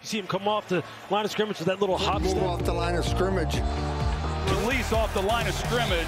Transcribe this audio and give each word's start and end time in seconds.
You 0.00 0.06
see 0.06 0.18
him 0.18 0.26
come 0.28 0.46
off 0.46 0.68
the 0.68 0.84
line 1.10 1.24
of 1.24 1.30
scrimmage 1.30 1.58
with 1.58 1.66
that 1.66 1.80
little 1.80 1.98
hop 1.98 2.22
Move 2.22 2.30
step. 2.30 2.42
off 2.44 2.64
the 2.64 2.72
line 2.72 2.94
of 2.94 3.04
scrimmage. 3.04 3.56
Release 4.62 4.92
off 4.92 5.12
the 5.12 5.22
line 5.22 5.48
of 5.48 5.54
scrimmage. 5.54 6.06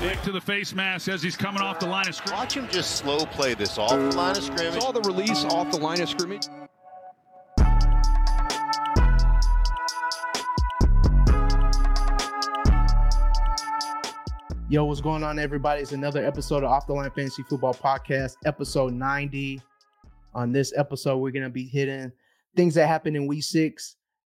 Dick 0.00 0.20
to 0.22 0.32
the 0.32 0.40
face 0.40 0.74
mask 0.74 1.08
as 1.08 1.22
he's 1.22 1.36
coming 1.36 1.62
off 1.62 1.78
the 1.78 1.86
line 1.86 2.08
of 2.08 2.14
scrimmage. 2.14 2.38
Watch 2.38 2.54
him 2.56 2.68
just 2.70 2.96
slow 2.96 3.18
play 3.26 3.54
this 3.54 3.78
off 3.78 3.90
the 3.90 4.16
line 4.16 4.36
of 4.36 4.42
scrimmage. 4.42 4.82
Saw 4.82 4.90
the 4.90 5.02
release 5.02 5.44
off 5.44 5.70
the 5.70 5.78
line 5.78 6.00
of 6.00 6.08
scrimmage. 6.08 6.46
Yo, 14.68 14.84
what's 14.84 15.00
going 15.00 15.22
on, 15.22 15.38
everybody? 15.38 15.82
It's 15.82 15.92
another 15.92 16.24
episode 16.24 16.62
of 16.64 16.70
Off 16.70 16.86
the 16.86 16.92
Line 16.92 17.10
Fantasy 17.10 17.42
Football 17.42 17.74
Podcast, 17.74 18.36
episode 18.44 18.92
90. 18.92 19.60
On 20.32 20.52
this 20.52 20.72
episode, 20.76 21.18
we're 21.18 21.32
going 21.32 21.42
to 21.44 21.50
be 21.50 21.64
hitting 21.64 22.12
things 22.56 22.74
that 22.74 22.86
happened 22.86 23.16
in 23.16 23.26
week 23.26 23.44
six, 23.44 23.96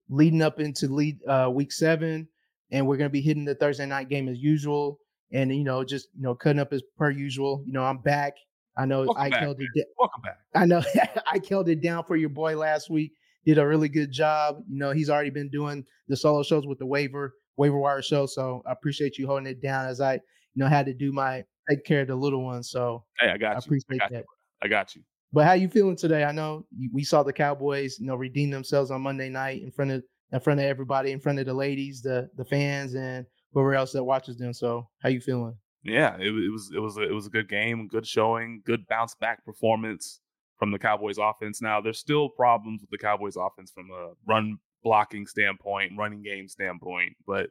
leading 0.09 0.43
up 0.43 0.61
into 0.61 0.89
lead 0.89 1.19
uh, 1.27 1.51
week 1.53 1.73
seven. 1.73 2.29
And 2.73 2.87
we're 2.87 2.97
going 2.97 3.09
to 3.09 3.13
be 3.13 3.21
hitting 3.21 3.45
the 3.45 3.55
Thursday 3.55 3.87
night 3.87 4.09
game 4.09 4.29
as 4.29 4.39
usual. 4.39 5.01
And, 5.33 5.55
you 5.55 5.65
know, 5.65 5.85
just, 5.85 6.09
you 6.17 6.23
know, 6.23 6.35
cutting 6.35 6.61
up 6.61 6.73
as 6.73 6.83
per 6.97 7.11
usual. 7.11 7.63
You 7.67 7.73
know, 7.73 7.83
I'm 7.85 7.99
back. 7.99 8.35
I 8.77 8.87
know 8.87 9.05
Welcome 9.05 9.23
I 9.23 9.29
back, 9.31 9.41
held 9.41 9.57
it 9.61 9.63
man. 9.63 9.71
down. 9.77 9.85
Welcome 9.99 10.23
back. 10.23 10.39
I 10.55 10.67
know 10.67 10.83
I 11.27 11.41
held 11.49 11.69
it 11.69 11.83
down 11.83 12.05
for 12.05 12.17
your 12.17 12.29
boy 12.29 12.57
last 12.57 12.91
week. 12.91 13.13
Did 13.45 13.59
a 13.59 13.67
really 13.67 13.89
good 13.89 14.13
job. 14.13 14.63
You 14.69 14.79
know, 14.79 14.93
he's 14.93 15.11
already 15.11 15.31
been 15.31 15.49
doing 15.49 15.85
the 16.09 16.17
solo 16.17 16.43
shows 16.43 16.67
with 16.67 16.79
the 16.79 16.87
waiver 16.87 17.35
waiver 17.57 17.79
wire 17.79 18.03
show. 18.03 18.27
So 18.27 18.63
I 18.67 18.73
appreciate 18.73 19.19
you 19.19 19.27
holding 19.27 19.47
it 19.47 19.61
down 19.61 19.87
as 19.87 20.01
I, 20.01 20.15
you 20.15 20.21
know, 20.57 20.67
had 20.67 20.87
to 20.87 20.95
do 20.95 21.13
my 21.13 21.45
take 21.69 21.85
care 21.85 22.03
of 22.03 22.09
the 22.09 22.17
little 22.17 22.45
ones. 22.45 22.71
So 22.71 23.05
Hey, 23.19 23.29
I 23.31 23.35
I 23.35 23.39
got 23.39 23.51
you. 23.51 23.55
I 23.55 23.59
appreciate 23.59 24.01
got 24.01 24.11
that. 24.11 24.19
you. 24.19 24.25
I 24.63 24.69
got 24.69 24.95
you. 24.97 25.03
But 25.33 25.47
how 25.47 25.53
you 25.53 25.69
feeling 25.69 25.97
today? 25.97 26.25
I 26.25 26.33
know 26.33 26.67
we 26.93 27.05
saw 27.05 27.23
the 27.23 27.33
Cowboys, 27.33 27.99
you 28.01 28.07
know, 28.07 28.17
redeem 28.17 28.51
themselves 28.51 28.91
on 28.91 29.03
Monday 29.03 29.29
night 29.29 29.63
in 29.63 29.71
front 29.71 29.93
of 29.93 30.03
in 30.33 30.41
front 30.41 30.61
of 30.61 30.67
everybody, 30.67 31.13
in 31.13 31.21
front 31.21 31.39
of 31.39 31.47
the 31.47 31.55
ladies, 31.55 32.03
the 32.03 32.29
the 32.37 32.45
fans, 32.45 32.95
and 32.95 33.27
whoever 33.53 33.75
else 33.75 33.93
that 33.93 34.05
watches 34.05 34.39
them. 34.39 34.53
So 34.53 34.89
how 35.03 35.09
you 35.09 35.21
feeling? 35.21 35.57
Yeah, 35.83 36.17
it, 36.17 36.27
it 36.27 36.51
was 36.51 36.73
it 36.75 36.81
was 36.81 36.97
a, 36.97 37.03
it 37.03 37.13
was 37.13 37.27
a 37.27 37.31
good 37.31 37.49
game, 37.49 37.87
good 37.89 38.07
showing, 38.07 38.63
good 38.65 38.87
bounce 38.89 39.15
back 39.15 39.45
performance 39.45 40.21
from 40.59 40.73
the 40.73 40.79
Cowboys 40.79 41.19
offense. 41.19 41.63
Now 41.63 41.81
there's 41.81 41.99
still 41.99 42.29
problems 42.29 42.83
with 42.83 42.91
the 42.91 42.99
Cowboys 42.99 43.37
offense 43.37 43.71
from 43.71 43.89
a 43.91 44.13
run 44.27 44.59
blocking 44.83 45.27
standpoint, 45.27 45.93
running 45.97 46.23
game 46.23 46.49
standpoint, 46.49 47.13
but 47.27 47.51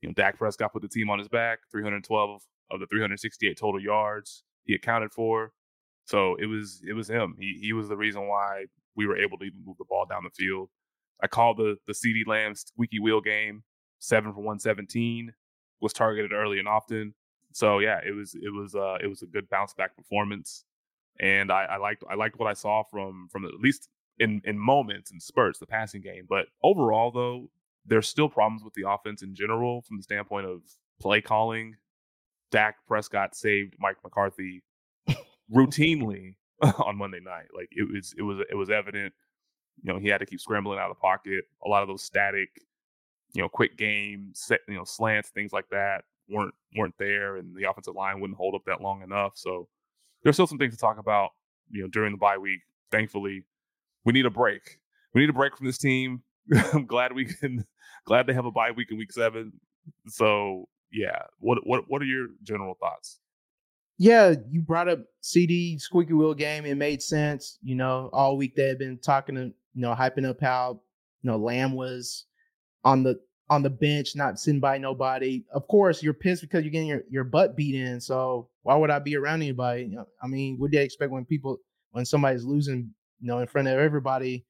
you 0.00 0.08
know 0.08 0.14
Dak 0.14 0.38
Prescott 0.38 0.72
put 0.72 0.82
the 0.82 0.88
team 0.88 1.10
on 1.10 1.18
his 1.18 1.28
back, 1.28 1.58
312 1.70 2.40
of 2.70 2.80
the 2.80 2.86
368 2.86 3.58
total 3.58 3.80
yards 3.80 4.42
he 4.64 4.74
accounted 4.74 5.12
for. 5.12 5.52
So 6.10 6.34
it 6.40 6.46
was 6.46 6.82
it 6.84 6.92
was 6.92 7.08
him. 7.08 7.36
He 7.38 7.56
he 7.62 7.72
was 7.72 7.88
the 7.88 7.96
reason 7.96 8.26
why 8.26 8.64
we 8.96 9.06
were 9.06 9.16
able 9.16 9.38
to 9.38 9.44
even 9.44 9.62
move 9.64 9.76
the 9.78 9.84
ball 9.84 10.06
down 10.10 10.24
the 10.24 10.30
field. 10.30 10.68
I 11.22 11.28
called 11.28 11.58
the 11.58 11.76
the 11.86 11.92
CeeDee 11.92 12.26
Lamb 12.26 12.56
squeaky 12.56 12.98
wheel 12.98 13.20
game, 13.20 13.62
seven 14.00 14.32
for 14.32 14.40
117, 14.40 15.32
was 15.80 15.92
targeted 15.92 16.32
early 16.32 16.58
and 16.58 16.66
often. 16.66 17.14
So 17.52 17.78
yeah, 17.78 18.00
it 18.04 18.10
was 18.10 18.34
it 18.34 18.52
was 18.52 18.74
uh 18.74 18.96
it 19.00 19.06
was 19.06 19.22
a 19.22 19.26
good 19.26 19.48
bounce 19.48 19.72
back 19.72 19.96
performance, 19.96 20.64
and 21.20 21.52
I, 21.52 21.66
I 21.66 21.76
liked 21.76 22.02
I 22.10 22.16
liked 22.16 22.40
what 22.40 22.48
I 22.48 22.54
saw 22.54 22.82
from 22.82 23.28
from 23.30 23.44
at 23.44 23.54
least 23.60 23.88
in 24.18 24.42
in 24.44 24.58
moments 24.58 25.12
and 25.12 25.22
spurts 25.22 25.60
the 25.60 25.66
passing 25.66 26.02
game. 26.02 26.26
But 26.28 26.46
overall 26.64 27.12
though, 27.12 27.50
there's 27.86 28.08
still 28.08 28.28
problems 28.28 28.64
with 28.64 28.74
the 28.74 28.90
offense 28.90 29.22
in 29.22 29.36
general 29.36 29.82
from 29.82 29.98
the 29.98 30.02
standpoint 30.02 30.46
of 30.46 30.62
play 31.00 31.20
calling. 31.20 31.76
Dak 32.50 32.78
Prescott 32.88 33.36
saved 33.36 33.76
Mike 33.78 33.98
McCarthy 34.02 34.64
routinely 35.52 36.34
on 36.62 36.96
Monday 36.96 37.20
night. 37.20 37.46
Like 37.54 37.68
it 37.72 37.88
was 37.90 38.14
it 38.16 38.22
was 38.22 38.38
it 38.50 38.54
was 38.54 38.70
evident. 38.70 39.12
You 39.82 39.92
know 39.92 39.98
he 39.98 40.08
had 40.08 40.18
to 40.18 40.26
keep 40.26 40.40
scrambling 40.40 40.78
out 40.78 40.90
of 40.90 40.96
the 40.96 41.00
pocket. 41.00 41.44
A 41.64 41.68
lot 41.68 41.82
of 41.82 41.88
those 41.88 42.02
static, 42.02 42.50
you 43.32 43.42
know, 43.42 43.48
quick 43.48 43.76
game, 43.76 44.30
set, 44.34 44.60
you 44.68 44.74
know, 44.74 44.84
slants, 44.84 45.30
things 45.30 45.52
like 45.52 45.68
that 45.70 46.04
weren't 46.30 46.54
weren't 46.76 46.94
there, 46.98 47.36
and 47.36 47.54
the 47.56 47.68
offensive 47.68 47.94
line 47.94 48.20
wouldn't 48.20 48.36
hold 48.36 48.54
up 48.54 48.62
that 48.66 48.80
long 48.80 49.02
enough. 49.02 49.32
So 49.34 49.68
there's 50.22 50.36
still 50.36 50.46
some 50.46 50.58
things 50.58 50.74
to 50.74 50.80
talk 50.80 50.98
about. 50.98 51.30
You 51.70 51.82
know, 51.82 51.88
during 51.88 52.12
the 52.12 52.18
bye 52.18 52.38
week. 52.38 52.60
Thankfully, 52.90 53.44
we 54.04 54.12
need 54.12 54.26
a 54.26 54.30
break. 54.30 54.78
We 55.14 55.20
need 55.20 55.30
a 55.30 55.34
break 55.34 55.56
from 55.56 55.66
this 55.66 55.78
team. 55.78 56.22
I'm 56.72 56.86
glad 56.86 57.12
we 57.12 57.26
can. 57.26 57.64
Glad 58.04 58.26
they 58.26 58.32
have 58.34 58.46
a 58.46 58.50
bye 58.50 58.72
week 58.72 58.90
in 58.90 58.98
week 58.98 59.12
seven. 59.12 59.52
So 60.08 60.68
yeah, 60.90 61.22
what 61.38 61.64
what 61.66 61.84
what 61.88 62.02
are 62.02 62.06
your 62.06 62.28
general 62.42 62.74
thoughts? 62.80 63.20
Yeah, 64.00 64.32
you 64.50 64.62
brought 64.62 64.88
up 64.88 65.00
CeeDee 65.22 65.78
squeaky 65.78 66.14
wheel 66.14 66.32
game. 66.32 66.64
It 66.64 66.76
made 66.76 67.02
sense. 67.02 67.58
You 67.62 67.74
know, 67.74 68.08
all 68.14 68.38
week 68.38 68.56
they 68.56 68.66
had 68.66 68.78
been 68.78 68.96
talking 68.96 69.34
to, 69.34 69.42
you 69.42 69.82
know, 69.82 69.94
hyping 69.94 70.26
up 70.26 70.40
how, 70.40 70.80
you 71.20 71.30
know, 71.30 71.36
Lamb 71.36 71.74
was 71.74 72.24
on 72.82 73.02
the 73.02 73.20
on 73.50 73.62
the 73.62 73.68
bench, 73.68 74.16
not 74.16 74.40
sitting 74.40 74.58
by 74.58 74.78
nobody. 74.78 75.44
Of 75.52 75.68
course, 75.68 76.02
you're 76.02 76.14
pissed 76.14 76.40
because 76.40 76.64
you're 76.64 76.70
getting 76.70 76.88
your, 76.88 77.02
your 77.10 77.24
butt 77.24 77.58
beat 77.58 77.74
in. 77.74 78.00
So 78.00 78.48
why 78.62 78.74
would 78.74 78.88
I 78.88 79.00
be 79.00 79.16
around 79.16 79.42
anybody? 79.42 79.94
I 80.22 80.26
mean, 80.26 80.56
what 80.56 80.70
do 80.70 80.78
you 80.78 80.82
expect 80.82 81.12
when 81.12 81.26
people 81.26 81.58
when 81.90 82.06
somebody's 82.06 82.44
losing, 82.44 82.94
you 83.20 83.28
know, 83.28 83.40
in 83.40 83.48
front 83.48 83.68
of 83.68 83.78
everybody 83.78 84.46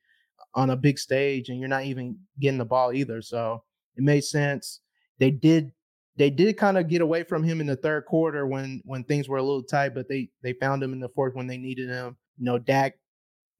on 0.54 0.70
a 0.70 0.76
big 0.76 0.96
stage 0.96 1.48
and 1.48 1.58
you're 1.58 1.68
not 1.68 1.86
even 1.86 2.16
getting 2.38 2.58
the 2.58 2.64
ball 2.64 2.92
either? 2.92 3.20
So 3.20 3.64
it 3.96 4.04
made 4.04 4.22
sense. 4.22 4.78
They 5.18 5.32
did 5.32 5.72
they 6.20 6.28
did 6.28 6.58
kind 6.58 6.76
of 6.76 6.86
get 6.86 7.00
away 7.00 7.22
from 7.22 7.42
him 7.42 7.62
in 7.62 7.66
the 7.66 7.76
third 7.76 8.04
quarter 8.04 8.46
when 8.46 8.82
when 8.84 9.02
things 9.04 9.26
were 9.26 9.38
a 9.38 9.42
little 9.42 9.62
tight, 9.62 9.94
but 9.94 10.06
they 10.06 10.28
they 10.42 10.52
found 10.52 10.82
him 10.82 10.92
in 10.92 11.00
the 11.00 11.08
fourth 11.08 11.34
when 11.34 11.46
they 11.46 11.56
needed 11.56 11.88
him. 11.88 12.14
You 12.36 12.44
know, 12.44 12.58
Dak 12.58 12.98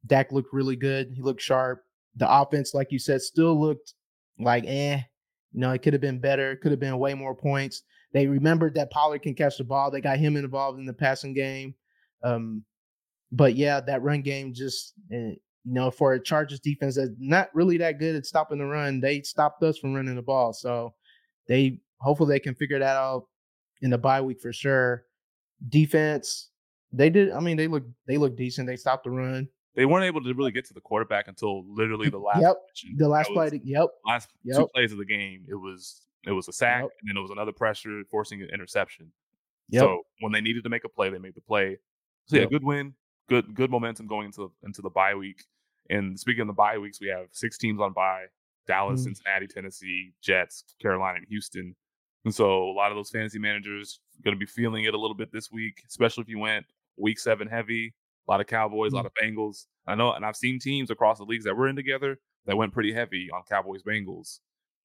Dak 0.05 0.31
looked 0.31 0.53
really 0.53 0.77
good. 0.77 1.11
He 1.15 1.23
looked 1.23 1.41
sharp. 1.41 1.83
The 2.17 2.31
offense, 2.31 2.75
like 2.75 2.93
you 2.93 2.99
said, 2.99 3.23
still 3.23 3.59
looked 3.59 3.95
like 4.39 4.65
eh. 4.67 5.01
You 5.53 5.61
know, 5.61 5.71
it 5.71 5.81
could 5.81 5.95
have 5.95 6.03
been 6.03 6.21
better. 6.21 6.55
Could 6.57 6.71
have 6.73 6.81
been 6.81 6.99
way 6.99 7.15
more 7.15 7.35
points. 7.35 7.83
They 8.13 8.27
remembered 8.27 8.75
that 8.75 8.91
Pollard 8.91 9.23
can 9.23 9.35
catch 9.35 9.57
the 9.57 9.65
ball. 9.65 9.91
They 9.91 10.03
got 10.03 10.19
him 10.19 10.37
involved 10.37 10.79
in 10.79 10.85
the 10.85 10.93
passing 10.93 11.33
game. 11.33 11.75
Um, 12.23 12.63
but 13.33 13.55
yeah, 13.55 13.81
that 13.81 14.03
run 14.03 14.21
game 14.21 14.53
just 14.53 14.93
eh, 15.11 15.17
you 15.17 15.39
know 15.65 15.91
for 15.91 16.13
a 16.13 16.23
Chargers 16.23 16.61
defense 16.61 16.97
that's 16.97 17.09
not 17.19 17.49
really 17.55 17.79
that 17.79 17.99
good 17.99 18.17
at 18.17 18.27
stopping 18.27 18.59
the 18.59 18.67
run, 18.67 19.01
they 19.01 19.23
stopped 19.23 19.63
us 19.63 19.79
from 19.79 19.95
running 19.95 20.17
the 20.17 20.21
ball. 20.21 20.53
So 20.53 20.93
they 21.49 21.81
hopefully 22.01 22.35
they 22.35 22.41
can 22.41 22.55
figure 22.55 22.79
that 22.79 22.97
out 22.97 23.27
in 23.83 23.91
the 23.91 23.99
bye 23.99 24.21
week 24.21 24.41
for 24.41 24.53
sure. 24.53 25.05
Defense, 25.69 26.51
they 26.93 27.11
did. 27.11 27.31
I 27.33 27.41
mean, 27.41 27.57
they 27.57 27.69
look 27.69 27.85
they 28.07 28.17
look 28.17 28.37
decent. 28.37 28.67
They 28.67 28.77
stopped 28.77 29.05
the 29.05 29.11
run. 29.11 29.49
They 29.75 29.87
weren't 29.87 30.05
able 30.05 30.23
to 30.23 30.33
really 30.35 30.51
get 30.51 30.65
to 30.67 30.75
the 30.75 30.81
quarterback 30.81 31.29
until 31.29 31.65
literally 31.73 32.09
the 32.11 32.19
last. 32.19 32.41
Yep. 32.43 32.57
The 32.97 33.09
last 33.09 33.31
play. 33.31 33.51
to- 33.51 33.61
Yep. 33.65 33.87
last 34.07 34.29
two 34.53 34.69
plays 34.75 34.91
of 34.93 34.99
the 34.99 35.05
game, 35.05 35.45
it 35.49 35.55
was 35.55 36.07
it 36.27 36.33
was 36.33 36.49
a 36.49 36.53
sack 36.53 36.83
Yep. 36.83 36.91
and 37.01 37.09
then 37.11 37.17
it 37.17 37.21
was 37.21 37.31
another 37.31 37.53
pressure 37.53 38.03
forcing 38.11 38.43
an 38.43 38.49
interception. 38.53 39.13
Yep. 39.69 39.81
So 39.83 40.03
when 40.21 40.33
they 40.33 40.41
needed 40.41 40.65
to 40.65 40.71
make 40.71 40.85
a 40.85 40.89
play, 40.89 41.09
they 41.11 41.19
made 41.19 41.35
the 41.35 41.41
play. 41.41 41.79
So 42.27 42.37
yeah, 42.37 42.43
Yep. 42.43 42.51
good 42.51 42.65
win, 42.65 42.95
good 43.29 43.55
good 43.55 43.71
momentum 43.71 44.07
going 44.07 44.27
into 44.27 44.53
into 44.65 44.83
the 44.83 44.91
bye 44.91 45.15
week. 45.15 45.45
And 45.91 46.19
speaking 46.19 46.43
of 46.43 46.47
the 46.49 46.53
bye 46.55 46.79
weeks, 46.79 47.01
we 47.01 47.09
have 47.09 47.29
six 47.33 47.57
teams 47.59 47.81
on 47.81 47.93
bye: 47.93 48.27
Dallas, 48.67 49.01
Mm. 49.03 49.05
Cincinnati, 49.05 49.47
Tennessee, 49.47 50.13
Jets, 50.23 50.65
Carolina, 50.81 51.19
and 51.19 51.27
Houston. 51.29 51.77
And 52.25 52.35
so 52.35 52.65
a 52.65 52.73
lot 52.75 52.91
of 52.91 52.97
those 52.97 53.11
fantasy 53.11 53.39
managers 53.39 54.01
going 54.23 54.35
to 54.37 54.39
be 54.39 54.47
feeling 54.47 54.85
it 54.85 54.93
a 54.95 54.99
little 54.99 55.17
bit 55.17 55.33
this 55.33 55.51
week, 55.51 55.83
especially 55.89 56.23
if 56.23 56.29
you 56.29 56.39
went 56.39 56.67
week 56.99 57.19
seven 57.19 57.49
heavy. 57.49 57.95
A 58.29 58.31
lot 58.31 58.41
of 58.41 58.47
Cowboys, 58.47 58.93
a 58.93 58.95
Mm. 58.95 58.97
lot 58.97 59.07
of 59.07 59.13
Bengals. 59.21 59.67
I 59.87 59.95
know, 59.95 60.13
and 60.13 60.25
I've 60.25 60.37
seen 60.37 60.59
teams 60.59 60.91
across 60.91 61.19
the 61.19 61.25
leagues 61.25 61.45
that 61.47 61.57
we're 61.57 61.69
in 61.69 61.77
together 61.77 62.19
that 62.47 62.57
went 62.57 62.73
pretty 62.73 62.93
heavy 62.93 63.29
on 63.33 63.43
Cowboys, 63.49 63.83
Bengals 63.83 64.41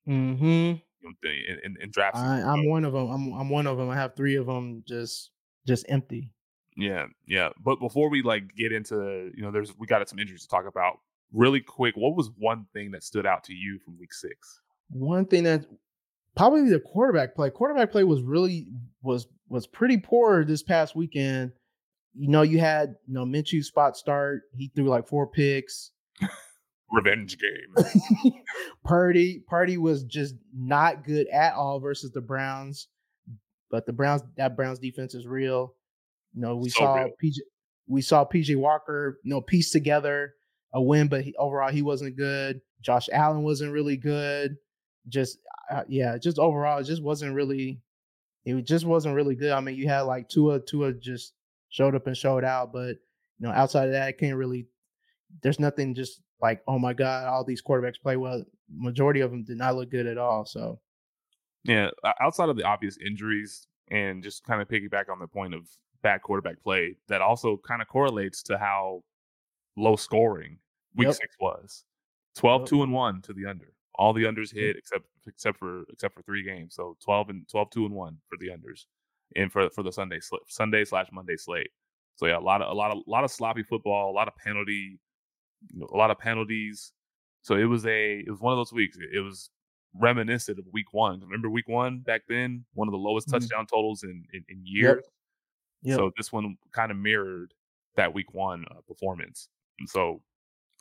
Mm-hmm. 0.07 0.45
you 0.45 0.79
know, 1.03 1.11
in, 1.23 1.59
in, 1.63 1.77
in 1.81 1.91
drafts. 1.91 2.19
I, 2.19 2.41
I'm 2.41 2.67
one 2.69 2.85
of 2.85 2.93
them. 2.93 3.09
I'm 3.09 3.33
I'm 3.33 3.49
one 3.49 3.67
of 3.67 3.77
them. 3.77 3.89
I 3.89 3.95
have 3.95 4.15
three 4.15 4.35
of 4.35 4.45
them 4.45 4.83
just 4.87 5.31
just 5.67 5.85
empty. 5.89 6.29
Yeah, 6.77 7.05
yeah. 7.27 7.49
But 7.63 7.79
before 7.79 8.09
we 8.09 8.21
like 8.21 8.55
get 8.55 8.71
into, 8.71 9.31
you 9.35 9.41
know, 9.41 9.51
there's 9.51 9.75
we 9.77 9.87
got 9.87 10.07
some 10.07 10.19
injuries 10.19 10.43
to 10.43 10.47
talk 10.47 10.65
about. 10.67 10.99
Really 11.33 11.59
quick, 11.59 11.95
what 11.97 12.15
was 12.15 12.29
one 12.37 12.65
thing 12.73 12.91
that 12.91 13.03
stood 13.03 13.25
out 13.25 13.43
to 13.45 13.53
you 13.53 13.79
from 13.79 13.97
week 13.97 14.13
six? 14.13 14.61
One 14.89 15.25
thing 15.25 15.43
that 15.43 15.65
probably 16.35 16.69
the 16.69 16.79
quarterback 16.79 17.35
play. 17.35 17.49
Quarterback 17.49 17.91
play 17.91 18.03
was 18.03 18.21
really 18.21 18.67
was 19.01 19.27
was 19.49 19.67
pretty 19.67 19.97
poor 19.97 20.43
this 20.45 20.63
past 20.63 20.95
weekend. 20.95 21.51
You 22.13 22.29
know, 22.29 22.41
you 22.41 22.59
had 22.59 22.95
you 23.07 23.13
know 23.13 23.25
Minshew 23.25 23.63
spot 23.63 23.97
start. 23.97 24.43
He 24.55 24.71
threw 24.75 24.89
like 24.89 25.07
four 25.07 25.27
picks. 25.27 25.91
revenge 26.91 27.37
game. 27.37 28.33
Purdy, 28.85 29.43
Purdy 29.47 29.77
was 29.77 30.03
just 30.03 30.35
not 30.53 31.03
good 31.03 31.27
at 31.27 31.53
all 31.53 31.79
versus 31.79 32.11
the 32.11 32.21
Browns. 32.21 32.87
But 33.71 33.85
the 33.85 33.93
Browns, 33.93 34.21
that 34.37 34.55
Browns 34.55 34.79
defense 34.79 35.13
is 35.15 35.25
real. 35.25 35.73
You 36.33 36.41
know, 36.41 36.55
we 36.55 36.69
So 36.69 36.79
saw 36.79 36.93
real. 36.95 37.09
PJ, 37.23 37.37
we 37.87 38.01
saw 38.01 38.25
PJ 38.25 38.55
Walker, 38.55 39.19
you 39.23 39.31
know, 39.31 39.41
piece 39.41 39.71
together 39.71 40.33
a 40.73 40.81
win, 40.81 41.07
but 41.07 41.23
he, 41.23 41.35
overall 41.37 41.71
he 41.71 41.81
wasn't 41.81 42.15
good. 42.15 42.61
Josh 42.81 43.09
Allen 43.11 43.43
wasn't 43.43 43.71
really 43.71 43.97
good. 43.97 44.55
Just 45.09 45.39
uh, 45.69 45.83
yeah, 45.87 46.17
just 46.17 46.39
overall 46.39 46.79
it 46.79 46.85
just 46.85 47.03
wasn't 47.03 47.33
really. 47.35 47.81
It 48.45 48.61
just 48.65 48.85
wasn't 48.85 49.15
really 49.15 49.35
good. 49.35 49.51
I 49.51 49.59
mean, 49.59 49.75
you 49.75 49.87
had 49.87 50.01
like 50.01 50.29
Tua, 50.29 50.59
Tua 50.59 50.93
just 50.93 51.33
showed 51.69 51.95
up 51.95 52.05
and 52.05 52.15
showed 52.15 52.43
out, 52.43 52.71
but 52.71 52.97
you 53.39 53.47
know, 53.47 53.51
outside 53.51 53.85
of 53.87 53.91
that, 53.93 54.07
I 54.07 54.11
can't 54.11 54.37
really. 54.37 54.67
There's 55.41 55.59
nothing 55.59 55.95
just 55.95 56.21
like, 56.41 56.61
oh 56.67 56.77
my 56.77 56.93
god, 56.93 57.25
all 57.27 57.43
these 57.43 57.61
quarterbacks 57.63 57.99
play 58.01 58.17
well. 58.17 58.43
Majority 58.69 59.21
of 59.21 59.31
them 59.31 59.43
did 59.43 59.57
not 59.57 59.75
look 59.75 59.89
good 59.89 60.05
at 60.07 60.17
all. 60.17 60.45
So 60.45 60.79
Yeah, 61.63 61.89
outside 62.21 62.49
of 62.49 62.55
the 62.57 62.63
obvious 62.63 62.97
injuries 63.03 63.67
and 63.89 64.23
just 64.23 64.43
kind 64.43 64.61
of 64.61 64.67
piggyback 64.67 65.09
on 65.09 65.19
the 65.19 65.27
point 65.27 65.53
of 65.55 65.67
bad 66.03 66.21
quarterback 66.21 66.61
play, 66.61 66.95
that 67.07 67.21
also 67.21 67.57
kind 67.57 67.81
of 67.81 67.87
correlates 67.87 68.43
to 68.43 68.57
how 68.57 69.03
low 69.75 69.95
scoring 69.95 70.59
week 70.95 71.07
Yep. 71.07 71.15
six 71.15 71.35
was. 71.39 71.83
12 72.35 72.61
Yep. 72.61 72.69
2 72.69 72.83
and 72.83 72.93
1 72.93 73.21
to 73.23 73.33
the 73.33 73.45
under. 73.47 73.74
All 73.97 74.13
the 74.13 74.23
unders 74.23 74.53
hit 74.53 74.75
except 74.77 75.05
except 75.27 75.57
for 75.57 75.83
except 75.91 76.15
for 76.15 76.21
three 76.23 76.43
games. 76.43 76.75
So 76.75 76.97
12 77.03 77.29
and 77.29 77.47
12 77.49 77.69
2 77.71 77.85
and 77.85 77.95
1 77.95 78.17
for 78.29 78.37
the 78.37 78.47
unders 78.49 78.85
and 79.35 79.51
for 79.51 79.69
for 79.69 79.83
the 79.83 79.91
Sunday 79.91 80.19
sl- 80.19 80.35
Sunday 80.47 80.83
slash 80.85 81.07
Monday 81.11 81.37
slate. 81.37 81.71
So 82.15 82.25
yeah, 82.27 82.37
a 82.37 82.39
lot 82.39 82.61
of 82.61 82.69
a 82.71 82.73
lot 82.73 82.91
of 82.91 82.97
a 83.07 83.09
lot 83.09 83.23
of 83.23 83.31
sloppy 83.31 83.63
football, 83.63 84.11
a 84.11 84.15
lot 84.15 84.27
of 84.27 84.35
penalty, 84.35 84.99
you 85.73 85.79
know, 85.79 85.87
a 85.93 85.97
lot 85.97 86.11
of 86.11 86.19
penalties. 86.19 86.91
So 87.41 87.55
it 87.55 87.65
was 87.65 87.85
a 87.85 88.19
it 88.19 88.29
was 88.29 88.39
one 88.41 88.53
of 88.53 88.57
those 88.57 88.73
weeks. 88.73 88.97
It, 88.97 89.17
it 89.17 89.21
was 89.21 89.49
reminiscent 89.93 90.59
of 90.59 90.65
week 90.73 90.91
one. 90.93 91.21
Remember 91.21 91.49
week 91.49 91.67
one 91.69 91.99
back 91.99 92.23
then, 92.27 92.65
one 92.73 92.87
of 92.87 92.91
the 92.91 92.97
lowest 92.97 93.27
Mhm. 93.27 93.31
touchdown 93.31 93.65
totals 93.67 94.03
in 94.03 94.25
in, 94.33 94.43
in 94.49 94.61
years. 94.65 95.03
Yep. 95.83 95.97
So 95.97 96.11
this 96.17 96.31
one 96.33 96.57
kind 96.71 96.91
of 96.91 96.97
mirrored 96.97 97.53
that 97.95 98.13
week 98.13 98.33
one 98.33 98.65
uh, 98.71 98.81
performance. 98.87 99.47
And 99.79 99.87
so 99.89 100.21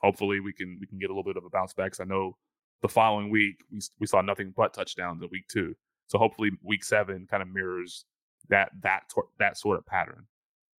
hopefully 0.01 0.41
we 0.41 0.53
can 0.53 0.79
we 0.81 0.87
can 0.87 0.99
get 0.99 1.11
a 1.11 1.13
little 1.13 1.23
bit 1.25 1.37
of 1.37 1.45
a 1.45 1.51
bounce 1.51 1.75
back. 1.75 1.93
I 2.01 2.05
know 2.05 2.37
the 2.85 2.89
following 2.91 3.31
week 3.31 3.65
we 3.73 3.81
we 3.99 4.07
saw 4.07 4.21
nothing 4.21 4.53
but 4.55 4.75
touchdowns 4.75 5.23
in 5.23 5.29
week 5.33 5.49
two. 5.49 5.75
So 6.09 6.19
hopefully 6.19 6.51
week 6.63 6.85
seven 6.85 7.27
kind 7.31 7.43
of 7.43 7.49
mirrors 7.49 8.05
that 8.51 8.73
that 8.83 9.05
that 9.39 9.57
sort 9.57 9.79
of 9.79 9.87
pattern. 9.87 10.27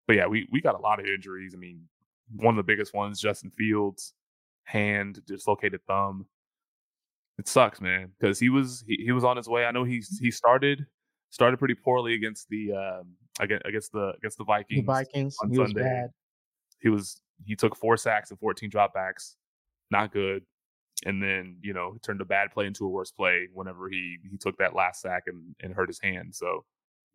But 0.07 0.17
yeah, 0.17 0.27
we 0.27 0.47
we 0.53 0.61
got 0.61 0.75
a 0.75 0.83
lot 0.83 1.01
of 1.01 1.07
injuries. 1.07 1.55
I 1.57 1.59
mean, 1.59 1.89
one 2.37 2.53
of 2.53 2.57
the 2.59 2.63
biggest 2.63 2.93
ones, 2.93 3.23
Justin 3.23 3.51
Fields, 3.51 4.13
hand 4.65 5.25
dislocated 5.27 5.81
thumb. 5.87 6.27
It 7.39 7.49
sucks, 7.49 7.81
man, 7.81 8.13
because 8.21 8.39
he 8.39 8.51
was 8.51 8.85
he, 8.87 9.03
he 9.03 9.13
was 9.13 9.25
on 9.25 9.39
his 9.39 9.49
way. 9.49 9.65
I 9.65 9.71
know 9.71 9.85
he's 9.85 10.19
he 10.19 10.31
started 10.31 10.85
started 11.31 11.59
pretty 11.59 11.75
poorly 11.75 12.13
against 12.13 12.51
the 12.51 12.73
um 12.73 13.15
against 13.41 13.65
against 13.65 13.93
the 13.93 14.13
against 14.19 14.37
the 14.37 14.45
the 14.45 14.49
Vikings. 14.49 14.85
Vikings, 14.85 15.37
on 15.43 15.51
he 15.51 15.59
was 15.59 15.71
Sunday. 15.71 15.85
bad. 15.85 16.11
He 16.81 16.91
was 16.91 17.23
he 17.47 17.57
took 17.57 17.75
four 17.75 17.97
sacks 17.97 18.31
and 18.31 18.39
14 18.39 18.71
dropbacks, 18.71 19.37
not 19.91 20.13
good. 20.13 20.43
And 21.05 21.23
then 21.23 21.59
you 21.63 21.73
know 21.73 21.97
turned 22.03 22.21
a 22.21 22.25
bad 22.25 22.51
play 22.53 22.67
into 22.67 22.87
a 22.87 22.89
worse 22.89 23.11
play 23.11 23.49
whenever 23.53 23.89
he 23.89 24.19
he 24.31 24.39
took 24.39 24.57
that 24.59 24.75
last 24.75 25.03
sack 25.03 25.25
and, 25.27 25.55
and 25.61 25.75
hurt 25.75 25.89
his 25.89 26.01
hand. 26.01 26.35
So 26.35 26.65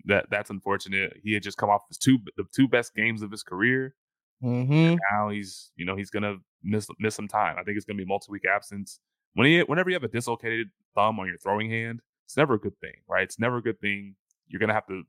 that 0.05 0.27
that's 0.29 0.49
unfortunate. 0.49 1.17
He 1.23 1.33
had 1.33 1.43
just 1.43 1.57
come 1.57 1.69
off 1.69 1.81
his 1.89 1.97
two 1.97 2.19
the 2.37 2.45
two 2.53 2.67
best 2.67 2.93
games 2.95 3.21
of 3.21 3.31
his 3.31 3.43
career. 3.43 3.95
Mm-hmm. 4.43 4.95
Now 5.11 5.29
he's 5.29 5.71
you 5.75 5.85
know 5.85 5.95
he's 5.95 6.09
gonna 6.09 6.37
miss 6.63 6.87
miss 6.99 7.15
some 7.15 7.27
time. 7.27 7.57
I 7.59 7.63
think 7.63 7.77
it's 7.77 7.85
gonna 7.85 7.97
be 7.97 8.05
multi 8.05 8.31
week 8.31 8.43
absence. 8.45 8.99
When 9.33 9.47
he 9.47 9.59
whenever 9.61 9.89
you 9.89 9.95
have 9.95 10.03
a 10.03 10.07
dislocated 10.07 10.69
thumb 10.95 11.19
on 11.19 11.27
your 11.27 11.37
throwing 11.37 11.69
hand, 11.69 12.01
it's 12.25 12.37
never 12.37 12.53
a 12.53 12.59
good 12.59 12.79
thing, 12.79 12.95
right? 13.07 13.23
It's 13.23 13.39
never 13.39 13.57
a 13.57 13.61
good 13.61 13.79
thing. 13.79 14.15
You're 14.47 14.59
gonna 14.59 14.73
have 14.73 14.87
to 14.87 15.03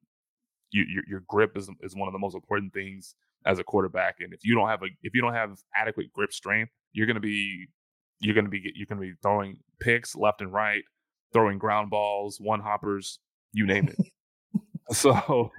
you, 0.72 0.84
your 0.88 1.04
your 1.06 1.20
grip 1.28 1.56
is 1.56 1.70
is 1.82 1.94
one 1.94 2.08
of 2.08 2.12
the 2.12 2.18
most 2.18 2.34
important 2.34 2.72
things 2.72 3.14
as 3.46 3.58
a 3.58 3.64
quarterback. 3.64 4.16
And 4.20 4.32
if 4.32 4.40
you 4.44 4.54
don't 4.54 4.68
have 4.68 4.82
a 4.82 4.86
if 5.02 5.14
you 5.14 5.22
don't 5.22 5.34
have 5.34 5.58
adequate 5.74 6.12
grip 6.12 6.32
strength, 6.32 6.72
you're 6.92 7.06
gonna 7.06 7.20
be 7.20 7.68
you're 8.20 8.34
gonna 8.34 8.48
be 8.48 8.72
you're 8.74 8.86
gonna 8.86 9.00
be 9.00 9.14
throwing 9.22 9.58
picks 9.80 10.14
left 10.14 10.40
and 10.40 10.52
right, 10.52 10.82
throwing 11.32 11.58
ground 11.58 11.90
balls, 11.90 12.38
one 12.40 12.60
hoppers, 12.60 13.18
you 13.52 13.66
name 13.66 13.88
it. 13.88 13.96
so 14.94 15.50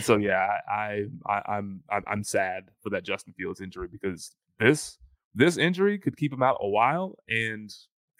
so 0.00 0.16
yeah, 0.16 0.48
I, 0.68 1.04
I 1.26 1.42
I'm 1.48 1.82
I'm 1.90 2.02
I'm 2.06 2.24
sad 2.24 2.68
for 2.82 2.90
that 2.90 3.04
Justin 3.04 3.34
Fields 3.36 3.60
injury 3.60 3.88
because 3.90 4.34
this 4.58 4.98
this 5.34 5.56
injury 5.56 5.98
could 5.98 6.16
keep 6.16 6.32
him 6.32 6.42
out 6.42 6.56
a 6.60 6.68
while, 6.68 7.16
and 7.28 7.70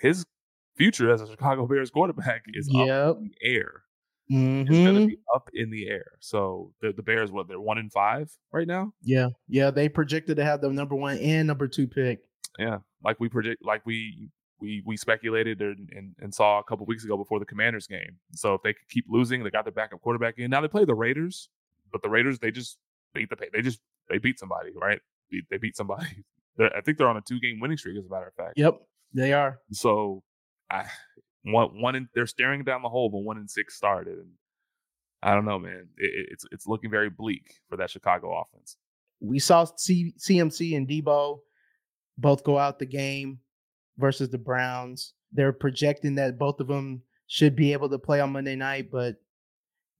his 0.00 0.24
future 0.76 1.10
as 1.12 1.20
a 1.20 1.26
Chicago 1.28 1.66
Bears 1.66 1.90
quarterback 1.90 2.42
is 2.54 2.68
up 2.74 3.18
in 3.18 3.30
the 3.40 3.48
air. 3.48 3.82
It's 4.28 4.70
gonna 4.70 5.00
Mm-hmm. 5.00 5.06
be 5.08 5.18
up 5.34 5.50
in 5.52 5.70
the 5.70 5.88
air. 5.88 6.06
So 6.20 6.72
the 6.80 6.92
the 6.92 7.02
Bears, 7.02 7.32
what 7.32 7.48
they're 7.48 7.60
one 7.60 7.78
in 7.78 7.90
five 7.90 8.30
right 8.52 8.66
now. 8.66 8.92
Yeah. 9.02 9.28
Yeah. 9.48 9.70
They 9.72 9.88
projected 9.88 10.36
to 10.36 10.44
have 10.44 10.60
the 10.60 10.70
number 10.70 10.94
one 10.94 11.18
and 11.18 11.48
number 11.48 11.66
two 11.66 11.88
pick. 11.88 12.20
Yeah, 12.58 12.78
like 13.04 13.18
we 13.20 13.28
predict, 13.28 13.64
like 13.64 13.84
we 13.86 14.28
we 14.60 14.82
we 14.84 14.96
speculated 14.96 15.60
and, 15.60 15.88
and, 15.92 16.14
and 16.20 16.34
saw 16.34 16.58
a 16.58 16.64
couple 16.64 16.84
weeks 16.86 17.04
ago 17.04 17.16
before 17.16 17.38
the 17.38 17.46
Commanders 17.46 17.86
game. 17.86 18.18
So 18.32 18.54
if 18.54 18.62
they 18.62 18.72
could 18.72 18.88
keep 18.90 19.06
losing, 19.08 19.42
they 19.42 19.50
got 19.50 19.64
their 19.64 19.72
backup 19.72 20.00
quarterback 20.02 20.38
in. 20.38 20.50
Now 20.50 20.60
they 20.60 20.68
play 20.68 20.84
the 20.84 20.94
Raiders, 20.94 21.48
but 21.92 22.02
the 22.02 22.08
Raiders 22.10 22.38
they 22.38 22.50
just 22.50 22.78
beat 23.14 23.30
the 23.30 23.36
they 23.52 23.62
just 23.62 23.80
they 24.08 24.18
beat 24.18 24.38
somebody, 24.38 24.70
right? 24.74 25.00
They, 25.50 25.58
beat 25.58 25.76
somebody. 25.76 26.24
They're, 26.56 26.76
I 26.76 26.80
think 26.80 26.98
they're 26.98 27.08
on 27.08 27.16
a 27.16 27.20
two 27.22 27.38
game 27.38 27.60
winning 27.60 27.76
streak, 27.78 27.96
as 27.96 28.04
a 28.04 28.10
matter 28.10 28.26
of 28.26 28.34
fact. 28.34 28.54
Yep. 28.56 28.80
They 29.14 29.32
are. 29.32 29.60
So 29.70 30.22
I 30.68 30.84
one 31.44 31.80
one 31.80 31.94
in, 31.94 32.08
they're 32.14 32.26
staring 32.26 32.64
down 32.64 32.82
the 32.82 32.88
hole, 32.88 33.08
but 33.08 33.18
one 33.18 33.38
in 33.38 33.46
six 33.48 33.76
started, 33.76 34.18
and 34.18 34.30
I 35.22 35.34
don't 35.34 35.44
know, 35.44 35.58
man. 35.60 35.86
It- 35.96 36.28
it's 36.32 36.44
it's 36.50 36.66
looking 36.66 36.90
very 36.90 37.08
bleak 37.08 37.54
for 37.68 37.76
that 37.76 37.88
Chicago 37.90 38.36
offense. 38.42 38.76
We 39.20 39.38
saw 39.38 39.64
C- 39.76 40.12
CMC 40.18 40.76
and 40.76 40.88
Deebo 40.88 41.38
both 42.18 42.44
go 42.44 42.58
out 42.58 42.78
the 42.78 42.86
game 42.86 43.38
versus 43.98 44.28
the 44.28 44.38
Browns. 44.38 45.14
They're 45.32 45.52
projecting 45.52 46.14
that 46.16 46.38
both 46.38 46.60
of 46.60 46.68
them 46.68 47.02
should 47.26 47.54
be 47.54 47.72
able 47.72 47.88
to 47.88 47.98
play 47.98 48.20
on 48.20 48.32
Monday 48.32 48.56
night, 48.56 48.90
but 48.90 49.16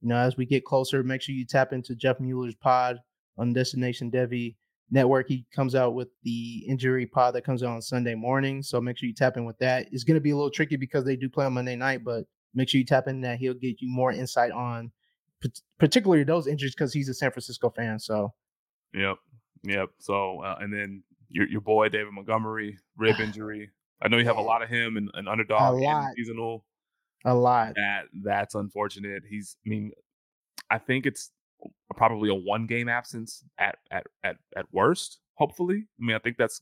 you 0.01 0.09
know, 0.09 0.17
as 0.17 0.35
we 0.35 0.45
get 0.45 0.65
closer, 0.65 1.03
make 1.03 1.21
sure 1.21 1.35
you 1.35 1.45
tap 1.45 1.73
into 1.73 1.95
Jeff 1.95 2.19
Mueller's 2.19 2.55
pod 2.55 2.99
on 3.37 3.53
Destination 3.53 4.11
Devy 4.11 4.55
Network. 4.89 5.27
He 5.27 5.45
comes 5.53 5.75
out 5.75 5.93
with 5.93 6.09
the 6.23 6.65
injury 6.67 7.05
pod 7.05 7.35
that 7.35 7.43
comes 7.43 7.61
out 7.61 7.69
on 7.69 7.81
Sunday 7.81 8.15
morning. 8.15 8.63
So 8.63 8.81
make 8.81 8.97
sure 8.97 9.07
you 9.07 9.13
tap 9.13 9.37
in 9.37 9.45
with 9.45 9.59
that. 9.59 9.87
It's 9.91 10.03
going 10.03 10.15
to 10.15 10.21
be 10.21 10.31
a 10.31 10.35
little 10.35 10.49
tricky 10.49 10.75
because 10.75 11.05
they 11.05 11.15
do 11.15 11.29
play 11.29 11.45
on 11.45 11.53
Monday 11.53 11.75
night, 11.75 12.03
but 12.03 12.25
make 12.55 12.67
sure 12.67 12.79
you 12.79 12.85
tap 12.85 13.07
in 13.07 13.21
that. 13.21 13.37
He'll 13.37 13.53
get 13.53 13.79
you 13.79 13.89
more 13.89 14.11
insight 14.11 14.51
on 14.51 14.91
particularly 15.79 16.23
those 16.23 16.47
injuries 16.47 16.75
because 16.75 16.93
he's 16.93 17.09
a 17.09 17.13
San 17.13 17.31
Francisco 17.31 17.69
fan. 17.69 17.99
So 17.99 18.33
Yep, 18.93 19.17
yep. 19.63 19.89
So 19.99 20.41
uh, 20.41 20.57
and 20.59 20.73
then 20.73 21.03
your 21.31 21.47
your 21.47 21.61
boy 21.61 21.89
David 21.89 22.13
Montgomery 22.13 22.77
rib 22.97 23.19
injury. 23.19 23.71
I 24.01 24.07
know 24.07 24.17
you 24.17 24.25
have 24.25 24.37
a 24.37 24.41
lot 24.41 24.61
of 24.61 24.69
him 24.69 24.97
and 24.97 25.09
an 25.13 25.27
underdog 25.27 25.81
and 25.81 26.15
seasonal. 26.15 26.65
a 27.25 27.33
lot. 27.35 27.75
That 27.75 28.05
that's 28.23 28.55
unfortunate. 28.55 29.23
He's. 29.29 29.55
I 29.65 29.69
mean, 29.69 29.91
I 30.69 30.77
think 30.79 31.05
it's 31.05 31.31
probably 31.95 32.29
a 32.29 32.35
one 32.35 32.65
game 32.65 32.89
absence 32.89 33.43
at 33.57 33.77
at 33.91 34.07
at 34.23 34.37
at 34.55 34.65
worst. 34.71 35.19
Hopefully, 35.35 35.87
I 35.99 36.05
mean, 36.05 36.15
I 36.15 36.19
think 36.19 36.37
that's 36.37 36.61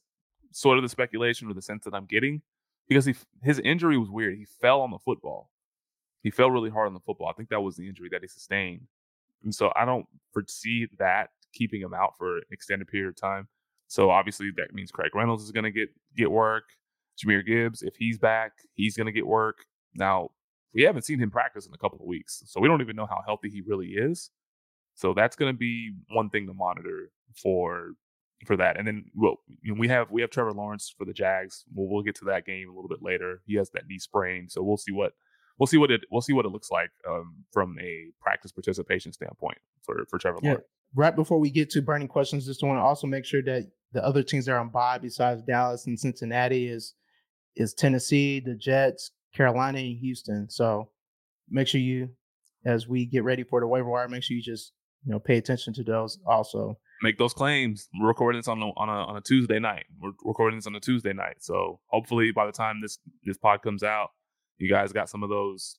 sort 0.52 0.78
of 0.78 0.84
the 0.84 0.90
speculation 0.90 1.50
or 1.50 1.54
the 1.54 1.62
sense 1.62 1.86
that 1.86 1.94
I'm 1.94 2.06
getting 2.06 2.42
because 2.88 3.06
he 3.06 3.16
his 3.44 3.60
injury 3.60 3.98
was 3.98 4.10
weird. 4.10 4.38
He 4.38 4.46
fell 4.46 4.82
on 4.82 4.92
the 4.92 5.00
football. 5.00 5.50
He 6.22 6.32
fell 6.32 6.52
really 6.52 6.70
hard 6.70 6.88
on 6.88 6.94
the 6.94 7.00
football. 7.00 7.30
I 7.30 7.34
think 7.34 7.50
that 7.50 7.62
was 7.62 7.78
the 7.78 7.88
injury 7.88 8.10
that 8.12 8.22
he 8.22 8.28
sustained, 8.28 8.88
and 9.44 9.56
so 9.56 9.72
I 9.76 9.86
don't 9.86 10.06
foresee 10.34 10.88
that 10.98 11.30
keeping 11.54 11.82
him 11.82 11.94
out 11.94 12.18
for 12.18 12.38
an 12.38 12.44
extended 12.52 12.88
period 12.88 13.10
of 13.10 13.16
time. 13.16 13.48
So 13.90 14.12
obviously 14.12 14.52
that 14.56 14.74
means 14.74 14.92
Craig 14.92 15.14
Reynolds 15.16 15.44
is 15.44 15.52
going 15.52 15.66
to 15.66 15.72
get 15.72 15.90
get 16.16 16.32
work. 16.32 16.64
Jahmyr 17.20 17.46
Gibbs, 17.46 17.82
if 17.82 17.96
he's 17.98 18.18
back, 18.18 18.54
he's 18.76 18.96
going 18.96 19.08
to 19.08 19.12
get 19.12 19.28
work. 19.28 19.58
Now 19.94 20.30
we 20.74 20.84
haven't 20.84 21.02
seen 21.02 21.20
him 21.20 21.32
practice 21.32 21.66
in 21.66 21.74
a 21.74 21.78
couple 21.78 22.00
of 22.00 22.06
weeks, 22.06 22.44
so 22.46 22.62
we 22.62 22.68
don't 22.68 22.82
even 22.82 22.96
know 22.96 23.08
how 23.08 23.22
healthy 23.26 23.50
he 23.50 23.62
really 23.62 23.88
is. 23.88 24.30
So 24.94 25.14
that's 25.14 25.36
going 25.36 25.52
to 25.54 25.58
be 25.58 25.92
one 26.12 26.30
thing 26.30 26.48
to 26.48 26.54
monitor 26.54 27.12
for 27.36 27.94
for 28.46 28.56
that. 28.58 28.78
And 28.78 28.88
then 28.88 29.06
well, 29.16 29.38
we 29.76 29.88
have 29.88 30.12
we 30.12 30.22
have 30.22 30.30
Trevor 30.30 30.54
Lawrence 30.54 30.94
for 30.96 31.06
the 31.06 31.14
Jags. 31.14 31.66
We'll 31.74 31.90
we'll 31.90 32.04
get 32.04 32.16
to 32.16 32.26
that 32.26 32.46
game 32.46 32.70
a 32.70 32.74
little 32.74 32.90
bit 32.90 33.02
later. 33.02 33.42
He 33.46 33.56
has 33.56 33.72
that 33.72 33.88
knee 33.88 33.98
sprain, 34.00 34.48
so 34.50 34.62
we'll 34.62 34.78
see 34.78 34.92
what 34.92 35.14
we'll 35.58 35.68
see 35.68 35.78
what 35.78 35.90
it 35.92 36.02
we'll 36.12 36.22
see 36.22 36.34
what 36.34 36.46
it 36.46 36.50
looks 36.50 36.70
like 36.70 36.92
um, 37.10 37.44
from 37.52 37.78
a 37.82 38.12
practice 38.22 38.52
participation 38.52 39.12
standpoint 39.12 39.58
for 39.84 40.06
for 40.10 40.20
Trevor 40.20 40.40
Yeah. 40.44 40.50
Lawrence. 40.52 40.68
Right 40.96 41.16
before 41.16 41.40
we 41.40 41.52
get 41.52 41.70
to 41.72 41.82
burning 41.82 42.08
questions, 42.08 42.46
just 42.46 42.64
want 42.64 42.78
to 42.78 42.82
also 42.82 43.08
make 43.08 43.26
sure 43.26 43.44
that 43.44 43.70
the 43.94 44.04
other 44.04 44.24
teams 44.24 44.46
that 44.46 44.54
are 44.54 44.60
on 44.60 44.70
bye 44.70 44.98
besides 44.98 45.42
Dallas 45.44 45.86
and 45.88 46.00
Cincinnati 46.00 46.68
is 46.68 46.94
is 47.56 47.74
Tennessee, 47.74 48.40
the 48.40 48.56
Jets, 48.56 49.12
Carolina, 49.34 49.80
and 49.80 49.98
Houston. 49.98 50.50
So 50.50 50.90
make 51.50 51.68
sure 51.68 51.82
you, 51.82 52.10
as 52.66 52.88
we 52.88 53.06
get 53.06 53.24
ready 53.24 53.44
for 53.44 53.60
the 53.60 53.68
waiver 53.68 53.90
wire, 53.90 54.08
make 54.08 54.24
sure 54.24 54.36
you 54.36 54.44
just 54.44 54.74
you 55.06 55.12
know 55.12 55.20
pay 55.20 55.38
attention 55.38 55.74
to 55.76 55.84
those 55.84 56.20
also. 56.26 56.78
make 57.02 57.18
those 57.18 57.34
claims. 57.34 57.88
We're 58.00 58.08
recording 58.08 58.40
this 58.40 58.48
on 58.48 58.62
a, 58.62 58.68
on 58.76 58.90
a 58.90 58.92
on 58.92 59.18
a 59.18 59.22
Tuesday 59.22 59.60
night. 59.60 59.86
We're 60.00 60.12
recording 60.24 60.58
this 60.58 60.68
on 60.68 60.76
a 60.76 60.80
Tuesday 60.80 61.14
night, 61.14 61.38
so 61.40 61.80
hopefully 61.88 62.32
by 62.32 62.46
the 62.46 62.52
time 62.52 62.82
this 62.82 63.00
this 63.24 63.38
pod 63.38 63.62
comes 63.62 63.84
out, 63.84 64.10
you 64.58 64.70
guys 64.70 64.92
got 64.92 65.10
some 65.10 65.24
of 65.24 65.30
those 65.30 65.78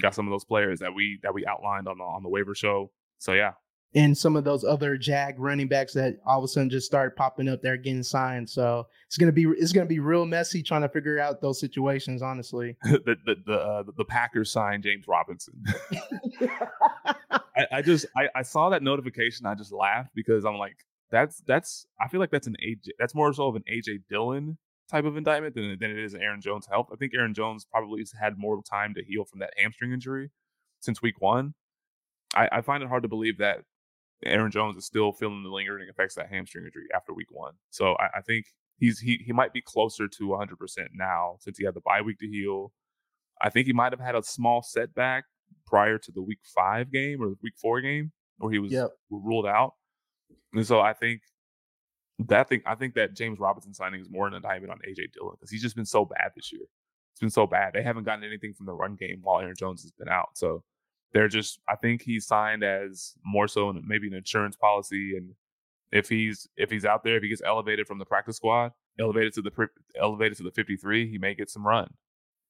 got 0.00 0.14
some 0.14 0.26
of 0.26 0.32
those 0.32 0.44
players 0.44 0.80
that 0.80 0.94
we 0.94 1.18
that 1.22 1.32
we 1.34 1.46
outlined 1.46 1.88
on 1.88 1.98
the 1.98 2.04
on 2.04 2.22
the 2.22 2.28
waiver 2.28 2.54
show. 2.54 2.90
So 3.18 3.32
yeah, 3.32 3.52
and 3.94 4.16
some 4.16 4.36
of 4.36 4.44
those 4.44 4.64
other 4.64 4.96
Jag 4.98 5.38
running 5.38 5.68
backs 5.68 5.94
that 5.94 6.16
all 6.26 6.38
of 6.38 6.44
a 6.44 6.48
sudden 6.48 6.68
just 6.68 6.86
start 6.86 7.16
popping 7.16 7.48
up 7.48 7.62
there 7.62 7.76
getting 7.76 8.02
signed. 8.02 8.48
So 8.48 8.86
it's 9.06 9.16
gonna 9.16 9.32
be 9.32 9.44
it's 9.44 9.72
gonna 9.72 9.86
be 9.86 9.98
real 9.98 10.26
messy 10.26 10.62
trying 10.62 10.82
to 10.82 10.88
figure 10.88 11.18
out 11.18 11.40
those 11.40 11.58
situations. 11.58 12.22
Honestly, 12.22 12.76
the 12.82 13.16
the 13.24 13.36
the, 13.46 13.54
uh, 13.54 13.82
the 13.96 14.04
Packers 14.04 14.52
signed 14.52 14.82
James 14.82 15.06
Robinson. 15.08 15.54
I, 17.30 17.66
I, 17.72 17.82
just 17.82 18.06
I, 18.16 18.28
I 18.36 18.42
saw 18.42 18.70
that 18.70 18.82
notification. 18.82 19.46
I 19.46 19.54
just 19.54 19.72
laughed 19.72 20.10
because 20.14 20.44
I'm 20.44 20.56
like, 20.56 20.76
that's 21.10 21.42
that's 21.46 21.86
I 22.00 22.08
feel 22.08 22.20
like 22.20 22.30
that's 22.30 22.46
an 22.46 22.56
AJ 22.64 22.90
that's 22.98 23.14
more 23.14 23.32
so 23.32 23.48
of 23.48 23.56
an 23.56 23.64
AJ 23.72 24.02
Dillon 24.08 24.58
type 24.90 25.06
of 25.06 25.16
indictment 25.16 25.54
than 25.54 25.76
than 25.80 25.90
it 25.90 25.98
is 25.98 26.14
Aaron 26.14 26.40
Jones' 26.40 26.66
health. 26.66 26.88
I 26.92 26.96
think 26.96 27.14
Aaron 27.14 27.34
Jones 27.34 27.64
probably 27.64 28.00
has 28.00 28.12
had 28.12 28.38
more 28.38 28.60
time 28.62 28.94
to 28.94 29.02
heal 29.02 29.24
from 29.24 29.40
that 29.40 29.54
hamstring 29.56 29.92
injury 29.92 30.30
since 30.80 31.00
week 31.00 31.20
one. 31.20 31.54
I, 32.34 32.48
I 32.52 32.60
find 32.60 32.82
it 32.82 32.88
hard 32.88 33.02
to 33.04 33.08
believe 33.08 33.38
that 33.38 33.62
Aaron 34.24 34.50
Jones 34.50 34.76
is 34.76 34.86
still 34.86 35.12
feeling 35.12 35.42
the 35.42 35.50
lingering 35.50 35.88
effects 35.88 36.16
of 36.16 36.24
that 36.24 36.34
hamstring 36.34 36.64
injury 36.64 36.86
after 36.94 37.12
week 37.12 37.28
one. 37.30 37.54
So 37.70 37.94
I, 37.94 38.18
I 38.18 38.20
think 38.22 38.46
he's 38.78 38.98
he 38.98 39.22
he 39.24 39.32
might 39.32 39.52
be 39.52 39.60
closer 39.60 40.08
to 40.08 40.28
100% 40.28 40.88
now 40.94 41.36
since 41.40 41.58
he 41.58 41.64
had 41.64 41.74
the 41.74 41.80
bye 41.80 42.02
week 42.02 42.18
to 42.18 42.28
heal. 42.28 42.72
I 43.40 43.50
think 43.50 43.66
he 43.66 43.72
might 43.72 43.92
have 43.92 44.00
had 44.00 44.16
a 44.16 44.22
small 44.22 44.62
setback 44.62 45.24
prior 45.66 45.98
to 45.98 46.12
the 46.12 46.22
week 46.22 46.40
five 46.54 46.90
game 46.90 47.22
or 47.22 47.28
the 47.28 47.36
week 47.42 47.54
four 47.60 47.80
game 47.80 48.12
where 48.38 48.52
he 48.52 48.58
was 48.58 48.72
yep. 48.72 48.90
ruled 49.10 49.46
out. 49.46 49.74
And 50.52 50.66
so 50.66 50.80
I 50.80 50.92
think 50.92 51.20
that 52.26 52.48
thing 52.48 52.62
I 52.66 52.74
think 52.74 52.94
that 52.94 53.14
James 53.14 53.38
Robinson 53.38 53.74
signing 53.74 54.00
is 54.00 54.10
more 54.10 54.26
an 54.26 54.34
indictment 54.34 54.72
on 54.72 54.78
AJ 54.78 55.12
Dillon 55.12 55.34
because 55.38 55.50
he's 55.50 55.62
just 55.62 55.76
been 55.76 55.86
so 55.86 56.04
bad 56.04 56.32
this 56.34 56.52
year. 56.52 56.62
It's 57.12 57.20
been 57.20 57.30
so 57.30 57.46
bad. 57.46 57.72
They 57.74 57.82
haven't 57.82 58.04
gotten 58.04 58.24
anything 58.24 58.54
from 58.54 58.66
the 58.66 58.74
run 58.74 58.96
game 58.96 59.20
while 59.22 59.40
Aaron 59.40 59.54
Jones 59.56 59.82
has 59.82 59.92
been 59.92 60.08
out. 60.08 60.30
So 60.34 60.62
they're 61.12 61.28
just 61.28 61.60
I 61.68 61.76
think 61.76 62.02
he's 62.02 62.26
signed 62.26 62.62
as 62.62 63.14
more 63.24 63.48
so 63.48 63.72
maybe 63.84 64.08
an 64.08 64.14
insurance 64.14 64.56
policy 64.56 65.16
and 65.16 65.34
if 65.90 66.08
he's 66.08 66.48
if 66.56 66.70
he's 66.70 66.84
out 66.84 67.04
there 67.04 67.16
if 67.16 67.22
he 67.22 67.28
gets 67.28 67.42
elevated 67.44 67.86
from 67.86 67.98
the 67.98 68.04
practice 68.04 68.36
squad 68.36 68.72
elevated 69.00 69.32
to 69.34 69.42
the 69.42 69.68
elevated 70.00 70.36
to 70.38 70.42
the 70.42 70.50
53 70.50 71.10
he 71.10 71.18
may 71.18 71.34
get 71.34 71.50
some 71.50 71.66
run. 71.66 71.88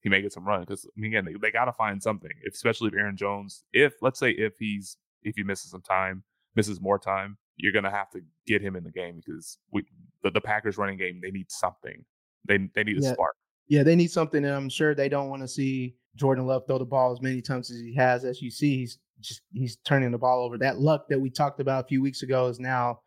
He 0.01 0.09
may 0.09 0.23
get 0.23 0.33
some 0.33 0.47
run 0.47 0.61
because 0.61 0.87
I 0.87 1.01
mean, 1.01 1.13
again 1.13 1.25
they, 1.25 1.35
they 1.41 1.51
got 1.51 1.67
to 1.67 1.73
find 1.73 2.03
something 2.03 2.31
if, 2.43 2.55
especially 2.55 2.89
if 2.89 2.95
Aaron 2.95 3.17
Jones 3.17 3.65
if 3.73 3.95
let's 4.01 4.19
say 4.19 4.31
if 4.31 4.55
he's 4.59 4.97
if 5.23 5.37
he 5.37 5.43
misses 5.43 5.71
some 5.71 5.83
time 5.83 6.23
misses 6.55 6.81
more 6.81 6.99
time 6.99 7.37
you're 7.57 7.73
gonna 7.73 7.91
have 7.91 8.11
to 8.11 8.21
get 8.47 8.63
him 8.63 8.77
in 8.77 8.85
the 8.85 8.91
game 8.91 9.21
because 9.25 9.59
we 9.73 9.85
the, 10.23 10.31
the 10.31 10.41
Packers 10.41 10.79
running 10.79 10.97
game 10.97 11.21
they 11.21 11.31
need 11.31 11.51
something. 11.51 12.05
They 12.47 12.59
they 12.75 12.85
need 12.85 12.99
a 12.99 13.03
yeah. 13.03 13.13
spark 13.13 13.37
yeah 13.69 13.83
they 13.83 13.97
need 13.97 14.11
something 14.11 14.45
and 14.45 14.55
I'm 14.55 14.69
sure 14.69 14.95
they 14.95 15.09
don't 15.09 15.31
want 15.31 15.43
to 15.43 15.49
see 15.49 15.95
Jordan 16.19 16.47
Love 16.47 16.67
throw 16.67 16.79
the 16.79 16.85
ball 16.85 17.13
as 17.13 17.23
many 17.23 17.41
times 17.41 17.71
as 17.71 17.79
he 17.79 17.95
has. 17.95 18.25
As 18.25 18.43
you 18.43 18.51
see, 18.51 18.79
he's 18.79 18.99
just 19.21 19.43
he's 19.53 19.77
turning 19.85 20.11
the 20.11 20.19
ball 20.19 20.45
over. 20.45 20.59
That 20.59 20.81
luck 20.81 21.07
that 21.09 21.21
we 21.21 21.31
talked 21.31 21.61
about 21.61 21.85
a 21.85 21.89
few 21.89 22.03
weeks 22.03 22.23
ago 22.23 22.47
is 22.49 22.61
now 22.61 23.01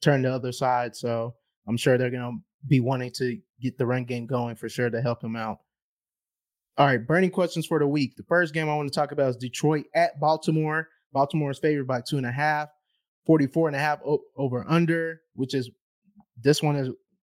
turned 0.00 0.24
the 0.24 0.32
other 0.32 0.52
side. 0.52 0.96
So 0.96 1.34
I'm 1.68 1.76
sure 1.76 1.98
they're 1.98 2.10
to 2.10 2.38
be 2.66 2.80
wanting 2.80 3.10
to 3.12 3.38
get 3.60 3.78
the 3.78 3.86
run 3.86 4.04
game 4.04 4.26
going 4.26 4.56
for 4.56 4.68
sure 4.68 4.90
to 4.90 5.02
help 5.02 5.22
him 5.22 5.36
out. 5.36 5.58
All 6.78 6.86
right, 6.86 7.06
burning 7.06 7.30
questions 7.30 7.66
for 7.66 7.78
the 7.78 7.86
week. 7.86 8.16
The 8.16 8.22
first 8.22 8.54
game 8.54 8.68
I 8.68 8.74
want 8.74 8.90
to 8.90 8.94
talk 8.94 9.12
about 9.12 9.28
is 9.28 9.36
Detroit 9.36 9.84
at 9.94 10.18
Baltimore. 10.18 10.88
Baltimore 11.12 11.50
is 11.50 11.58
favored 11.58 11.86
by 11.86 12.00
two 12.00 12.16
and 12.16 12.24
a 12.24 12.32
half, 12.32 12.70
44 13.26 13.68
and 13.68 13.76
a 13.76 13.78
half 13.78 14.00
over 14.36 14.64
under, 14.66 15.20
which 15.34 15.54
is 15.54 15.70
this 16.40 16.62
one 16.62 16.76
is 16.76 16.88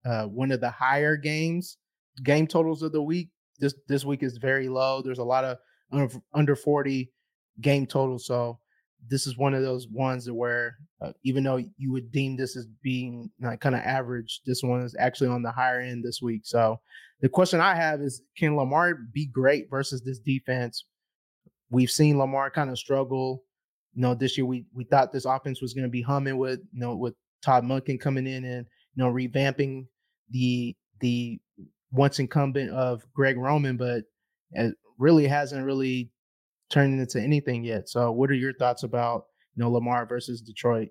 uh, 0.06 0.26
one 0.26 0.52
of 0.52 0.60
the 0.60 0.70
higher 0.70 1.16
games, 1.16 1.78
game 2.22 2.46
totals 2.46 2.82
of 2.82 2.92
the 2.92 3.02
week 3.02 3.30
this 3.58 3.74
this 3.88 4.04
week 4.04 4.22
is 4.22 4.38
very 4.38 4.68
low. 4.68 5.02
There's 5.02 5.18
a 5.18 5.24
lot 5.24 5.44
of 5.44 5.58
under, 5.92 6.08
under 6.32 6.56
40 6.56 7.10
game 7.60 7.86
total. 7.86 8.18
So 8.18 8.58
this 9.08 9.26
is 9.26 9.36
one 9.36 9.54
of 9.54 9.62
those 9.62 9.86
ones 9.88 10.30
where 10.30 10.76
uh, 11.00 11.12
even 11.24 11.44
though 11.44 11.62
you 11.76 11.92
would 11.92 12.10
deem 12.10 12.36
this 12.36 12.56
as 12.56 12.66
being 12.82 13.30
like 13.40 13.60
kind 13.60 13.74
of 13.74 13.82
average, 13.82 14.40
this 14.46 14.62
one 14.62 14.82
is 14.82 14.96
actually 14.98 15.28
on 15.28 15.42
the 15.42 15.52
higher 15.52 15.80
end 15.80 16.04
this 16.04 16.20
week. 16.22 16.42
So 16.44 16.80
the 17.20 17.28
question 17.28 17.60
I 17.60 17.74
have 17.74 18.00
is 18.00 18.22
can 18.36 18.56
Lamar 18.56 18.94
be 19.12 19.26
great 19.26 19.68
versus 19.70 20.02
this 20.02 20.18
defense? 20.18 20.84
We've 21.70 21.90
seen 21.90 22.18
Lamar 22.18 22.50
kind 22.50 22.70
of 22.70 22.78
struggle. 22.78 23.42
You 23.94 24.02
know, 24.02 24.14
this 24.14 24.36
year 24.36 24.46
we 24.46 24.66
we 24.74 24.84
thought 24.84 25.12
this 25.12 25.26
offense 25.26 25.62
was 25.62 25.74
going 25.74 25.84
to 25.84 25.90
be 25.90 26.02
humming 26.02 26.38
with 26.38 26.60
you 26.72 26.80
know 26.80 26.96
with 26.96 27.14
Todd 27.42 27.64
Monken 27.64 28.00
coming 28.00 28.26
in 28.26 28.44
and 28.44 28.66
you 28.94 29.04
know 29.04 29.12
revamping 29.12 29.86
the 30.30 30.74
the 31.00 31.38
once 31.94 32.18
incumbent 32.18 32.70
of 32.70 33.06
Greg 33.14 33.38
Roman, 33.38 33.76
but 33.76 34.04
it 34.52 34.74
really 34.98 35.26
hasn't 35.26 35.64
really 35.64 36.10
turned 36.70 36.98
into 37.00 37.20
anything 37.20 37.64
yet. 37.64 37.88
So, 37.88 38.12
what 38.12 38.30
are 38.30 38.34
your 38.34 38.52
thoughts 38.52 38.82
about 38.82 39.26
you 39.54 39.62
know 39.62 39.70
Lamar 39.70 40.06
versus 40.06 40.40
Detroit? 40.40 40.88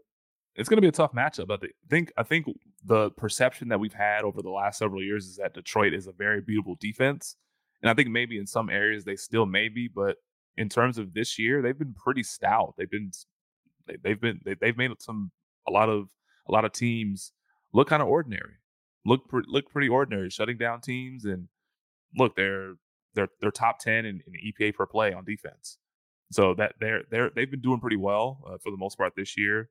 It's 0.55 0.69
going 0.69 0.77
to 0.77 0.81
be 0.81 0.87
a 0.87 0.91
tough 0.91 1.13
matchup. 1.13 1.51
I 1.51 1.67
think 1.89 2.11
I 2.17 2.23
think 2.23 2.47
the 2.85 3.11
perception 3.11 3.69
that 3.69 3.79
we've 3.79 3.93
had 3.93 4.23
over 4.23 4.41
the 4.41 4.49
last 4.49 4.79
several 4.79 5.03
years 5.03 5.25
is 5.25 5.37
that 5.37 5.53
Detroit 5.53 5.93
is 5.93 6.07
a 6.07 6.11
very 6.11 6.41
beatable 6.41 6.79
defense, 6.79 7.35
and 7.81 7.89
I 7.89 7.93
think 7.93 8.09
maybe 8.09 8.37
in 8.37 8.47
some 8.47 8.69
areas 8.69 9.03
they 9.03 9.15
still 9.15 9.45
may 9.45 9.69
be, 9.69 9.87
but 9.87 10.17
in 10.55 10.69
terms 10.69 10.97
of 10.97 11.13
this 11.13 11.39
year, 11.39 11.61
they've 11.61 11.77
been 11.77 11.95
pretty 11.95 12.23
stout. 12.23 12.75
They've 12.77 12.89
been 12.89 13.11
they've 14.03 14.21
been 14.21 14.39
they've 14.45 14.77
made 14.77 14.91
some 14.99 15.31
a 15.67 15.71
lot 15.71 15.89
of 15.89 16.09
a 16.47 16.51
lot 16.51 16.65
of 16.65 16.71
teams 16.71 17.31
look 17.73 17.89
kind 17.89 18.01
of 18.01 18.07
ordinary 18.07 18.53
look 19.05 19.27
pre- 19.27 19.43
look 19.47 19.69
pretty 19.69 19.89
ordinary, 19.89 20.29
shutting 20.29 20.57
down 20.57 20.81
teams. 20.81 21.25
And 21.25 21.47
look, 22.17 22.35
they're 22.35 22.73
they're 23.13 23.29
they're 23.41 23.51
top 23.51 23.79
ten 23.79 24.05
in, 24.05 24.21
in 24.25 24.51
EPA 24.51 24.75
per 24.75 24.85
play 24.85 25.13
on 25.13 25.25
defense. 25.25 25.77
So 26.31 26.53
that 26.55 26.75
they're 26.79 27.03
they're 27.09 27.29
they've 27.35 27.49
been 27.49 27.61
doing 27.61 27.79
pretty 27.79 27.97
well 27.97 28.43
uh, 28.47 28.57
for 28.63 28.71
the 28.71 28.77
most 28.77 28.97
part 28.97 29.13
this 29.15 29.37
year. 29.37 29.69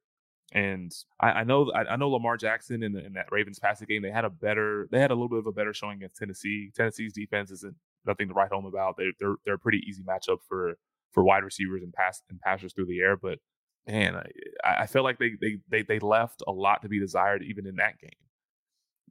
And 0.54 0.92
I, 1.18 1.30
I 1.30 1.44
know 1.44 1.70
I, 1.72 1.84
I, 1.84 1.96
know 1.96 2.10
Lamar 2.10 2.36
Jackson 2.36 2.82
in, 2.82 2.92
the, 2.92 3.04
in 3.04 3.14
that 3.14 3.32
Ravens 3.32 3.58
passing 3.58 3.86
game. 3.86 4.02
They 4.02 4.10
had 4.10 4.26
a 4.26 4.30
better 4.30 4.86
they 4.90 5.00
had 5.00 5.10
a 5.10 5.14
little 5.14 5.28
bit 5.28 5.38
of 5.38 5.46
a 5.46 5.52
better 5.52 5.72
showing 5.72 5.96
against 5.96 6.16
Tennessee. 6.16 6.70
Tennessee's 6.76 7.14
defense 7.14 7.50
isn't 7.50 7.74
nothing 8.06 8.28
to 8.28 8.34
write 8.34 8.52
home 8.52 8.66
about. 8.66 8.96
They, 8.96 9.12
they're 9.18 9.36
they're 9.44 9.54
a 9.54 9.58
pretty 9.58 9.82
easy 9.88 10.02
matchup 10.02 10.38
for 10.48 10.74
for 11.12 11.24
wide 11.24 11.44
receivers 11.44 11.82
and 11.82 11.92
pass 11.92 12.22
and 12.28 12.40
passers 12.40 12.74
through 12.74 12.86
the 12.86 13.00
air. 13.00 13.16
But 13.16 13.38
man, 13.86 14.16
I, 14.62 14.82
I 14.82 14.86
felt 14.86 15.04
like 15.04 15.18
they, 15.18 15.32
they 15.40 15.58
they 15.70 15.82
they 15.82 15.98
left 15.98 16.42
a 16.46 16.52
lot 16.52 16.82
to 16.82 16.88
be 16.88 17.00
desired 17.00 17.42
even 17.42 17.66
in 17.66 17.76
that 17.76 17.98
game. 17.98 18.10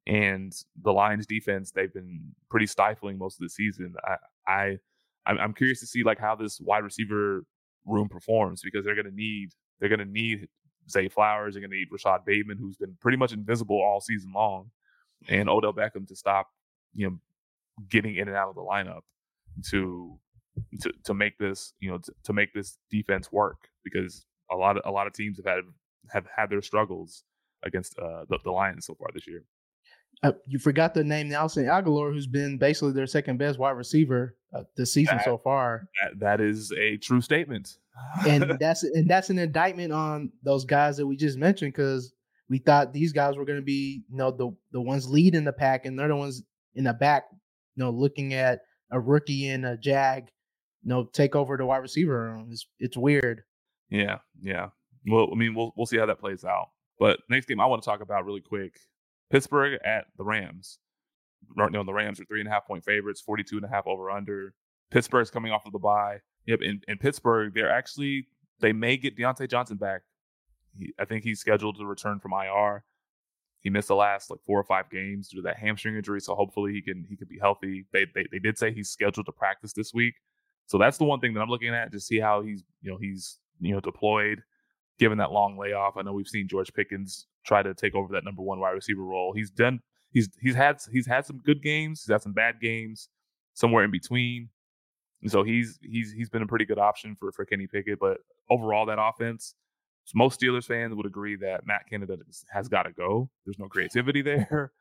And 0.08 0.54
the 0.82 0.92
Lions 0.92 1.28
defense, 1.28 1.72
they've 1.72 1.94
been 1.94 2.34
pretty 2.50 2.66
stifling 2.66 3.18
most 3.18 3.36
of 3.36 3.42
the 3.42 3.50
season. 3.50 3.94
I, 4.04 4.16
I 4.52 4.78
I'm 5.26 5.54
curious 5.54 5.80
to 5.82 5.88
see 5.88 6.04
like 6.04 6.20
how 6.20 6.36
this 6.36 6.60
wide 6.60 6.84
receiver 6.84 7.46
room 7.86 8.10
performs 8.10 8.62
because 8.64 8.84
they're 8.84 8.96
gonna 8.96 9.12
need 9.12 9.52
they're 9.80 9.90
gonna 9.90 10.06
need 10.06 10.48
Zay 10.90 11.08
Flowers, 11.08 11.54
they're 11.54 11.62
gonna 11.62 11.76
need 11.76 11.90
Rashod 11.92 12.26
Bateman, 12.26 12.58
who's 12.58 12.78
been 12.78 12.98
pretty 13.00 13.18
much 13.18 13.34
invisible 13.34 13.80
all 13.80 14.02
season 14.02 14.32
long, 14.34 14.72
and 15.28 15.50
Odell 15.50 15.74
Beckham 15.74 16.08
to 16.08 16.16
stop, 16.16 16.48
you 16.94 17.08
know, 17.08 17.20
getting 17.90 18.16
in 18.16 18.28
and 18.28 18.38
out 18.38 18.50
of 18.50 18.56
the 18.56 18.62
lineup 18.62 19.02
to 19.70 20.20
to 20.82 20.92
to 21.04 21.14
make 21.14 21.38
this, 21.38 21.74
you 21.80 21.92
know, 21.92 22.00
to, 22.00 22.12
to 22.24 22.34
make 22.34 22.54
this 22.54 22.78
defense 22.90 23.32
work 23.32 23.70
because 23.84 24.26
a 24.50 24.56
lot 24.56 24.78
of 24.78 24.84
a 24.86 24.92
lot 24.92 25.06
of 25.06 25.14
teams 25.14 25.38
have 25.38 25.46
had 25.46 25.64
have 26.10 26.26
had 26.36 26.50
their 26.50 26.62
struggles 26.62 27.24
against 27.64 27.98
uh, 28.00 28.26
the, 28.28 28.40
the 28.44 28.52
Lions 28.52 28.88
so 28.88 28.96
far 28.96 29.10
this 29.14 29.28
year 29.28 29.44
uh, 30.24 30.34
you 30.46 30.60
forgot 30.60 30.94
the 30.94 31.04
name 31.04 31.30
Nelson 31.30 31.66
Agholor, 31.66 32.14
who's 32.14 32.28
been 32.28 32.58
basically 32.58 32.94
their 32.94 33.08
second 33.08 33.38
best 33.38 33.58
wide 33.58 33.72
receiver 33.72 34.36
uh, 34.54 34.64
this 34.78 34.94
season 34.94 35.18
that, 35.18 35.26
so 35.26 35.38
far. 35.38 35.88
That, 36.02 36.20
that 36.20 36.42
is 36.42 36.72
a 36.74 36.98
true 36.98 37.22
statement, 37.22 37.78
and 38.28 38.44
that's 38.60 38.84
and 38.84 39.10
that's 39.10 39.30
an 39.30 39.40
indictment 39.40 39.92
on 39.92 40.32
those 40.44 40.64
guys 40.64 40.98
that 40.98 41.08
we 41.08 41.16
just 41.16 41.38
mentioned 41.38 41.74
because 41.74 42.14
we 42.50 42.60
thought 42.60 42.94
these 42.94 43.14
guys 43.14 43.36
were 43.36 43.46
going 43.46 43.60
to 43.60 43.66
be, 43.66 44.04
you 44.10 44.18
know, 44.18 44.30
the 44.30 44.56
the 44.72 44.82
ones 44.82 45.10
leading 45.10 45.44
the 45.44 45.54
pack, 45.54 45.86
and 45.86 45.98
they're 45.98 46.08
the 46.08 46.16
ones 46.16 46.44
in 46.76 46.84
the 46.84 46.94
back, 46.94 47.24
you 47.76 47.84
know, 47.84 47.90
looking 47.90 48.34
at 48.36 48.62
a 48.92 49.00
rookie 49.00 49.48
and 49.48 49.66
a 49.66 49.76
jag, 49.76 50.30
you 50.84 50.90
know, 50.90 51.06
take 51.06 51.36
over 51.36 51.58
the 51.58 51.66
wide 51.66 51.78
receiver 51.78 52.26
room. 52.26 52.50
It's 52.52 52.68
it's 52.80 52.98
weird. 52.98 53.42
Yeah, 53.90 54.20
yeah. 54.40 54.68
Well, 55.08 55.30
I 55.32 55.36
mean, 55.36 55.56
we'll 55.56 55.74
we'll 55.76 55.88
see 55.88 55.98
how 55.98 56.06
that 56.06 56.20
plays 56.20 56.46
out. 56.46 56.70
But 57.00 57.22
next 57.28 57.48
game 57.48 57.60
I 57.60 57.66
want 57.66 57.82
to 57.82 57.90
talk 57.90 58.02
about 58.02 58.26
really 58.26 58.42
quick 58.42 58.78
Pittsburgh 59.32 59.80
at 59.84 60.06
the 60.18 60.24
Rams. 60.24 60.78
Right 61.56 61.72
now, 61.72 61.84
the 61.84 61.94
Rams 61.94 62.20
are 62.20 62.26
three 62.26 62.40
and 62.40 62.48
a 62.48 62.52
half 62.52 62.68
point 62.68 62.84
favorites, 62.86 63.22
42 63.22 63.58
and 63.58 63.66
a 63.66 63.70
half 63.70 63.88
over 63.88 64.12
under. 64.12 64.54
Pittsburgh's 64.92 65.32
coming 65.32 65.52
off 65.52 65.66
of 65.66 65.72
the 65.72 65.80
bye. 65.80 66.18
Yep, 66.46 66.62
in, 66.62 66.82
in 66.88 66.98
Pittsburgh, 66.98 67.54
they're 67.54 67.72
actually 67.72 68.28
they 68.60 68.74
may 68.74 68.98
get 68.98 69.18
Diontae 69.18 69.50
Johnson 69.50 69.78
back. 69.78 70.02
He, 70.78 70.94
I 71.00 71.06
think 71.06 71.24
he's 71.24 71.40
scheduled 71.40 71.78
to 71.78 71.86
return 71.86 72.20
from 72.20 72.34
IR. 72.34 72.84
He 73.62 73.70
missed 73.70 73.90
the 73.90 73.96
last 73.96 74.30
like 74.30 74.40
four 74.46 74.60
or 74.60 74.64
five 74.64 74.90
games 74.90 75.30
due 75.30 75.38
to 75.38 75.44
that 75.44 75.58
hamstring 75.58 75.96
injury, 75.96 76.20
so 76.20 76.36
hopefully 76.36 76.74
he 76.74 76.82
can 76.82 77.06
he 77.08 77.16
can 77.16 77.28
be 77.28 77.40
healthy. 77.40 77.86
They 77.94 78.06
they, 78.14 78.26
they 78.32 78.40
did 78.40 78.58
say 78.58 78.74
he's 78.74 78.90
scheduled 78.90 79.28
to 79.28 79.32
practice 79.32 79.74
this 79.74 79.94
week, 79.94 80.16
so 80.66 80.78
that's 80.78 80.98
the 80.98 81.06
one 81.06 81.20
thing 81.20 81.34
that 81.36 81.42
I'm 81.42 81.50
looking 81.50 81.74
at 81.74 81.92
to 81.92 82.00
see 82.00 82.20
how 82.20 82.42
he's 82.42 82.64
you 82.82 82.92
know 82.92 82.98
he's 82.98 83.40
you 83.60 83.74
know 83.74 83.80
deployed 83.80 84.42
given 85.02 85.18
that 85.18 85.32
long 85.32 85.58
layoff. 85.58 85.98
I 85.98 86.04
know 86.04 86.14
we've 86.14 86.28
seen 86.28 86.48
George 86.48 86.72
Pickens 86.76 87.26
try 87.44 87.64
to 87.64 87.74
take 87.74 87.96
over 87.96 88.14
that 88.14 88.24
number 88.24 88.44
one 88.44 88.60
wide 88.60 88.70
receiver 88.70 89.04
role. 89.04 89.34
He's 89.34 89.50
done. 89.50 89.80
He's 90.12 90.30
he's 90.40 90.54
had 90.54 90.80
he's 90.92 91.08
had 91.08 91.26
some 91.26 91.40
good 91.40 91.64
games. 91.64 92.04
He's 92.04 92.12
had 92.12 92.22
some 92.22 92.34
bad 92.34 92.62
games, 92.62 93.10
somewhere 93.56 93.84
in 93.84 93.90
between. 93.90 94.50
And 95.24 95.32
so 95.32 95.42
he's 95.42 95.80
he's 95.82 96.12
he's 96.12 96.30
been 96.30 96.44
a 96.44 96.48
pretty 96.48 96.66
good 96.66 96.78
option 96.78 97.16
for 97.20 97.32
for 97.32 97.46
Kenny 97.46 97.66
Pickett. 97.66 97.98
But 98.00 98.20
overall, 98.48 98.86
that 98.86 99.00
offense, 99.02 99.56
most 100.14 100.40
Steelers 100.40 100.66
fans 100.66 100.94
would 100.94 101.08
agree 101.08 101.36
that 101.38 101.66
Matt 101.66 101.90
Canada 101.90 102.18
has 102.54 102.68
got 102.68 102.84
to 102.84 102.92
go. 102.92 103.28
There's 103.44 103.58
no 103.58 103.68
creativity 103.68 104.22
there. 104.22 104.72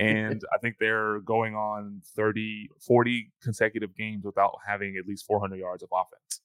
and 0.00 0.42
I 0.54 0.56
think 0.58 0.76
they're 0.80 1.20
going 1.20 1.54
on 1.56 2.00
30, 2.16 2.70
40 2.80 3.32
consecutive 3.42 3.94
games 3.94 4.24
without 4.24 4.54
having 4.66 4.96
at 4.96 5.06
least 5.06 5.26
400 5.26 5.56
yards 5.56 5.82
of 5.82 5.90
offense. 5.92 6.40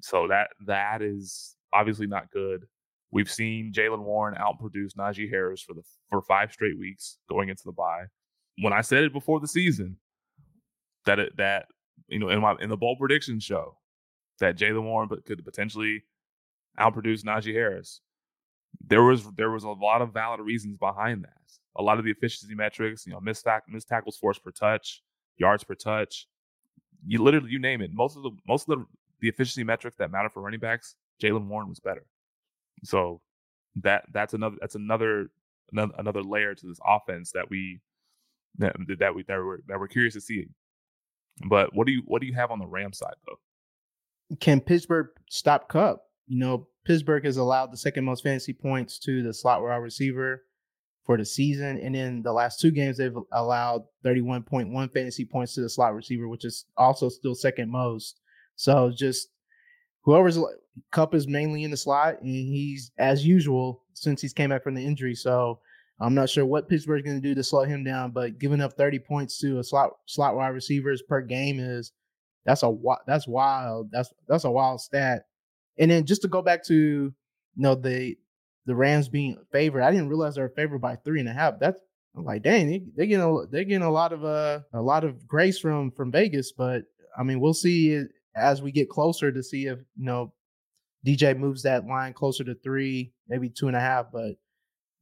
So 0.00 0.28
that 0.28 0.48
that 0.66 1.02
is 1.02 1.56
obviously 1.72 2.06
not 2.06 2.30
good. 2.30 2.66
We've 3.10 3.30
seen 3.30 3.72
Jaylen 3.72 4.02
Warren 4.02 4.34
outproduce 4.34 4.94
Najee 4.94 5.30
Harris 5.30 5.62
for 5.62 5.74
the 5.74 5.82
for 6.08 6.22
five 6.22 6.52
straight 6.52 6.78
weeks 6.78 7.18
going 7.28 7.48
into 7.48 7.62
the 7.64 7.72
bye. 7.72 8.04
When 8.60 8.72
I 8.72 8.80
said 8.80 9.04
it 9.04 9.12
before 9.12 9.40
the 9.40 9.48
season, 9.48 9.96
that 11.04 11.18
it 11.18 11.36
that 11.36 11.66
you 12.08 12.18
know 12.18 12.28
in 12.28 12.40
my 12.40 12.56
in 12.60 12.70
the 12.70 12.76
bold 12.76 12.98
prediction 12.98 13.38
show 13.40 13.76
that 14.40 14.56
Jaylen 14.56 14.84
Warren 14.84 15.08
could 15.26 15.44
potentially 15.44 16.04
outproduce 16.78 17.22
Najee 17.22 17.54
Harris. 17.54 18.00
There 18.86 19.02
was 19.02 19.24
there 19.36 19.50
was 19.50 19.64
a 19.64 19.70
lot 19.70 20.00
of 20.00 20.14
valid 20.14 20.40
reasons 20.40 20.78
behind 20.78 21.24
that. 21.24 21.36
A 21.76 21.82
lot 21.82 21.98
of 21.98 22.04
the 22.04 22.10
efficiency 22.10 22.54
metrics, 22.54 23.06
you 23.06 23.12
know, 23.12 23.20
missed, 23.20 23.44
tack, 23.44 23.62
missed 23.66 23.88
tackles 23.88 24.18
forced 24.18 24.44
per 24.44 24.50
touch, 24.50 25.02
yards 25.38 25.64
per 25.64 25.74
touch, 25.74 26.26
you 27.06 27.22
literally 27.22 27.50
you 27.50 27.58
name 27.58 27.80
it. 27.82 27.90
Most 27.92 28.16
of 28.16 28.22
the 28.22 28.30
most 28.46 28.68
of 28.68 28.78
the 28.78 28.84
the 29.20 29.28
efficiency 29.28 29.64
metrics 29.64 29.96
that 29.96 30.10
matter 30.10 30.28
for 30.28 30.42
running 30.42 30.60
backs, 30.60 30.96
Jaylen 31.22 31.46
Warren 31.46 31.68
was 31.68 31.80
better. 31.80 32.04
So 32.84 33.20
that 33.76 34.04
that's 34.12 34.34
another 34.34 34.56
that's 34.60 34.74
another 34.74 35.28
another 35.72 36.22
layer 36.22 36.54
to 36.54 36.66
this 36.66 36.80
offense 36.86 37.32
that 37.32 37.48
we 37.48 37.80
that, 38.58 38.76
that 38.98 39.14
we 39.14 39.22
that 39.24 39.38
we're 39.38 39.58
that 39.68 39.78
we're 39.78 39.88
curious 39.88 40.14
to 40.14 40.20
see. 40.20 40.46
But 41.48 41.74
what 41.74 41.86
do 41.86 41.92
you 41.92 42.02
what 42.06 42.20
do 42.20 42.26
you 42.26 42.34
have 42.34 42.50
on 42.50 42.58
the 42.58 42.66
Ram 42.66 42.92
side 42.92 43.14
though? 43.26 44.36
Can 44.36 44.60
Pittsburgh 44.60 45.08
stop 45.30 45.68
Kupp? 45.68 46.02
You 46.26 46.38
know, 46.38 46.68
Pittsburgh 46.84 47.24
has 47.24 47.36
allowed 47.36 47.72
the 47.72 47.76
second 47.76 48.04
most 48.04 48.22
fantasy 48.22 48.52
points 48.52 48.98
to 49.00 49.22
the 49.22 49.32
slot 49.32 49.62
wide 49.62 49.76
receiver 49.76 50.42
for 51.04 51.16
the 51.16 51.24
season, 51.24 51.78
and 51.78 51.96
in 51.96 52.22
the 52.22 52.32
last 52.32 52.60
two 52.60 52.70
games 52.70 52.98
they've 52.98 53.16
allowed 53.32 53.82
31.1 54.04 54.92
fantasy 54.92 55.24
points 55.24 55.54
to 55.54 55.60
the 55.60 55.68
slot 55.68 55.94
receiver, 55.94 56.28
which 56.28 56.44
is 56.44 56.66
also 56.76 57.08
still 57.08 57.34
second 57.34 57.70
most. 57.70 58.20
So 58.56 58.92
just 58.94 59.28
whoever's 60.02 60.38
Kupp 60.90 61.14
is 61.14 61.28
mainly 61.28 61.64
in 61.64 61.70
the 61.70 61.76
slot, 61.76 62.20
and 62.22 62.30
he's 62.30 62.92
as 62.98 63.26
usual 63.26 63.82
since 63.94 64.22
he's 64.22 64.32
came 64.32 64.50
back 64.50 64.62
from 64.62 64.74
the 64.74 64.84
injury. 64.84 65.14
So 65.14 65.60
I'm 66.00 66.14
not 66.14 66.30
sure 66.30 66.46
what 66.46 66.68
Pittsburgh's 66.68 67.04
going 67.04 67.20
to 67.20 67.28
do 67.28 67.34
to 67.34 67.44
slow 67.44 67.64
him 67.64 67.84
down, 67.84 68.10
but 68.10 68.38
giving 68.38 68.60
up 68.60 68.72
30 68.72 68.98
points 69.00 69.38
to 69.40 69.58
a 69.58 69.64
slot 69.64 69.90
slot 70.06 70.34
wide 70.34 70.48
receivers 70.48 71.02
per 71.02 71.20
game 71.20 71.60
is 71.60 71.92
that's 72.44 72.62
a 72.62 72.74
that's 73.06 73.28
wild. 73.28 73.90
That's 73.92 74.12
that's 74.26 74.44
a 74.44 74.50
wild 74.50 74.80
stat. 74.80 75.26
And 75.78 75.90
then 75.90 76.06
just 76.06 76.22
to 76.22 76.28
go 76.28 76.42
back 76.42 76.64
to 76.66 76.74
you 76.74 77.12
know 77.56 77.74
the 77.74 78.16
the 78.66 78.74
Rams 78.74 79.08
being 79.08 79.36
favored, 79.50 79.82
I 79.82 79.90
didn't 79.90 80.08
realize 80.08 80.34
they 80.34 80.42
were 80.42 80.48
favored 80.48 80.80
by 80.80 80.96
three 80.96 81.20
and 81.20 81.28
a 81.28 81.32
half. 81.32 81.58
That's 81.60 81.80
I'm 82.16 82.24
like, 82.24 82.42
dang, 82.42 82.68
they, 82.68 82.82
they're 82.94 83.06
getting 83.06 83.24
a, 83.24 83.46
they're 83.46 83.64
getting 83.64 83.86
a 83.86 83.90
lot 83.90 84.12
of 84.12 84.24
uh 84.24 84.60
a 84.72 84.82
lot 84.82 85.04
of 85.04 85.26
grace 85.26 85.58
from 85.58 85.90
from 85.92 86.10
Vegas, 86.10 86.52
but 86.52 86.84
I 87.16 87.22
mean, 87.22 87.40
we'll 87.40 87.54
see 87.54 88.04
as 88.34 88.62
we 88.62 88.72
get 88.72 88.88
closer 88.88 89.30
to 89.30 89.42
see 89.42 89.66
if 89.66 89.78
you 89.96 90.04
know 90.04 90.32
DJ 91.06 91.36
moves 91.36 91.62
that 91.62 91.86
line 91.86 92.12
closer 92.12 92.44
to 92.44 92.54
three, 92.54 93.12
maybe 93.28 93.48
two 93.48 93.68
and 93.68 93.76
a 93.76 93.80
half. 93.80 94.06
But 94.12 94.36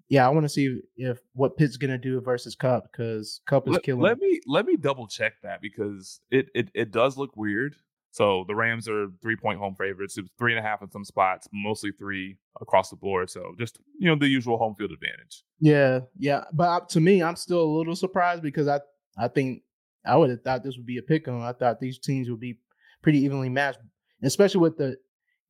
yeah, 0.08 0.26
I 0.26 0.30
want 0.30 0.44
to 0.44 0.48
see 0.48 0.80
if 0.96 1.18
what 1.34 1.56
Pitt's 1.56 1.76
gonna 1.76 1.98
do 1.98 2.20
versus 2.20 2.54
Kupp 2.54 2.90
because 2.90 3.40
Kupp 3.46 3.68
is 3.68 3.74
let, 3.74 3.82
killing. 3.82 4.02
Let 4.02 4.18
me 4.18 4.40
let 4.46 4.66
me 4.66 4.76
double 4.76 5.06
check 5.06 5.34
that 5.42 5.60
because 5.60 6.20
it 6.30 6.48
it 6.54 6.70
it 6.74 6.90
does 6.90 7.16
look 7.16 7.36
weird. 7.36 7.76
So 8.12 8.44
the 8.48 8.56
Rams 8.56 8.88
are 8.88 9.06
three 9.22 9.36
point 9.36 9.60
home 9.60 9.76
favorites. 9.76 10.18
It's 10.18 10.28
three 10.36 10.52
and 10.52 10.58
a 10.58 10.68
half 10.68 10.82
in 10.82 10.90
some 10.90 11.04
spots, 11.04 11.46
mostly 11.52 11.92
three 11.92 12.38
across 12.60 12.90
the 12.90 12.96
board. 12.96 13.30
So 13.30 13.54
just 13.58 13.78
you 13.98 14.08
know 14.08 14.16
the 14.16 14.26
usual 14.26 14.58
home 14.58 14.74
field 14.74 14.90
advantage. 14.90 15.44
Yeah, 15.60 16.00
yeah. 16.18 16.44
But 16.52 16.88
to 16.90 17.00
me, 17.00 17.22
I'm 17.22 17.36
still 17.36 17.62
a 17.62 17.76
little 17.76 17.94
surprised 17.94 18.42
because 18.42 18.66
I 18.66 18.80
I 19.16 19.28
think 19.28 19.62
I 20.04 20.16
would 20.16 20.30
have 20.30 20.42
thought 20.42 20.64
this 20.64 20.76
would 20.76 20.86
be 20.86 20.98
a 20.98 21.02
pick 21.02 21.28
'em. 21.28 21.40
I 21.40 21.52
thought 21.52 21.78
these 21.78 21.98
teams 21.98 22.28
would 22.30 22.40
be 22.40 22.58
pretty 23.02 23.18
evenly 23.20 23.48
matched, 23.48 23.78
especially 24.22 24.60
with 24.60 24.76
the 24.76 24.96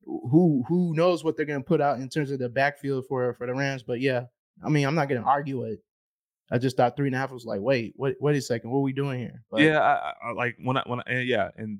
who 0.05 0.63
who 0.67 0.93
knows 0.95 1.23
what 1.23 1.37
they're 1.37 1.45
going 1.45 1.61
to 1.61 1.67
put 1.67 1.81
out 1.81 1.99
in 1.99 2.09
terms 2.09 2.31
of 2.31 2.39
the 2.39 2.49
backfield 2.49 3.05
for 3.07 3.33
for 3.35 3.47
the 3.47 3.53
Rams. 3.53 3.83
But 3.83 4.01
yeah, 4.01 4.23
I 4.63 4.69
mean, 4.69 4.85
I'm 4.85 4.95
not 4.95 5.09
going 5.09 5.21
to 5.21 5.27
argue 5.27 5.63
it. 5.63 5.79
I 6.51 6.57
just 6.57 6.75
thought 6.75 6.97
three 6.97 7.07
and 7.07 7.15
a 7.15 7.19
half 7.19 7.31
was 7.31 7.45
like, 7.45 7.61
wait, 7.61 7.93
wait, 7.97 8.35
a 8.35 8.41
second, 8.41 8.71
what 8.71 8.79
are 8.79 8.81
we 8.81 8.91
doing 8.91 9.19
here? 9.19 9.41
But, 9.49 9.61
yeah, 9.61 9.79
I, 9.79 10.13
I, 10.21 10.31
like 10.33 10.57
when 10.61 10.75
I 10.75 10.83
when 10.85 10.99
I, 11.07 11.19
yeah, 11.19 11.49
and 11.55 11.79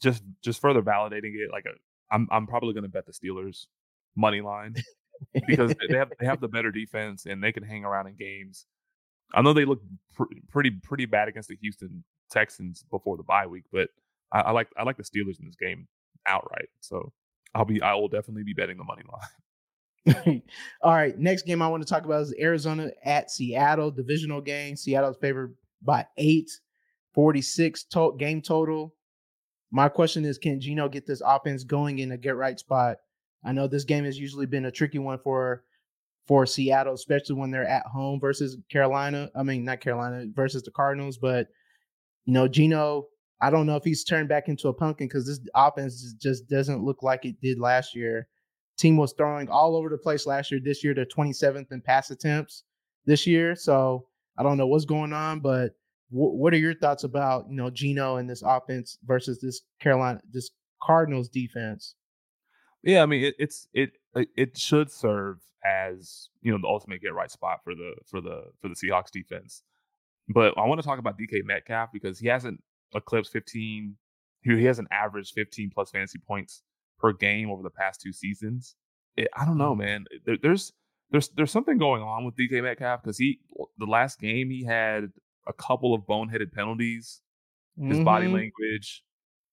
just 0.00 0.22
just 0.42 0.60
further 0.60 0.82
validating 0.82 1.32
it, 1.36 1.50
like 1.50 1.64
a, 1.64 1.70
I'm 2.14 2.28
I'm 2.30 2.46
probably 2.46 2.74
going 2.74 2.82
to 2.82 2.90
bet 2.90 3.06
the 3.06 3.12
Steelers 3.12 3.66
money 4.16 4.42
line 4.42 4.74
because 5.46 5.74
they 5.88 5.96
have 5.96 6.12
they 6.18 6.26
have 6.26 6.40
the 6.40 6.48
better 6.48 6.70
defense 6.70 7.24
and 7.24 7.42
they 7.42 7.52
can 7.52 7.62
hang 7.62 7.84
around 7.84 8.08
in 8.08 8.16
games. 8.16 8.66
I 9.32 9.42
know 9.42 9.52
they 9.52 9.64
look 9.64 9.80
pr- 10.14 10.24
pretty 10.50 10.70
pretty 10.70 11.06
bad 11.06 11.28
against 11.28 11.48
the 11.48 11.56
Houston 11.62 12.04
Texans 12.30 12.84
before 12.90 13.16
the 13.16 13.22
bye 13.22 13.46
week, 13.46 13.64
but 13.72 13.88
I, 14.32 14.40
I 14.40 14.50
like 14.52 14.68
I 14.76 14.82
like 14.84 14.96
the 14.96 15.02
Steelers 15.02 15.40
in 15.40 15.46
this 15.46 15.56
game 15.60 15.86
outright. 16.26 16.68
So 16.80 17.12
I'll 17.54 17.64
be 17.64 17.82
I 17.82 17.94
will 17.94 18.08
definitely 18.08 18.44
be 18.44 18.54
betting 18.54 18.78
the 18.78 18.84
money 18.84 19.02
line. 19.10 20.42
All 20.82 20.94
right, 20.94 21.18
next 21.18 21.42
game 21.42 21.60
I 21.62 21.68
want 21.68 21.82
to 21.82 21.88
talk 21.88 22.04
about 22.04 22.22
is 22.22 22.34
Arizona 22.38 22.90
at 23.04 23.30
Seattle, 23.30 23.90
divisional 23.90 24.40
game. 24.40 24.76
Seattle's 24.76 25.18
favored 25.20 25.54
by 25.82 26.06
eight, 26.16 26.50
46 27.14 27.84
to- 27.84 28.16
game 28.18 28.40
total. 28.40 28.94
My 29.70 29.88
question 29.88 30.24
is, 30.24 30.38
can 30.38 30.60
Geno 30.60 30.88
get 30.88 31.06
this 31.06 31.22
offense 31.24 31.64
going 31.64 31.98
in 32.00 32.12
a 32.12 32.16
get 32.16 32.36
right 32.36 32.58
spot? 32.58 32.96
I 33.44 33.52
know 33.52 33.66
this 33.66 33.84
game 33.84 34.04
has 34.04 34.18
usually 34.18 34.46
been 34.46 34.66
a 34.66 34.70
tricky 34.70 34.98
one 34.98 35.18
for 35.18 35.64
for 36.26 36.46
Seattle, 36.46 36.94
especially 36.94 37.36
when 37.36 37.50
they're 37.50 37.66
at 37.66 37.86
home 37.86 38.20
versus 38.20 38.56
Carolina. 38.70 39.30
I 39.34 39.42
mean, 39.42 39.64
not 39.64 39.80
Carolina 39.80 40.26
versus 40.34 40.62
the 40.62 40.70
Cardinals, 40.70 41.18
but 41.18 41.48
you 42.24 42.32
know, 42.32 42.48
Geno 42.48 43.06
I 43.40 43.50
don't 43.50 43.66
know 43.66 43.76
if 43.76 43.84
he's 43.84 44.04
turned 44.04 44.28
back 44.28 44.48
into 44.48 44.68
a 44.68 44.74
pumpkin 44.74 45.08
because 45.08 45.26
this 45.26 45.40
offense 45.54 46.14
just 46.20 46.48
doesn't 46.48 46.84
look 46.84 47.02
like 47.02 47.24
it 47.24 47.40
did 47.40 47.58
last 47.58 47.94
year. 47.94 48.28
Team 48.78 48.96
was 48.96 49.14
throwing 49.16 49.48
all 49.48 49.76
over 49.76 49.88
the 49.88 49.98
place 49.98 50.26
last 50.26 50.50
year. 50.50 50.60
This 50.62 50.84
year, 50.84 50.94
they're 50.94 51.04
27th 51.04 51.72
in 51.72 51.80
pass 51.80 52.10
attempts 52.10 52.64
this 53.06 53.26
year. 53.26 53.54
So 53.54 54.06
I 54.38 54.42
don't 54.42 54.56
know 54.56 54.66
what's 54.66 54.84
going 54.84 55.12
on, 55.12 55.40
but 55.40 55.72
w- 56.10 56.34
what 56.34 56.54
are 56.54 56.58
your 56.58 56.74
thoughts 56.74 57.04
about 57.04 57.46
you 57.48 57.56
know 57.56 57.70
Geno 57.70 58.16
and 58.16 58.28
this 58.28 58.42
offense 58.42 58.98
versus 59.04 59.40
this 59.40 59.62
Carolina 59.80 60.20
this 60.30 60.50
Cardinals 60.82 61.28
defense? 61.28 61.94
Yeah, 62.82 63.02
I 63.02 63.06
mean 63.06 63.24
it, 63.24 63.34
it's 63.38 63.68
it 63.72 63.90
uh, 64.14 64.24
it 64.36 64.56
should 64.56 64.90
serve 64.90 65.38
as 65.64 66.28
you 66.40 66.52
know 66.52 66.58
the 66.58 66.68
ultimate 66.68 67.02
get 67.02 67.14
right 67.14 67.30
spot 67.30 67.58
for 67.64 67.74
the 67.74 67.92
for 68.06 68.20
the 68.20 68.44
for 68.60 68.68
the 68.68 68.74
Seahawks 68.74 69.10
defense. 69.10 69.62
But 70.28 70.56
I 70.56 70.64
want 70.66 70.80
to 70.80 70.86
talk 70.86 70.98
about 70.98 71.18
DK 71.18 71.44
Metcalf 71.44 71.90
because 71.92 72.18
he 72.18 72.28
hasn't 72.28 72.62
eclipse 72.94 73.28
15. 73.28 73.96
He 74.42 74.64
has 74.64 74.78
an 74.78 74.88
average 74.90 75.32
15 75.32 75.70
plus 75.74 75.90
fantasy 75.90 76.18
points 76.18 76.62
per 76.98 77.12
game 77.12 77.50
over 77.50 77.62
the 77.62 77.70
past 77.70 78.00
two 78.00 78.12
seasons. 78.12 78.74
It, 79.16 79.28
I 79.36 79.44
don't 79.44 79.58
know, 79.58 79.74
mm. 79.74 79.78
man. 79.78 80.04
There, 80.24 80.36
there's 80.40 80.72
there's 81.10 81.28
there's 81.30 81.50
something 81.50 81.78
going 81.78 82.02
on 82.02 82.24
with 82.24 82.36
DK 82.36 82.62
Metcalf 82.62 83.02
because 83.02 83.18
he 83.18 83.40
the 83.78 83.86
last 83.86 84.20
game 84.20 84.50
he 84.50 84.64
had 84.64 85.10
a 85.46 85.52
couple 85.52 85.94
of 85.94 86.02
boneheaded 86.02 86.52
penalties. 86.52 87.20
His 87.76 87.96
mm-hmm. 87.96 88.04
body 88.04 88.28
language, 88.28 89.02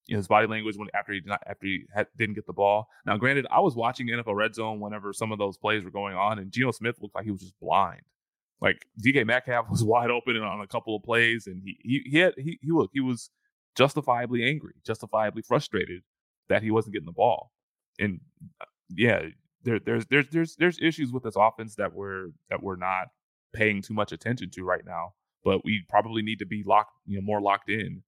you 0.05 0.15
know, 0.15 0.19
his 0.19 0.27
body 0.27 0.47
language 0.47 0.75
when 0.77 0.89
after 0.93 1.13
he 1.13 1.19
did 1.19 1.29
not 1.29 1.41
after 1.47 1.65
he 1.65 1.85
had, 1.93 2.07
didn't 2.17 2.35
get 2.35 2.45
the 2.45 2.53
ball. 2.53 2.87
Now, 3.05 3.17
granted, 3.17 3.47
I 3.49 3.59
was 3.59 3.75
watching 3.75 4.07
NFL 4.07 4.35
Red 4.35 4.55
Zone 4.55 4.79
whenever 4.79 5.13
some 5.13 5.31
of 5.31 5.39
those 5.39 5.57
plays 5.57 5.83
were 5.83 5.91
going 5.91 6.15
on, 6.15 6.39
and 6.39 6.51
Geno 6.51 6.71
Smith 6.71 6.97
looked 7.01 7.15
like 7.15 7.25
he 7.25 7.31
was 7.31 7.41
just 7.41 7.59
blind. 7.59 8.01
Like 8.61 8.85
DK 9.03 9.25
Metcalf 9.25 9.69
was 9.69 9.83
wide 9.85 10.09
open 10.09 10.37
on 10.37 10.61
a 10.61 10.67
couple 10.67 10.95
of 10.95 11.03
plays, 11.03 11.47
and 11.47 11.61
he 11.63 11.77
he 11.81 12.09
he 12.09 12.17
had 12.17 12.33
he, 12.37 12.59
he 12.61 12.71
look 12.71 12.89
he 12.93 12.99
was 13.01 13.29
justifiably 13.75 14.43
angry, 14.43 14.73
justifiably 14.85 15.43
frustrated 15.43 16.01
that 16.49 16.63
he 16.63 16.71
wasn't 16.71 16.93
getting 16.93 17.05
the 17.05 17.11
ball. 17.11 17.51
And 17.99 18.19
uh, 18.61 18.65
yeah, 18.89 19.21
there 19.63 19.79
there's 19.79 20.05
there's 20.07 20.27
there's 20.29 20.55
there's 20.55 20.79
issues 20.81 21.11
with 21.11 21.23
this 21.23 21.35
offense 21.37 21.75
that 21.75 21.93
we're 21.93 22.29
that 22.49 22.63
we're 22.63 22.75
not 22.75 23.07
paying 23.53 23.81
too 23.81 23.93
much 23.93 24.11
attention 24.11 24.49
to 24.51 24.63
right 24.63 24.85
now. 24.85 25.13
But 25.43 25.63
we 25.63 25.83
probably 25.87 26.23
need 26.23 26.39
to 26.39 26.45
be 26.45 26.63
locked, 26.65 26.93
you 27.05 27.17
know, 27.17 27.23
more 27.23 27.39
locked 27.39 27.69
in 27.69 28.03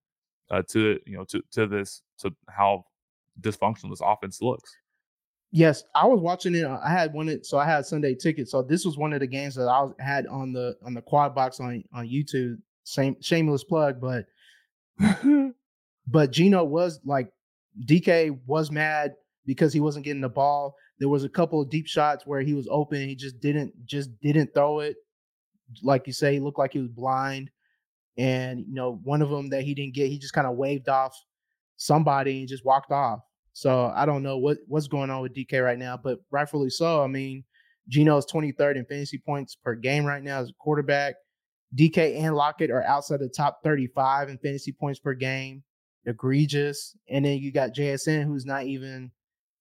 uh, 0.49 0.63
to 0.69 0.99
you 1.05 1.17
know 1.17 1.25
to 1.25 1.41
to 1.51 1.67
this 1.67 2.01
to 2.19 2.31
how 2.49 2.85
dysfunctional 3.39 3.89
this 3.89 4.01
offense 4.03 4.41
looks. 4.41 4.75
Yes, 5.51 5.83
I 5.95 6.05
was 6.05 6.19
watching 6.19 6.53
it. 6.53 6.63
Uh, 6.63 6.79
I 6.83 6.91
had 6.91 7.13
one. 7.13 7.43
So 7.43 7.57
I 7.57 7.65
had 7.65 7.85
Sunday 7.85 8.13
ticket. 8.15 8.49
So 8.49 8.61
this 8.61 8.85
was 8.85 8.97
one 8.97 9.13
of 9.13 9.19
the 9.19 9.27
games 9.27 9.55
that 9.55 9.67
I 9.67 9.87
had 10.03 10.27
on 10.27 10.53
the 10.53 10.75
on 10.85 10.93
the 10.93 11.01
quad 11.01 11.33
box 11.33 11.59
on 11.59 11.83
on 11.93 12.07
YouTube. 12.07 12.57
Same 12.83 13.15
shameless 13.21 13.63
plug, 13.63 13.99
but 13.99 14.25
but 16.07 16.31
Geno 16.31 16.63
was 16.63 16.99
like 17.03 17.31
DK 17.85 18.37
was 18.45 18.71
mad 18.71 19.13
because 19.45 19.73
he 19.73 19.79
wasn't 19.79 20.05
getting 20.05 20.21
the 20.21 20.29
ball. 20.29 20.75
there 20.99 21.09
was 21.09 21.23
a 21.23 21.29
couple 21.29 21.61
of 21.61 21.69
deep 21.69 21.87
shots 21.87 22.27
where 22.27 22.41
he 22.41 22.53
was 22.53 22.67
open, 22.69 23.07
he 23.07 23.15
just 23.15 23.39
didn't 23.39 23.73
just 23.85 24.09
didn't 24.21 24.53
throw 24.53 24.79
it. 24.79 24.97
Like 25.81 26.05
you 26.07 26.13
say, 26.13 26.33
he 26.33 26.39
looked 26.39 26.59
like 26.59 26.73
he 26.73 26.79
was 26.79 26.89
blind. 26.89 27.49
And 28.17 28.65
you 28.67 28.75
know, 28.75 28.99
one 29.03 29.21
of 29.21 29.29
them 29.29 29.49
that 29.49 29.63
he 29.63 29.73
didn't 29.73 29.95
get, 29.95 30.09
he 30.09 30.19
just 30.19 30.33
kind 30.33 30.47
of 30.47 30.57
waved 30.57 30.89
off 30.89 31.15
somebody 31.77 32.39
and 32.39 32.47
just 32.49 32.65
walked 32.65 32.91
off. 32.91 33.21
So 33.59 33.91
I 33.93 34.05
don't 34.05 34.23
know 34.23 34.37
what 34.37 34.59
what's 34.67 34.87
going 34.87 35.09
on 35.09 35.21
with 35.21 35.35
DK 35.35 35.61
right 35.61 35.77
now, 35.77 35.99
but 36.01 36.19
rightfully 36.31 36.69
so. 36.69 37.03
I 37.03 37.07
mean, 37.07 37.43
Geno's 37.89 38.25
23rd 38.25 38.77
in 38.77 38.85
fantasy 38.85 39.17
points 39.17 39.53
per 39.53 39.75
game 39.75 40.05
right 40.05 40.23
now 40.23 40.39
as 40.39 40.47
a 40.47 40.53
quarterback. 40.53 41.15
DK 41.77 42.21
and 42.21 42.37
Lockett 42.37 42.71
are 42.71 42.83
outside 42.83 43.19
the 43.19 43.27
top 43.27 43.59
35 43.61 44.29
in 44.29 44.37
fantasy 44.37 44.71
points 44.71 45.01
per 45.01 45.13
game. 45.13 45.61
Egregious. 46.05 46.95
And 47.09 47.25
then 47.25 47.39
you 47.39 47.51
got 47.51 47.75
JSN, 47.75 48.23
who's 48.23 48.45
not 48.45 48.63
even, 48.63 49.11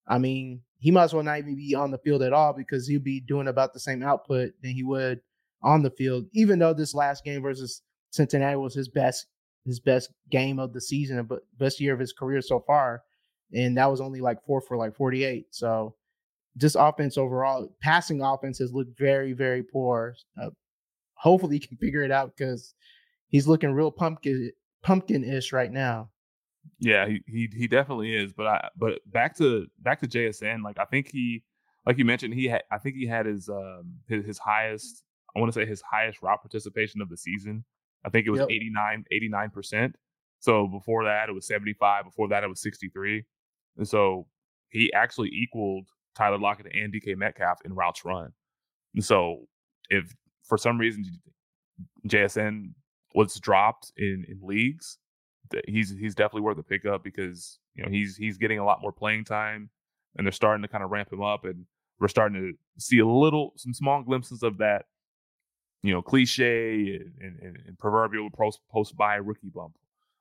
I 0.06 0.18
mean, 0.18 0.62
he 0.78 0.92
might 0.92 1.02
as 1.02 1.12
well 1.12 1.24
not 1.24 1.38
even 1.38 1.56
be 1.56 1.74
on 1.74 1.90
the 1.90 1.98
field 1.98 2.22
at 2.22 2.32
all 2.32 2.52
because 2.52 2.86
he'll 2.86 3.00
be 3.00 3.18
doing 3.18 3.48
about 3.48 3.74
the 3.74 3.80
same 3.80 4.04
output 4.04 4.52
than 4.62 4.70
he 4.70 4.84
would 4.84 5.22
on 5.60 5.82
the 5.82 5.90
field, 5.90 6.26
even 6.34 6.60
though 6.60 6.72
this 6.72 6.94
last 6.94 7.24
game 7.24 7.42
versus 7.42 7.82
Cincinnati 8.10 8.54
was 8.54 8.74
his 8.74 8.88
best 8.88 9.26
his 9.64 9.80
best 9.80 10.10
game 10.30 10.60
of 10.60 10.72
the 10.72 10.80
season, 10.80 11.20
but 11.24 11.40
best 11.58 11.80
year 11.80 11.92
of 11.92 11.98
his 11.98 12.12
career 12.12 12.40
so 12.40 12.62
far. 12.64 13.02
And 13.52 13.76
that 13.78 13.90
was 13.90 14.00
only 14.00 14.20
like 14.20 14.44
four 14.44 14.60
for 14.60 14.76
like 14.76 14.94
48. 14.94 15.46
So 15.50 15.94
just 16.56 16.76
offense 16.78 17.16
overall, 17.16 17.74
passing 17.80 18.20
offense 18.20 18.58
has 18.58 18.72
looked 18.72 18.98
very, 18.98 19.32
very 19.32 19.62
poor. 19.62 20.14
Uh, 20.40 20.50
hopefully 21.14 21.56
he 21.56 21.66
can 21.66 21.76
figure 21.76 22.02
it 22.02 22.10
out 22.10 22.36
because 22.36 22.74
he's 23.28 23.46
looking 23.46 23.72
real 23.72 23.90
pumpkin 23.90 24.52
pumpkin-ish 24.82 25.52
right 25.52 25.72
now. 25.72 26.10
Yeah, 26.78 27.06
he, 27.06 27.22
he 27.26 27.48
he 27.54 27.66
definitely 27.66 28.14
is. 28.14 28.32
But 28.32 28.46
I 28.46 28.68
but 28.76 29.00
back 29.10 29.36
to 29.38 29.66
back 29.80 30.00
to 30.00 30.06
JSN, 30.06 30.62
like 30.62 30.78
I 30.78 30.84
think 30.84 31.08
he 31.10 31.44
like 31.86 31.98
you 31.98 32.04
mentioned, 32.04 32.34
he 32.34 32.46
had 32.46 32.62
I 32.70 32.78
think 32.78 32.96
he 32.96 33.06
had 33.06 33.26
his 33.26 33.48
um 33.48 33.94
his, 34.06 34.24
his 34.24 34.38
highest 34.38 35.02
I 35.34 35.40
want 35.40 35.52
to 35.52 35.58
say 35.58 35.66
his 35.66 35.82
highest 35.82 36.22
route 36.22 36.40
participation 36.42 37.00
of 37.00 37.08
the 37.08 37.16
season. 37.16 37.64
I 38.04 38.10
think 38.10 38.26
it 38.26 38.30
was 38.30 38.40
yep. 38.40 38.48
89 38.50 39.04
89%. 39.12 39.92
So 40.40 40.68
before 40.68 41.04
that 41.04 41.28
it 41.28 41.32
was 41.32 41.46
75, 41.46 42.04
before 42.04 42.28
that 42.28 42.44
it 42.44 42.48
was 42.48 42.60
63. 42.60 43.24
And 43.78 43.88
so 43.88 44.26
he 44.70 44.92
actually 44.92 45.30
equaled 45.30 45.86
Tyler 46.14 46.38
Lockett 46.38 46.66
and 46.74 46.92
DK 46.92 47.16
Metcalf 47.16 47.60
in 47.64 47.74
routes 47.74 48.04
run. 48.04 48.32
And 48.94 49.04
so 49.04 49.46
if 49.88 50.14
for 50.42 50.58
some 50.58 50.78
reason 50.78 51.04
JSN 52.06 52.72
was 53.14 53.38
dropped 53.38 53.92
in 53.96 54.24
in 54.28 54.40
leagues, 54.42 54.98
he's 55.66 55.90
he's 55.90 56.14
definitely 56.14 56.42
worth 56.42 56.58
a 56.58 56.62
pickup 56.62 57.02
because 57.04 57.58
you 57.74 57.84
know 57.84 57.90
he's 57.90 58.16
he's 58.16 58.36
getting 58.36 58.58
a 58.58 58.64
lot 58.64 58.82
more 58.82 58.92
playing 58.92 59.24
time, 59.24 59.70
and 60.16 60.26
they're 60.26 60.32
starting 60.32 60.62
to 60.62 60.68
kind 60.68 60.84
of 60.84 60.90
ramp 60.90 61.12
him 61.12 61.22
up, 61.22 61.44
and 61.44 61.64
we're 62.00 62.08
starting 62.08 62.40
to 62.40 62.52
see 62.80 62.98
a 62.98 63.06
little 63.06 63.52
some 63.56 63.72
small 63.72 64.02
glimpses 64.02 64.42
of 64.42 64.58
that, 64.58 64.86
you 65.82 65.92
know, 65.92 66.02
cliche 66.02 67.00
and, 67.20 67.38
and, 67.40 67.58
and 67.66 67.78
proverbial 67.78 68.30
post 68.30 68.60
post 68.70 68.96
bye 68.96 69.16
rookie 69.16 69.50
bump 69.54 69.76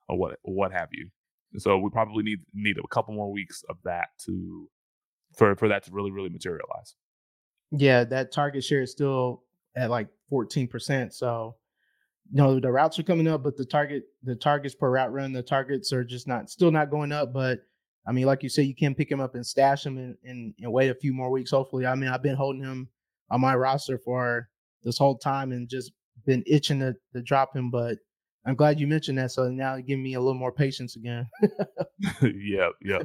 or 0.08 0.16
what 0.16 0.38
or 0.42 0.54
what 0.54 0.72
have 0.72 0.88
you. 0.92 1.10
So 1.56 1.78
we 1.78 1.90
probably 1.90 2.22
need 2.22 2.40
need 2.52 2.76
a 2.78 2.86
couple 2.88 3.14
more 3.14 3.32
weeks 3.32 3.64
of 3.68 3.76
that 3.84 4.08
to 4.26 4.68
for 5.36 5.56
for 5.56 5.68
that 5.68 5.84
to 5.84 5.92
really 5.92 6.10
really 6.10 6.28
materialize. 6.28 6.94
Yeah, 7.70 8.04
that 8.04 8.32
target 8.32 8.64
share 8.64 8.82
is 8.82 8.92
still 8.92 9.42
at 9.76 9.90
like 9.90 10.08
14%. 10.32 11.12
So 11.12 11.56
know 12.30 12.60
the 12.60 12.70
routes 12.70 12.98
are 12.98 13.04
coming 13.04 13.28
up, 13.28 13.42
but 13.42 13.56
the 13.56 13.64
target 13.64 14.04
the 14.22 14.34
targets 14.34 14.74
per 14.74 14.90
route 14.90 15.12
run, 15.12 15.32
the 15.32 15.42
targets 15.42 15.92
are 15.92 16.04
just 16.04 16.26
not 16.26 16.50
still 16.50 16.70
not 16.70 16.90
going 16.90 17.12
up. 17.12 17.32
But 17.32 17.60
I 18.06 18.12
mean, 18.12 18.26
like 18.26 18.42
you 18.42 18.48
said, 18.48 18.66
you 18.66 18.74
can 18.74 18.94
pick 18.94 19.10
him 19.10 19.20
up 19.20 19.34
and 19.34 19.46
stash 19.46 19.84
him 19.84 19.98
and, 19.98 20.16
and, 20.24 20.54
and 20.60 20.72
wait 20.72 20.90
a 20.90 20.94
few 20.94 21.12
more 21.12 21.30
weeks. 21.30 21.50
Hopefully, 21.50 21.86
I 21.86 21.94
mean, 21.94 22.08
I've 22.08 22.22
been 22.22 22.36
holding 22.36 22.62
him 22.62 22.88
on 23.30 23.40
my 23.40 23.54
roster 23.54 23.98
for 23.98 24.48
this 24.82 24.96
whole 24.96 25.18
time 25.18 25.52
and 25.52 25.68
just 25.68 25.92
been 26.24 26.42
itching 26.46 26.80
to, 26.80 26.94
to 27.14 27.22
drop 27.22 27.54
him. 27.54 27.70
But 27.70 27.98
I'm 28.48 28.54
glad 28.54 28.80
you 28.80 28.86
mentioned 28.86 29.18
that. 29.18 29.30
So 29.30 29.50
now 29.50 29.76
give 29.76 29.98
me 29.98 30.14
a 30.14 30.20
little 30.20 30.38
more 30.38 30.50
patience 30.50 30.96
again. 30.96 31.28
yeah, 32.22 32.70
yeah. 32.82 33.00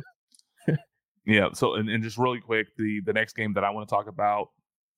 yeah. 1.26 1.50
So 1.54 1.74
and, 1.74 1.90
and 1.90 2.02
just 2.02 2.18
really 2.18 2.40
quick, 2.40 2.68
the 2.78 3.02
the 3.06 3.12
next 3.12 3.36
game 3.36 3.54
that 3.56 3.64
I 3.66 3.70
want 3.70 3.88
to 3.88 3.94
talk 3.94 4.08
about, 4.08 4.52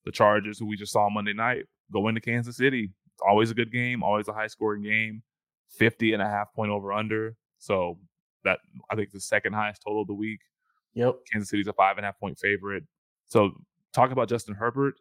the 0.05 0.11
Chargers, 0.11 0.59
who 0.59 0.67
we 0.67 0.77
just 0.77 0.93
saw 0.93 1.09
Monday 1.09 1.33
night, 1.33 1.65
go 1.91 2.07
into 2.07 2.21
Kansas 2.21 2.57
City 2.57 2.91
It's 3.13 3.23
always 3.27 3.49
a 3.49 3.55
good 3.55 3.71
game, 3.71 4.03
always 4.03 4.27
a 4.27 4.33
high 4.33 4.45
scoring 4.45 4.83
game. 4.83 5.23
50 5.79 6.13
and 6.13 6.21
a 6.21 6.25
half 6.25 6.53
point 6.53 6.71
over 6.71 6.93
under. 6.93 7.35
So 7.57 7.97
that 8.43 8.59
I 8.91 8.95
think 8.95 9.11
the 9.11 9.19
second 9.19 9.53
highest 9.53 9.81
total 9.83 10.03
of 10.03 10.07
the 10.07 10.13
week. 10.13 10.41
Yep. 10.93 11.15
Kansas 11.31 11.49
City's 11.49 11.67
a 11.67 11.73
five 11.73 11.97
and 11.97 12.05
a 12.05 12.09
half 12.09 12.19
point 12.19 12.37
favorite. 12.37 12.83
So 13.25 13.51
talk 13.93 14.11
about 14.11 14.29
Justin 14.29 14.53
Herbert. 14.53 14.93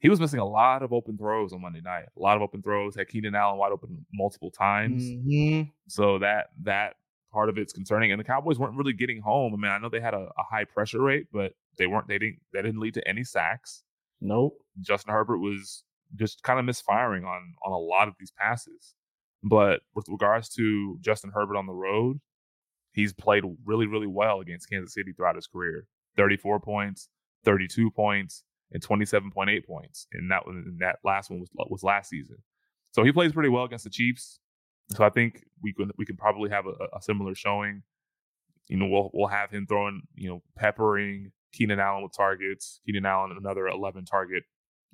He 0.00 0.08
was 0.08 0.20
missing 0.20 0.38
a 0.38 0.46
lot 0.46 0.82
of 0.82 0.92
open 0.92 1.18
throws 1.18 1.52
on 1.52 1.60
Monday 1.60 1.80
night. 1.80 2.04
A 2.16 2.20
lot 2.20 2.36
of 2.36 2.42
open 2.42 2.62
throws. 2.62 2.94
Had 2.94 3.08
Keenan 3.08 3.34
Allen 3.34 3.58
wide 3.58 3.72
open 3.72 4.06
multiple 4.12 4.50
times. 4.50 5.02
Mm-hmm. 5.02 5.70
So 5.88 6.18
that 6.20 6.50
that 6.62 6.94
part 7.32 7.48
of 7.48 7.58
it's 7.58 7.72
concerning. 7.72 8.12
And 8.12 8.20
the 8.20 8.24
Cowboys 8.24 8.58
weren't 8.58 8.76
really 8.76 8.92
getting 8.92 9.20
home. 9.20 9.52
I 9.54 9.56
mean, 9.56 9.72
I 9.72 9.78
know 9.78 9.88
they 9.88 10.00
had 10.00 10.14
a, 10.14 10.28
a 10.38 10.42
high 10.48 10.64
pressure 10.64 11.02
rate, 11.02 11.26
but 11.32 11.52
they 11.78 11.86
weren't. 11.86 12.06
They 12.08 12.18
didn't. 12.18 12.38
That 12.52 12.62
didn't 12.62 12.80
lead 12.80 12.94
to 12.94 13.08
any 13.08 13.24
sacks. 13.24 13.82
Nope. 14.20 14.58
Justin 14.80 15.12
Herbert 15.12 15.38
was 15.38 15.82
just 16.16 16.42
kind 16.42 16.58
of 16.58 16.64
misfiring 16.64 17.24
on 17.24 17.54
on 17.64 17.72
a 17.72 17.78
lot 17.78 18.08
of 18.08 18.14
these 18.18 18.30
passes. 18.30 18.94
But 19.42 19.80
with 19.94 20.06
regards 20.08 20.48
to 20.50 20.98
Justin 21.00 21.30
Herbert 21.32 21.56
on 21.56 21.66
the 21.66 21.72
road, 21.72 22.18
he's 22.92 23.12
played 23.12 23.44
really, 23.64 23.86
really 23.86 24.06
well 24.06 24.40
against 24.40 24.68
Kansas 24.68 24.94
City 24.94 25.12
throughout 25.12 25.36
his 25.36 25.46
career. 25.46 25.86
34 26.16 26.58
points, 26.60 27.08
32 27.44 27.90
points, 27.92 28.42
and 28.72 28.82
27.8 28.82 29.66
points. 29.66 30.06
And 30.12 30.30
that 30.30 30.46
one, 30.46 30.76
that 30.80 30.98
last 31.04 31.30
one 31.30 31.40
was 31.40 31.48
was 31.54 31.82
last 31.82 32.10
season. 32.10 32.36
So 32.92 33.04
he 33.04 33.12
plays 33.12 33.32
pretty 33.32 33.48
well 33.48 33.64
against 33.64 33.84
the 33.84 33.90
Chiefs. 33.90 34.40
So 34.94 35.04
I 35.04 35.10
think 35.10 35.44
we 35.62 35.72
can 35.72 35.90
we 35.98 36.06
can 36.06 36.16
probably 36.16 36.50
have 36.50 36.66
a, 36.66 36.96
a 36.96 37.02
similar 37.02 37.34
showing. 37.34 37.82
You 38.68 38.76
know, 38.76 38.86
we'll 38.86 39.10
we'll 39.12 39.28
have 39.28 39.50
him 39.50 39.66
throwing, 39.66 40.02
you 40.14 40.28
know, 40.28 40.42
peppering 40.56 41.32
Keenan 41.52 41.80
Allen 41.80 42.02
with 42.02 42.12
targets. 42.16 42.80
Keenan 42.86 43.06
Allen 43.06 43.34
another 43.38 43.68
11 43.68 44.04
target 44.04 44.44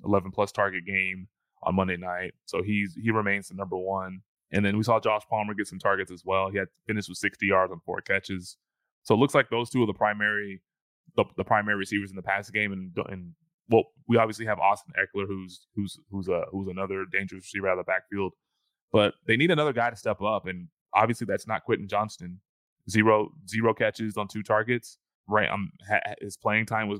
11 0.03 0.31
plus 0.31 0.51
target 0.51 0.85
game 0.85 1.27
on 1.63 1.75
Monday 1.75 1.97
night. 1.97 2.33
So 2.45 2.61
he's 2.61 2.95
he 3.01 3.11
remains 3.11 3.47
the 3.47 3.55
number 3.55 3.77
one. 3.77 4.21
And 4.51 4.65
then 4.65 4.77
we 4.77 4.83
saw 4.83 4.99
Josh 4.99 5.23
Palmer 5.29 5.53
get 5.53 5.67
some 5.67 5.79
targets 5.79 6.11
as 6.11 6.23
well. 6.23 6.49
He 6.49 6.57
had 6.57 6.67
finished 6.87 7.09
with 7.09 7.17
60 7.17 7.45
yards 7.45 7.71
on 7.71 7.79
four 7.85 8.01
catches. 8.01 8.57
So 9.03 9.15
it 9.15 9.17
looks 9.17 9.33
like 9.35 9.49
those 9.49 9.69
two 9.69 9.83
are 9.83 9.87
the 9.87 9.93
primary 9.93 10.61
the, 11.15 11.23
the 11.37 11.43
primary 11.43 11.77
receivers 11.77 12.09
in 12.09 12.15
the 12.15 12.21
pass 12.21 12.49
game. 12.49 12.71
And 12.71 12.91
and 13.09 13.33
well, 13.69 13.83
we 14.07 14.17
obviously 14.17 14.45
have 14.45 14.59
Austin 14.59 14.93
Ekeler, 14.99 15.25
who's 15.27 15.67
who's 15.75 15.99
who's 16.09 16.27
a 16.27 16.43
who's 16.51 16.67
another 16.67 17.05
dangerous 17.11 17.43
receiver 17.43 17.67
out 17.67 17.77
of 17.77 17.85
the 17.85 17.91
backfield. 17.91 18.33
But 18.91 19.15
they 19.27 19.37
need 19.37 19.51
another 19.51 19.73
guy 19.73 19.89
to 19.89 19.95
step 19.95 20.21
up, 20.21 20.47
and 20.47 20.67
obviously 20.93 21.25
that's 21.25 21.47
not 21.47 21.63
Quentin 21.63 21.87
Johnston. 21.87 22.39
Zero 22.89 23.29
zero 23.49 23.73
catches 23.73 24.17
on 24.17 24.27
two 24.27 24.43
targets. 24.43 24.97
Right, 25.27 25.49
um, 25.49 25.71
his 26.21 26.37
playing 26.37 26.67
time 26.67 26.87
was 26.87 26.99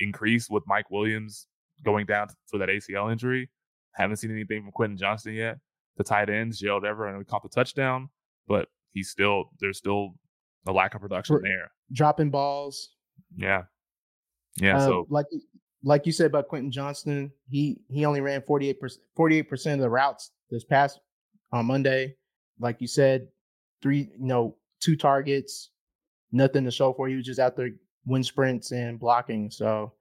increased 0.00 0.50
with 0.50 0.62
Mike 0.66 0.90
Williams 0.90 1.46
going 1.84 2.06
down 2.06 2.28
for 2.46 2.56
that 2.58 2.70
ACL 2.70 3.12
injury. 3.12 3.50
Haven't 3.92 4.16
seen 4.16 4.30
anything 4.30 4.62
from 4.62 4.72
Quentin 4.72 4.96
Johnston 4.96 5.34
yet. 5.34 5.58
The 5.98 6.04
tight 6.04 6.30
ends, 6.30 6.58
Gerald 6.58 6.86
Everett, 6.86 7.10
and 7.10 7.18
we 7.18 7.24
caught 7.24 7.42
the 7.42 7.48
touchdown, 7.50 8.08
but 8.46 8.68
he's 8.90 9.10
still 9.10 9.50
there's 9.60 9.76
still 9.76 10.14
a 10.66 10.72
lack 10.72 10.94
of 10.94 11.02
production 11.02 11.40
there. 11.42 11.70
Dropping 11.92 12.30
balls. 12.30 12.90
Yeah. 13.36 13.64
Yeah. 14.56 14.78
Uh, 14.78 14.86
so 14.86 15.06
like 15.10 15.26
like 15.82 16.06
you 16.06 16.12
said 16.12 16.26
about 16.26 16.48
Quentin 16.48 16.70
Johnston, 16.70 17.30
he 17.48 17.80
he 17.88 18.04
only 18.04 18.20
ran 18.20 18.40
48% 18.42 18.98
48% 19.18 19.74
of 19.74 19.80
the 19.80 19.90
routes 19.90 20.32
this 20.50 20.64
past 20.64 21.00
on 21.52 21.66
Monday. 21.66 22.16
Like 22.58 22.80
you 22.80 22.88
said, 22.88 23.28
three, 23.80 24.10
you 24.18 24.26
know, 24.26 24.56
two 24.80 24.96
targets, 24.96 25.70
nothing 26.32 26.64
to 26.64 26.70
show 26.70 26.92
for. 26.92 27.08
He 27.08 27.16
was 27.16 27.26
just 27.26 27.40
out 27.40 27.56
there 27.56 27.70
wind 28.06 28.26
sprints 28.26 28.72
and 28.72 28.98
blocking. 28.98 29.50
So 29.50 29.92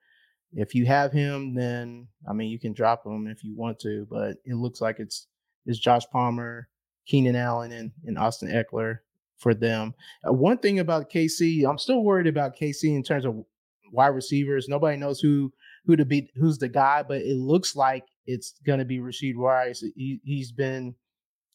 if 0.53 0.73
you 0.73 0.85
have 0.85 1.11
him, 1.11 1.53
then 1.53 2.07
I 2.27 2.33
mean 2.33 2.49
you 2.49 2.59
can 2.59 2.73
drop 2.73 3.05
him 3.05 3.27
if 3.27 3.43
you 3.43 3.55
want 3.55 3.79
to, 3.79 4.07
but 4.09 4.37
it 4.45 4.55
looks 4.55 4.81
like 4.81 4.99
it's 4.99 5.27
it's 5.65 5.79
Josh 5.79 6.05
Palmer, 6.11 6.69
Keenan 7.05 7.35
Allen, 7.35 7.73
and, 7.73 7.91
and 8.05 8.17
Austin 8.17 8.49
Ekeler 8.49 8.99
for 9.37 9.53
them. 9.53 9.93
Uh, 10.27 10.33
one 10.33 10.57
thing 10.57 10.79
about 10.79 11.11
KC, 11.11 11.69
I'm 11.69 11.77
still 11.77 12.03
worried 12.03 12.27
about 12.27 12.57
KC 12.57 12.95
in 12.95 13.03
terms 13.03 13.25
of 13.25 13.43
wide 13.91 14.07
receivers. 14.07 14.67
Nobody 14.67 14.97
knows 14.97 15.19
who 15.19 15.51
who 15.87 15.95
to 15.95 16.05
be, 16.05 16.29
who's 16.35 16.57
the 16.57 16.67
guy, 16.67 17.01
but 17.01 17.21
it 17.21 17.37
looks 17.37 17.75
like 17.75 18.05
it's 18.27 18.59
to 18.65 18.85
be 18.85 18.99
Rashee 18.99 19.35
Rice. 19.35 19.83
He, 19.95 20.19
he's 20.23 20.51
been 20.51 20.93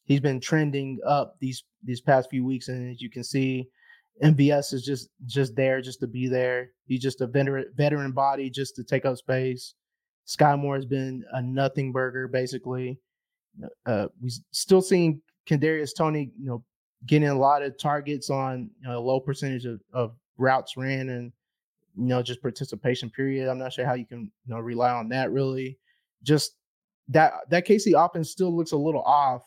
he's 0.07 0.21
been 0.21 0.41
trending 0.41 0.99
up 1.07 1.37
these 1.39 1.63
these 1.85 2.01
past 2.01 2.31
few 2.31 2.45
weeks, 2.45 2.69
and 2.69 2.91
as 2.91 3.01
you 3.03 3.11
can 3.11 3.23
see, 3.23 3.69
MVS 4.25 4.73
is 4.73 4.83
just 4.83 5.11
just 5.27 5.55
there 5.55 5.83
just 5.83 6.01
to 6.01 6.07
be 6.07 6.29
there. 6.29 6.71
He's 6.87 7.03
just 7.03 7.21
a 7.21 7.27
veteran 7.27 7.67
veteran 7.77 8.13
body 8.13 8.51
just 8.51 8.75
to 8.77 8.85
take 8.85 9.05
up 9.05 9.19
space. 9.19 9.75
Skyy 10.27 10.59
Moore 10.59 10.77
has 10.77 10.87
been 10.87 11.25
a 11.33 11.43
nothing 11.43 11.93
burger 11.93 12.27
basically. 12.27 12.99
Uh, 13.85 14.09
we 14.21 14.33
still 14.53 14.81
seeing 14.81 15.21
Kadarius 15.47 15.95
Toney, 15.95 16.31
you 16.39 16.47
know, 16.47 16.65
getting 17.07 17.29
a 17.29 17.39
lot 17.39 17.63
of 17.63 17.79
targets 17.79 18.31
on 18.31 18.71
you 18.81 18.89
know, 18.89 18.99
a 18.99 19.01
low 19.01 19.21
percentage 19.21 19.67
of, 19.67 19.81
of 19.93 20.15
routes 20.39 20.77
ran, 20.77 21.11
and 21.11 21.33
you 21.97 22.07
know, 22.07 22.23
just 22.23 22.43
participation 22.43 23.11
period. 23.11 23.49
I'm 23.49 23.59
not 23.59 23.73
sure 23.73 23.87
how 23.87 23.95
you 23.95 24.07
can, 24.07 24.31
you 24.47 24.55
know, 24.55 24.61
rely 24.61 24.91
on 24.91 25.09
that 25.11 25.31
really. 25.31 25.79
Just 26.23 26.57
that 27.09 27.33
that 27.51 27.67
KC 27.67 27.93
offense 27.97 28.31
still 28.31 28.55
looks 28.55 28.73
a 28.73 28.77
little 28.77 29.03
off, 29.03 29.43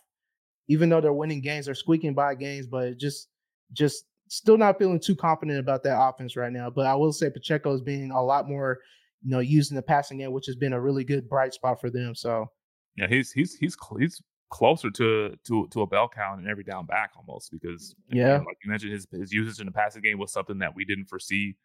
even 0.68 0.90
though 0.90 1.02
they're 1.02 1.14
winning 1.14 1.42
games, 1.42 1.66
they're 1.66 1.76
squeaking 1.76 2.14
by 2.14 2.36
games, 2.36 2.68
but 2.68 2.98
just 2.98 3.30
just 3.74 4.06
still 4.28 4.58
not 4.58 4.78
feeling 4.78 5.00
too 5.00 5.16
confident 5.16 5.60
about 5.60 5.84
that 5.84 6.00
offense 6.00 6.36
right 6.36 6.52
now. 6.52 6.70
But 6.70 6.86
I 6.86 6.96
will 6.96 7.14
say 7.14 7.30
Pacheco 7.30 7.74
is 7.74 7.82
being 7.82 8.12
a 8.12 8.24
lot 8.24 8.48
more, 8.48 8.80
you 9.24 9.32
know, 9.32 9.40
used 9.40 9.72
in 9.72 9.76
the 9.76 9.82
passing 9.82 10.18
game, 10.18 10.32
which 10.32 10.46
has 10.48 10.56
been 10.56 10.74
a 10.74 10.82
really 10.82 11.04
good 11.04 11.30
bright 11.30 11.54
spot 11.54 11.80
for 11.80 11.90
them. 11.90 12.16
So 12.16 12.50
yeah, 12.96 13.08
he's 13.08 13.32
he's 13.32 13.56
he's 13.56 13.78
he's 14.00 14.22
closer 14.50 14.90
to 14.92 15.36
to 15.46 15.68
to 15.72 15.82
a 15.82 15.88
bell 15.88 16.08
cow 16.08 16.38
in 16.38 16.48
every 16.48 16.64
down 16.64 16.86
back 16.86 17.12
almost 17.18 17.52
because 17.52 17.96
yeah, 18.10 18.38
like 18.38 18.58
you 18.64 18.70
mentioned, 18.70 18.94
his 18.94 19.08
his 19.12 19.34
usage 19.34 19.60
in 19.60 19.66
the 19.66 19.72
passing 19.72 20.02
game 20.02 20.18
was 20.18 20.32
something 20.32 20.60
that 20.60 20.76
we 20.76 20.86
didn't 20.86 21.06
foresee. 21.06 21.56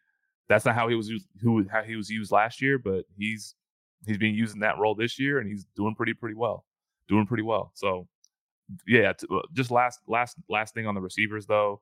That's 0.51 0.65
not 0.65 0.75
how 0.75 0.89
he 0.89 0.95
was 0.95 1.07
used, 1.07 1.27
who 1.41 1.65
how 1.71 1.81
he 1.81 1.95
was 1.95 2.09
used 2.09 2.29
last 2.29 2.61
year, 2.61 2.77
but 2.77 3.05
he's 3.17 3.55
he's 4.05 4.17
being 4.17 4.35
used 4.35 4.53
in 4.53 4.59
that 4.59 4.77
role 4.77 4.95
this 4.95 5.17
year, 5.17 5.39
and 5.39 5.49
he's 5.49 5.65
doing 5.77 5.95
pretty 5.95 6.13
pretty 6.13 6.35
well, 6.35 6.65
doing 7.07 7.25
pretty 7.25 7.43
well. 7.43 7.71
So 7.73 8.09
yeah, 8.85 9.13
to, 9.13 9.27
uh, 9.31 9.41
just 9.53 9.71
last 9.71 10.01
last 10.07 10.35
last 10.49 10.73
thing 10.73 10.87
on 10.87 10.95
the 10.95 10.99
receivers 10.99 11.45
though, 11.45 11.81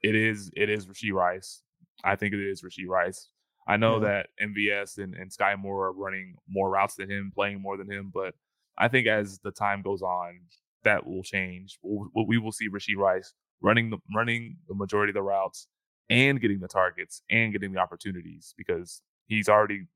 it 0.00 0.14
is 0.14 0.48
it 0.54 0.70
is 0.70 0.86
Rashee 0.86 1.12
Rice. 1.12 1.62
I 2.04 2.14
think 2.14 2.34
it 2.34 2.40
is 2.40 2.62
Rashee 2.62 2.86
Rice. 2.86 3.30
I 3.66 3.76
know 3.76 4.00
yeah. 4.00 4.08
that 4.08 4.26
MVS 4.40 4.98
and, 4.98 5.14
and 5.16 5.30
Skyy 5.32 5.58
Moore 5.58 5.86
are 5.86 5.92
running 5.92 6.36
more 6.48 6.70
routes 6.70 6.94
than 6.94 7.10
him, 7.10 7.32
playing 7.34 7.60
more 7.60 7.76
than 7.76 7.90
him, 7.90 8.12
but 8.14 8.34
I 8.78 8.86
think 8.86 9.08
as 9.08 9.40
the 9.40 9.50
time 9.50 9.82
goes 9.82 10.02
on, 10.02 10.38
that 10.84 11.04
will 11.04 11.24
change. 11.24 11.80
We'll, 11.82 12.08
we 12.28 12.38
will 12.38 12.52
see 12.52 12.68
Rashee 12.68 12.96
Rice 12.96 13.34
running 13.60 13.90
the 13.90 13.98
running 14.14 14.56
the 14.68 14.74
majority 14.76 15.10
of 15.10 15.14
the 15.14 15.22
routes 15.22 15.66
and 16.10 16.40
getting 16.40 16.60
the 16.60 16.68
targets 16.68 17.22
and 17.30 17.52
getting 17.52 17.72
the 17.72 17.80
opportunities 17.80 18.54
because 18.56 19.02
he's 19.26 19.48
already, 19.48 19.86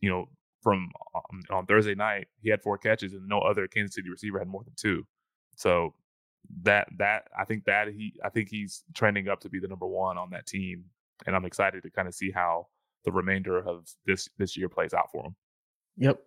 you 0.00 0.10
know, 0.10 0.28
from 0.62 0.90
um, 1.14 1.42
on 1.50 1.66
Thursday 1.66 1.94
night 1.94 2.28
he 2.42 2.50
had 2.50 2.62
four 2.62 2.76
catches 2.76 3.12
and 3.12 3.26
no 3.26 3.38
other 3.38 3.66
Kansas 3.66 3.94
City 3.94 4.10
receiver 4.10 4.38
had 4.38 4.48
more 4.48 4.64
than 4.64 4.74
two. 4.76 5.06
So 5.56 5.94
that 6.62 6.88
that 6.98 7.24
I 7.38 7.44
think 7.44 7.64
that 7.64 7.88
he 7.88 8.14
I 8.24 8.28
think 8.28 8.48
he's 8.48 8.82
trending 8.94 9.28
up 9.28 9.40
to 9.40 9.48
be 9.48 9.60
the 9.60 9.68
number 9.68 9.86
one 9.86 10.18
on 10.18 10.30
that 10.30 10.46
team, 10.46 10.84
and 11.26 11.36
I'm 11.36 11.44
excited 11.44 11.82
to 11.82 11.90
kind 11.90 12.08
of 12.08 12.14
see 12.14 12.30
how 12.30 12.66
the 13.04 13.12
remainder 13.12 13.58
of 13.58 13.88
this 14.06 14.28
this 14.38 14.56
year 14.56 14.68
plays 14.68 14.94
out 14.94 15.10
for 15.12 15.26
him. 15.26 15.36
Yep. 15.96 16.20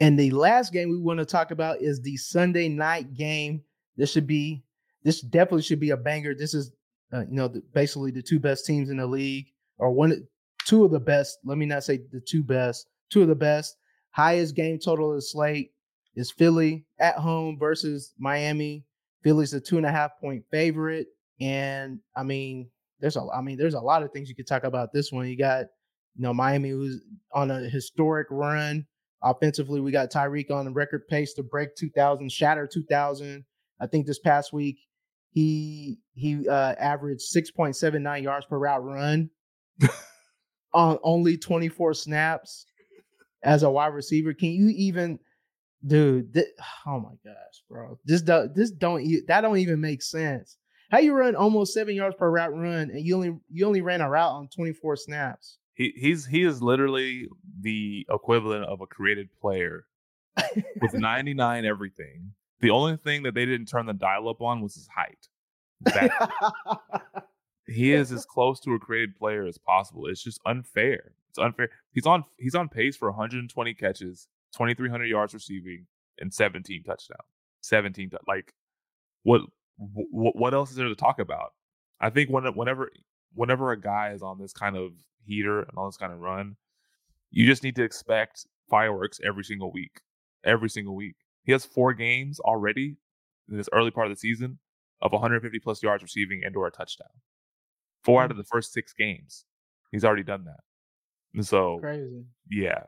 And 0.00 0.18
the 0.18 0.30
last 0.30 0.72
game 0.72 0.90
we 0.90 0.98
want 0.98 1.18
to 1.18 1.26
talk 1.26 1.50
about 1.50 1.80
is 1.80 2.00
the 2.00 2.16
Sunday 2.16 2.68
night 2.68 3.14
game. 3.14 3.62
This 3.96 4.12
should 4.12 4.28
be, 4.28 4.62
this 5.02 5.20
definitely 5.20 5.62
should 5.62 5.80
be 5.80 5.90
a 5.90 5.96
banger. 5.96 6.34
This 6.34 6.54
is, 6.54 6.70
uh, 7.12 7.20
you 7.20 7.36
know, 7.36 7.48
the, 7.48 7.62
basically 7.72 8.10
the 8.10 8.22
two 8.22 8.38
best 8.38 8.66
teams 8.66 8.90
in 8.90 8.98
the 8.98 9.06
league, 9.06 9.46
or 9.78 9.90
one, 9.90 10.26
two 10.66 10.84
of 10.84 10.90
the 10.90 11.00
best. 11.00 11.38
Let 11.44 11.58
me 11.58 11.66
not 11.66 11.84
say 11.84 12.00
the 12.12 12.20
two 12.20 12.42
best, 12.42 12.88
two 13.10 13.22
of 13.22 13.28
the 13.28 13.34
best. 13.34 13.76
Highest 14.10 14.54
game 14.54 14.78
total 14.78 15.10
of 15.10 15.16
the 15.16 15.22
slate 15.22 15.72
is 16.14 16.30
Philly 16.30 16.86
at 16.98 17.16
home 17.16 17.58
versus 17.58 18.14
Miami. 18.18 18.84
Philly's 19.22 19.54
a 19.54 19.60
two 19.60 19.76
and 19.76 19.86
a 19.86 19.90
half 19.90 20.12
point 20.20 20.44
favorite, 20.50 21.08
and 21.40 22.00
I 22.16 22.22
mean, 22.22 22.70
there's 23.00 23.16
a, 23.16 23.26
I 23.34 23.40
mean, 23.40 23.56
there's 23.56 23.74
a 23.74 23.80
lot 23.80 24.02
of 24.02 24.12
things 24.12 24.28
you 24.28 24.34
could 24.34 24.46
talk 24.46 24.64
about 24.64 24.92
this 24.92 25.12
one. 25.12 25.28
You 25.28 25.36
got, 25.36 25.66
you 26.16 26.22
know, 26.22 26.34
Miami 26.34 26.70
who's 26.70 27.02
on 27.32 27.50
a 27.50 27.60
historic 27.60 28.26
run 28.30 28.86
Offensively, 29.22 29.80
we 29.80 29.90
got 29.90 30.12
Tyreek 30.12 30.50
on 30.50 30.64
the 30.64 30.70
record 30.70 31.08
pace 31.08 31.34
to 31.34 31.42
break 31.42 31.74
2,000, 31.74 32.30
shatter 32.30 32.68
2,000. 32.72 33.44
I 33.80 33.86
think 33.86 34.06
this 34.06 34.18
past 34.18 34.52
week 34.52 34.78
he 35.30 35.98
he 36.14 36.48
uh, 36.48 36.74
averaged 36.78 37.22
6.79 37.34 38.22
yards 38.22 38.46
per 38.46 38.58
route 38.58 38.84
run 38.84 39.30
on 40.74 40.98
only 41.02 41.36
24 41.36 41.94
snaps 41.94 42.66
as 43.42 43.62
a 43.62 43.70
wide 43.70 43.94
receiver. 43.94 44.34
Can 44.34 44.50
you 44.50 44.68
even, 44.68 45.18
dude? 45.86 46.34
Oh 46.86 47.00
my 47.00 47.12
gosh, 47.22 47.62
bro! 47.68 47.98
This 48.06 48.22
do, 48.22 48.48
this 48.54 48.70
don't 48.70 49.06
that 49.26 49.42
don't 49.42 49.58
even 49.58 49.80
make 49.80 50.02
sense. 50.02 50.56
How 50.90 51.00
you 51.00 51.12
run 51.12 51.36
almost 51.36 51.74
seven 51.74 51.94
yards 51.94 52.16
per 52.18 52.30
route 52.30 52.54
run 52.54 52.90
and 52.90 53.04
you 53.04 53.14
only 53.14 53.36
you 53.50 53.66
only 53.66 53.82
ran 53.82 54.00
a 54.00 54.08
route 54.08 54.32
on 54.32 54.48
24 54.48 54.96
snaps? 54.96 55.58
He 55.74 55.92
he's 55.94 56.24
he 56.24 56.42
is 56.42 56.62
literally 56.62 57.28
the 57.60 58.06
equivalent 58.10 58.64
of 58.64 58.80
a 58.80 58.86
created 58.86 59.28
player 59.38 59.84
with 60.80 60.94
99 60.94 61.64
everything. 61.66 62.32
The 62.60 62.70
only 62.70 62.96
thing 62.96 63.22
that 63.22 63.34
they 63.34 63.46
didn't 63.46 63.66
turn 63.66 63.86
the 63.86 63.92
dial 63.92 64.28
up 64.28 64.40
on 64.40 64.60
was 64.60 64.74
his 64.74 64.88
height. 64.88 65.28
That, 65.82 66.10
he 67.66 67.92
is 67.92 68.10
as 68.10 68.24
close 68.24 68.58
to 68.60 68.74
a 68.74 68.78
created 68.78 69.16
player 69.16 69.46
as 69.46 69.58
possible. 69.58 70.06
It's 70.06 70.22
just 70.22 70.40
unfair. 70.44 71.12
It's 71.30 71.38
unfair. 71.38 71.70
He's 71.92 72.06
on 72.06 72.24
he's 72.36 72.54
on 72.54 72.68
pace 72.68 72.96
for 72.96 73.10
120 73.10 73.74
catches, 73.74 74.28
2300 74.54 75.04
yards 75.04 75.34
receiving, 75.34 75.86
and 76.18 76.32
17 76.32 76.82
touchdowns. 76.82 77.20
17 77.60 78.10
like 78.26 78.54
what 79.22 79.42
what 79.76 80.36
what 80.36 80.54
else 80.54 80.70
is 80.70 80.76
there 80.76 80.88
to 80.88 80.94
talk 80.94 81.18
about? 81.18 81.52
I 82.00 82.10
think 82.10 82.30
when 82.30 82.44
whenever 82.54 82.90
whenever 83.34 83.72
a 83.72 83.80
guy 83.80 84.10
is 84.10 84.22
on 84.22 84.38
this 84.38 84.52
kind 84.52 84.76
of 84.76 84.92
heater 85.24 85.60
and 85.60 85.76
all 85.76 85.86
this 85.86 85.96
kind 85.96 86.12
of 86.12 86.20
run, 86.20 86.56
you 87.30 87.46
just 87.46 87.62
need 87.62 87.76
to 87.76 87.84
expect 87.84 88.46
fireworks 88.70 89.20
every 89.24 89.44
single 89.44 89.70
week. 89.70 90.00
Every 90.44 90.70
single 90.70 90.94
week. 90.94 91.16
He 91.48 91.52
has 91.52 91.64
four 91.64 91.94
games 91.94 92.40
already 92.40 92.98
in 93.50 93.56
this 93.56 93.70
early 93.72 93.90
part 93.90 94.06
of 94.06 94.12
the 94.12 94.20
season 94.20 94.58
of 95.00 95.12
150 95.12 95.58
plus 95.60 95.82
yards 95.82 96.02
receiving 96.02 96.42
and 96.44 96.54
or 96.54 96.66
a 96.66 96.70
touchdown. 96.70 97.08
4 98.04 98.22
out 98.22 98.30
of 98.30 98.36
mm. 98.36 98.40
the 98.40 98.44
first 98.44 98.74
six 98.74 98.92
games. 98.92 99.46
He's 99.90 100.04
already 100.04 100.24
done 100.24 100.44
that. 100.44 100.60
And 101.34 101.46
so 101.46 101.78
crazy. 101.78 102.26
Yeah. 102.50 102.82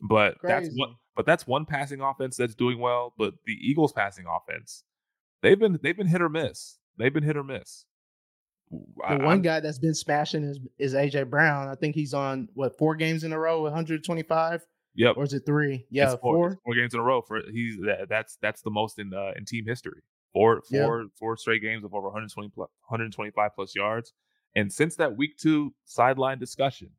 But 0.00 0.38
crazy. 0.38 0.66
that's 0.66 0.78
one 0.78 0.94
but 1.16 1.26
that's 1.26 1.44
one 1.44 1.66
passing 1.66 2.02
offense 2.02 2.36
that's 2.36 2.54
doing 2.54 2.78
well. 2.78 3.14
But 3.18 3.34
the 3.46 3.54
Eagles 3.60 3.92
passing 3.92 4.26
offense, 4.28 4.84
they've 5.42 5.58
been 5.58 5.80
they've 5.82 5.96
been 5.96 6.06
hit 6.06 6.22
or 6.22 6.28
miss. 6.28 6.78
They've 6.96 7.12
been 7.12 7.24
hit 7.24 7.36
or 7.36 7.42
miss. 7.42 7.84
The 8.70 9.18
one 9.24 9.42
guy 9.42 9.58
that's 9.58 9.80
been 9.80 9.92
smashing 9.92 10.44
is 10.44 10.60
is 10.78 10.94
AJ 10.94 11.30
Brown. 11.30 11.66
I 11.66 11.74
think 11.74 11.96
he's 11.96 12.14
on 12.14 12.48
what 12.54 12.78
four 12.78 12.94
games 12.94 13.24
in 13.24 13.32
a 13.32 13.38
row, 13.40 13.62
125. 13.62 14.64
Yep. 14.96 15.16
Or 15.16 15.24
is 15.24 15.32
it 15.32 15.44
three? 15.44 15.86
Yeah, 15.90 16.10
four, 16.10 16.18
four. 16.18 16.58
Four 16.64 16.74
games 16.74 16.94
in 16.94 17.00
a 17.00 17.02
row 17.02 17.20
for 17.20 17.40
he's 17.52 17.78
that, 17.80 18.08
that's 18.08 18.38
that's 18.40 18.62
the 18.62 18.70
most 18.70 18.98
in 18.98 19.12
uh, 19.12 19.32
in 19.36 19.44
team 19.44 19.64
history. 19.66 20.02
Four 20.32 20.62
four 20.70 21.02
yep. 21.02 21.10
four 21.18 21.36
straight 21.36 21.62
games 21.62 21.84
of 21.84 21.94
over 21.94 22.06
120 22.06 22.50
plus, 22.50 22.68
125 22.88 23.50
plus 23.54 23.74
yards. 23.74 24.12
And 24.56 24.72
since 24.72 24.96
that 24.96 25.16
week 25.16 25.36
two 25.36 25.74
sideline 25.84 26.38
discussion 26.38 26.90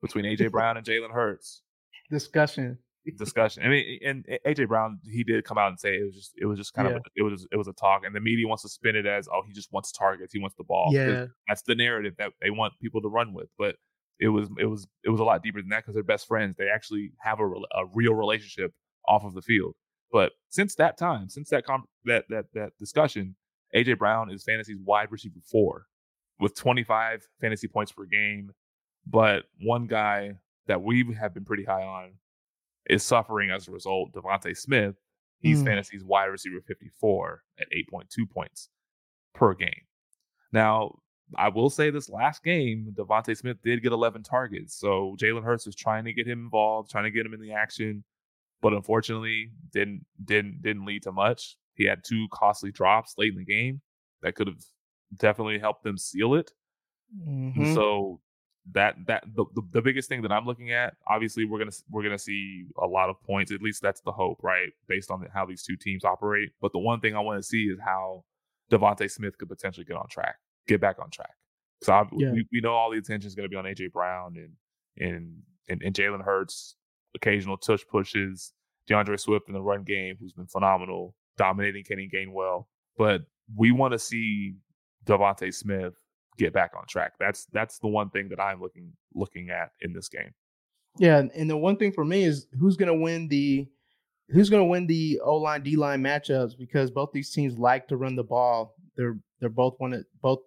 between 0.00 0.24
AJ 0.24 0.50
Brown 0.52 0.76
and 0.76 0.86
Jalen 0.86 1.12
Hurts, 1.12 1.62
discussion 2.10 2.78
discussion. 3.18 3.62
I 3.62 3.68
mean, 3.68 4.00
and 4.04 4.26
AJ 4.46 4.68
Brown, 4.68 4.98
he 5.04 5.24
did 5.24 5.44
come 5.44 5.58
out 5.58 5.68
and 5.68 5.78
say 5.78 5.96
it 5.96 6.04
was 6.04 6.14
just, 6.14 6.32
it 6.36 6.46
was 6.46 6.58
just 6.58 6.74
kind 6.74 6.88
yeah. 6.88 6.96
of, 6.96 7.02
a, 7.02 7.10
it 7.16 7.22
was, 7.22 7.46
it 7.52 7.56
was 7.56 7.68
a 7.68 7.72
talk, 7.72 8.02
and 8.04 8.14
the 8.14 8.20
media 8.20 8.46
wants 8.46 8.62
to 8.62 8.68
spin 8.68 8.96
it 8.96 9.06
as, 9.06 9.28
oh, 9.28 9.42
he 9.46 9.52
just 9.52 9.72
wants 9.72 9.92
targets, 9.92 10.32
he 10.32 10.38
wants 10.38 10.56
the 10.56 10.64
ball. 10.64 10.90
Yeah, 10.92 11.26
that's 11.48 11.62
the 11.62 11.74
narrative 11.74 12.14
that 12.18 12.32
they 12.40 12.50
want 12.50 12.74
people 12.80 13.00
to 13.02 13.08
run 13.08 13.32
with. 13.32 13.48
But 13.58 13.76
it 14.18 14.28
was, 14.28 14.48
it 14.58 14.66
was, 14.66 14.86
it 15.04 15.10
was 15.10 15.20
a 15.20 15.24
lot 15.24 15.42
deeper 15.42 15.60
than 15.60 15.68
that 15.70 15.82
because 15.82 15.94
they're 15.94 16.02
best 16.02 16.26
friends. 16.26 16.56
They 16.56 16.68
actually 16.68 17.12
have 17.18 17.40
a, 17.40 17.44
a 17.44 17.86
real 17.92 18.14
relationship 18.14 18.72
off 19.06 19.24
of 19.24 19.34
the 19.34 19.42
field. 19.42 19.74
But 20.12 20.32
since 20.48 20.74
that 20.76 20.98
time, 20.98 21.28
since 21.28 21.50
that 21.50 21.66
com- 21.66 21.86
that 22.04 22.24
that 22.30 22.46
that 22.54 22.70
discussion, 22.78 23.36
AJ 23.74 23.98
Brown 23.98 24.30
is 24.30 24.44
fantasy's 24.44 24.78
wide 24.82 25.10
receiver 25.10 25.40
four 25.50 25.86
with 26.38 26.54
25 26.54 27.26
fantasy 27.40 27.68
points 27.68 27.92
per 27.92 28.04
game. 28.04 28.52
But 29.06 29.44
one 29.60 29.86
guy 29.86 30.34
that 30.66 30.82
we 30.82 31.14
have 31.18 31.34
been 31.34 31.44
pretty 31.44 31.64
high 31.64 31.82
on 31.82 32.14
is 32.88 33.02
suffering 33.02 33.50
as 33.50 33.68
a 33.68 33.72
result. 33.72 34.12
DeVonta 34.12 34.56
Smith, 34.56 34.96
he's 35.40 35.62
mm. 35.62 35.66
fantasy's 35.66 36.04
wide 36.04 36.26
receiver 36.26 36.60
54 36.66 37.42
at 37.60 37.66
8.2 37.70 38.30
points 38.30 38.68
per 39.34 39.54
game. 39.54 39.82
Now, 40.52 40.98
I 41.34 41.48
will 41.48 41.70
say 41.70 41.90
this 41.90 42.08
last 42.08 42.44
game, 42.44 42.94
DeVonta 42.96 43.36
Smith 43.36 43.56
did 43.62 43.82
get 43.82 43.92
11 43.92 44.22
targets. 44.22 44.78
So 44.78 45.16
Jalen 45.20 45.42
Hurts 45.42 45.66
was 45.66 45.74
trying 45.74 46.04
to 46.04 46.12
get 46.12 46.26
him 46.26 46.44
involved, 46.44 46.90
trying 46.90 47.04
to 47.04 47.10
get 47.10 47.26
him 47.26 47.34
in 47.34 47.40
the 47.40 47.52
action, 47.52 48.04
but 48.62 48.72
unfortunately 48.72 49.50
didn't 49.72 50.04
didn't 50.24 50.62
didn't 50.62 50.84
lead 50.84 51.02
to 51.02 51.12
much. 51.12 51.56
He 51.74 51.84
had 51.84 52.02
two 52.04 52.26
costly 52.32 52.70
drops 52.70 53.14
late 53.18 53.32
in 53.32 53.38
the 53.38 53.44
game 53.44 53.80
that 54.22 54.34
could 54.34 54.46
have 54.46 54.62
definitely 55.16 55.58
helped 55.58 55.82
them 55.82 55.98
seal 55.98 56.34
it. 56.34 56.52
Mm-hmm. 57.26 57.74
So 57.74 58.20
that 58.72 58.96
that 59.06 59.24
the, 59.34 59.44
the, 59.54 59.62
the 59.72 59.82
biggest 59.82 60.08
thing 60.08 60.22
that 60.22 60.32
I'm 60.32 60.44
looking 60.46 60.72
at, 60.72 60.94
obviously 61.08 61.44
we're 61.44 61.58
gonna 61.58 61.72
we're 61.90 62.02
gonna 62.02 62.18
see 62.18 62.64
a 62.82 62.86
lot 62.86 63.10
of 63.10 63.20
points. 63.22 63.52
At 63.52 63.62
least 63.62 63.82
that's 63.82 64.00
the 64.00 64.12
hope, 64.12 64.42
right? 64.42 64.70
Based 64.88 65.10
on 65.10 65.26
how 65.32 65.46
these 65.46 65.62
two 65.62 65.76
teams 65.76 66.04
operate. 66.04 66.50
But 66.60 66.72
the 66.72 66.78
one 66.78 67.00
thing 67.00 67.14
I 67.14 67.20
want 67.20 67.38
to 67.38 67.46
see 67.46 67.64
is 67.64 67.78
how 67.84 68.24
DeVonta 68.70 69.10
Smith 69.10 69.38
could 69.38 69.48
potentially 69.48 69.84
get 69.84 69.96
on 69.96 70.08
track, 70.08 70.36
get 70.66 70.80
back 70.80 70.96
on 71.00 71.10
track. 71.10 71.34
So 71.82 71.92
I, 71.92 72.04
yeah. 72.16 72.32
we, 72.32 72.46
we 72.52 72.60
know 72.60 72.72
all 72.72 72.90
the 72.90 72.98
attention 72.98 73.28
is 73.28 73.34
going 73.34 73.48
to 73.48 73.50
be 73.50 73.56
on 73.56 73.64
AJ 73.64 73.92
Brown 73.92 74.36
and 74.36 74.52
and 74.98 75.34
and, 75.68 75.82
and 75.82 75.94
Jalen 75.94 76.24
Hurts, 76.24 76.76
occasional 77.14 77.56
tush 77.56 77.82
pushes, 77.90 78.52
D'Andre 78.86 79.16
Swift 79.16 79.48
in 79.48 79.54
the 79.54 79.60
run 79.60 79.82
game, 79.82 80.16
who's 80.18 80.32
been 80.32 80.46
phenomenal, 80.46 81.14
dominating 81.36 81.84
Kenny 81.84 82.08
Gainwell. 82.12 82.66
But 82.96 83.22
we 83.54 83.72
want 83.72 83.92
to 83.92 83.98
see 83.98 84.54
DeVonta 85.04 85.52
Smith 85.52 85.94
get 86.38 86.52
back 86.52 86.72
on 86.76 86.86
track. 86.86 87.14
That's 87.18 87.46
that's 87.52 87.78
the 87.78 87.88
one 87.88 88.10
thing 88.10 88.28
that 88.30 88.40
I'm 88.40 88.60
looking 88.60 88.92
looking 89.14 89.50
at 89.50 89.70
in 89.80 89.92
this 89.92 90.08
game. 90.08 90.32
Yeah, 90.98 91.22
and 91.34 91.50
the 91.50 91.56
one 91.56 91.76
thing 91.76 91.92
for 91.92 92.04
me 92.04 92.24
is 92.24 92.46
who's 92.58 92.76
going 92.76 92.88
to 92.88 92.94
win 92.94 93.28
the 93.28 93.68
who's 94.30 94.50
going 94.50 94.62
to 94.62 94.66
win 94.66 94.86
the 94.86 95.20
O 95.22 95.36
line 95.36 95.62
D 95.62 95.76
line 95.76 96.02
matchups 96.02 96.56
because 96.56 96.90
both 96.90 97.10
these 97.12 97.30
teams 97.30 97.58
like 97.58 97.86
to 97.88 97.96
run 97.96 98.16
the 98.16 98.24
ball. 98.24 98.74
They're 98.96 99.18
they're 99.40 99.48
both 99.48 99.74
one 99.78 99.92
of 99.92 100.04
both 100.22 100.40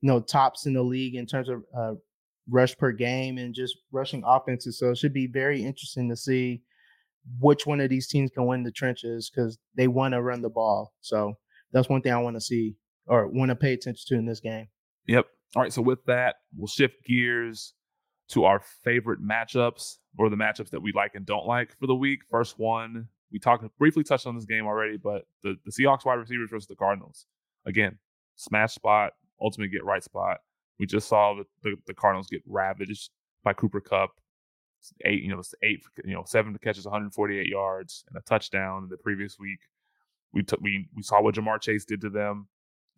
you 0.00 0.08
know 0.08 0.20
tops 0.20 0.66
in 0.66 0.74
the 0.74 0.82
league 0.82 1.14
in 1.14 1.26
terms 1.26 1.48
of 1.48 1.62
uh, 1.76 1.94
rush 2.48 2.76
per 2.76 2.92
game 2.92 3.38
and 3.38 3.54
just 3.54 3.76
rushing 3.92 4.22
offenses. 4.26 4.78
So 4.78 4.90
it 4.90 4.98
should 4.98 5.12
be 5.12 5.26
very 5.26 5.62
interesting 5.64 6.08
to 6.10 6.16
see 6.16 6.62
which 7.38 7.66
one 7.66 7.80
of 7.80 7.88
these 7.88 8.08
teams 8.08 8.30
can 8.30 8.46
win 8.46 8.64
the 8.64 8.72
trenches 8.72 9.30
because 9.30 9.58
they 9.76 9.88
want 9.88 10.12
to 10.14 10.22
run 10.22 10.42
the 10.42 10.50
ball. 10.50 10.92
So 11.00 11.34
that's 11.72 11.88
one 11.88 12.02
thing 12.02 12.12
I 12.12 12.18
want 12.18 12.36
to 12.36 12.40
see 12.40 12.76
or 13.06 13.28
want 13.28 13.50
to 13.50 13.56
pay 13.56 13.72
attention 13.72 14.04
to 14.08 14.14
in 14.18 14.26
this 14.26 14.40
game. 14.40 14.68
Yep. 15.06 15.26
All 15.54 15.62
right. 15.62 15.72
So 15.72 15.82
with 15.82 16.04
that, 16.06 16.36
we'll 16.56 16.66
shift 16.66 17.04
gears 17.04 17.74
to 18.28 18.44
our 18.44 18.60
favorite 18.82 19.22
matchups 19.22 19.98
or 20.18 20.30
the 20.30 20.36
matchups 20.36 20.70
that 20.70 20.82
we 20.82 20.92
like 20.92 21.14
and 21.14 21.26
don't 21.26 21.46
like 21.46 21.76
for 21.78 21.86
the 21.86 21.94
week. 21.94 22.20
First 22.30 22.58
one, 22.58 23.08
we 23.30 23.38
talked 23.38 23.64
briefly 23.78 24.04
touched 24.04 24.26
on 24.26 24.34
this 24.34 24.44
game 24.44 24.66
already, 24.66 24.96
but 24.96 25.26
the, 25.42 25.56
the 25.64 25.70
Seahawks 25.70 26.04
wide 26.04 26.14
receivers 26.14 26.50
versus 26.50 26.66
the 26.66 26.76
Cardinals. 26.76 27.26
Again, 27.66 27.98
smash 28.36 28.74
spot, 28.74 29.12
ultimate 29.42 29.68
get 29.68 29.84
right 29.84 30.02
spot. 30.02 30.38
We 30.78 30.86
just 30.86 31.08
saw 31.08 31.34
the, 31.34 31.44
the, 31.62 31.76
the 31.86 31.94
Cardinals 31.94 32.28
get 32.28 32.42
ravaged 32.46 33.10
by 33.44 33.52
Cooper 33.52 33.80
Kupp. 33.80 34.10
Eight, 35.04 35.22
you 35.22 35.28
know, 35.28 35.40
eight, 35.62 35.84
you 36.04 36.12
know, 36.12 36.24
seven 36.26 36.56
catches, 36.60 36.84
148 36.84 37.46
yards, 37.46 38.04
and 38.08 38.16
a 38.16 38.20
touchdown 38.22 38.82
in 38.82 38.88
the 38.88 38.96
previous 38.96 39.38
week. 39.38 39.60
We 40.32 40.42
took 40.42 40.60
we 40.60 40.88
we 40.96 41.02
saw 41.02 41.22
what 41.22 41.36
Ja'Marr 41.36 41.60
Chase 41.60 41.84
did 41.84 42.00
to 42.00 42.10
them. 42.10 42.48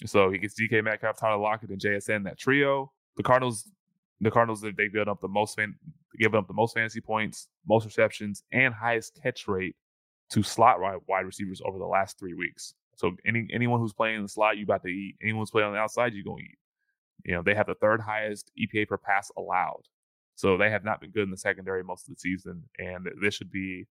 So 0.06 0.30
he 0.30 0.38
gets 0.38 0.58
DK 0.58 0.82
Metcalf, 0.82 1.18
Tyler 1.18 1.36
Lockett, 1.36 1.70
and 1.70 1.80
JSN. 1.80 2.24
That 2.24 2.38
trio. 2.38 2.90
The 3.16 3.22
Cardinals, 3.22 3.70
the 4.20 4.30
Cardinals, 4.30 4.62
they've 4.62 4.76
given 4.76 5.08
up 5.08 5.20
the 5.20 5.28
most 5.28 5.56
fan, 5.56 5.74
given 6.18 6.38
up 6.38 6.48
the 6.48 6.54
most 6.54 6.74
fantasy 6.74 7.00
points, 7.00 7.48
most 7.66 7.84
receptions, 7.84 8.42
and 8.50 8.72
highest 8.72 9.18
catch 9.22 9.46
rate 9.46 9.76
to 10.30 10.42
slot 10.42 10.78
wide 10.80 11.26
receivers 11.26 11.60
over 11.64 11.78
the 11.78 11.84
last 11.84 12.18
three 12.18 12.34
weeks. 12.34 12.74
So 12.96 13.16
any 13.26 13.48
anyone 13.52 13.80
who's 13.80 13.92
playing 13.92 14.16
in 14.16 14.22
the 14.22 14.28
slot, 14.28 14.56
you 14.56 14.64
about 14.64 14.82
to 14.82 14.88
eat. 14.88 15.16
Anyone 15.22 15.42
who's 15.42 15.50
playing 15.50 15.68
on 15.68 15.74
the 15.74 15.78
outside, 15.78 16.14
you're 16.14 16.24
gonna 16.24 16.42
eat. 16.42 16.58
You 17.24 17.34
know, 17.34 17.42
they 17.42 17.54
have 17.54 17.66
the 17.66 17.74
third 17.74 18.00
highest 18.00 18.50
EPA 18.58 18.88
per 18.88 18.98
pass 18.98 19.30
allowed. 19.36 19.82
So 20.34 20.56
they 20.56 20.70
have 20.70 20.84
not 20.84 21.00
been 21.00 21.10
good 21.10 21.22
in 21.22 21.30
the 21.30 21.36
secondary 21.36 21.82
most 21.84 22.08
of 22.08 22.14
the 22.14 22.20
season. 22.20 22.64
And 22.78 23.08
this 23.22 23.34
should 23.34 23.50
be 23.50 23.86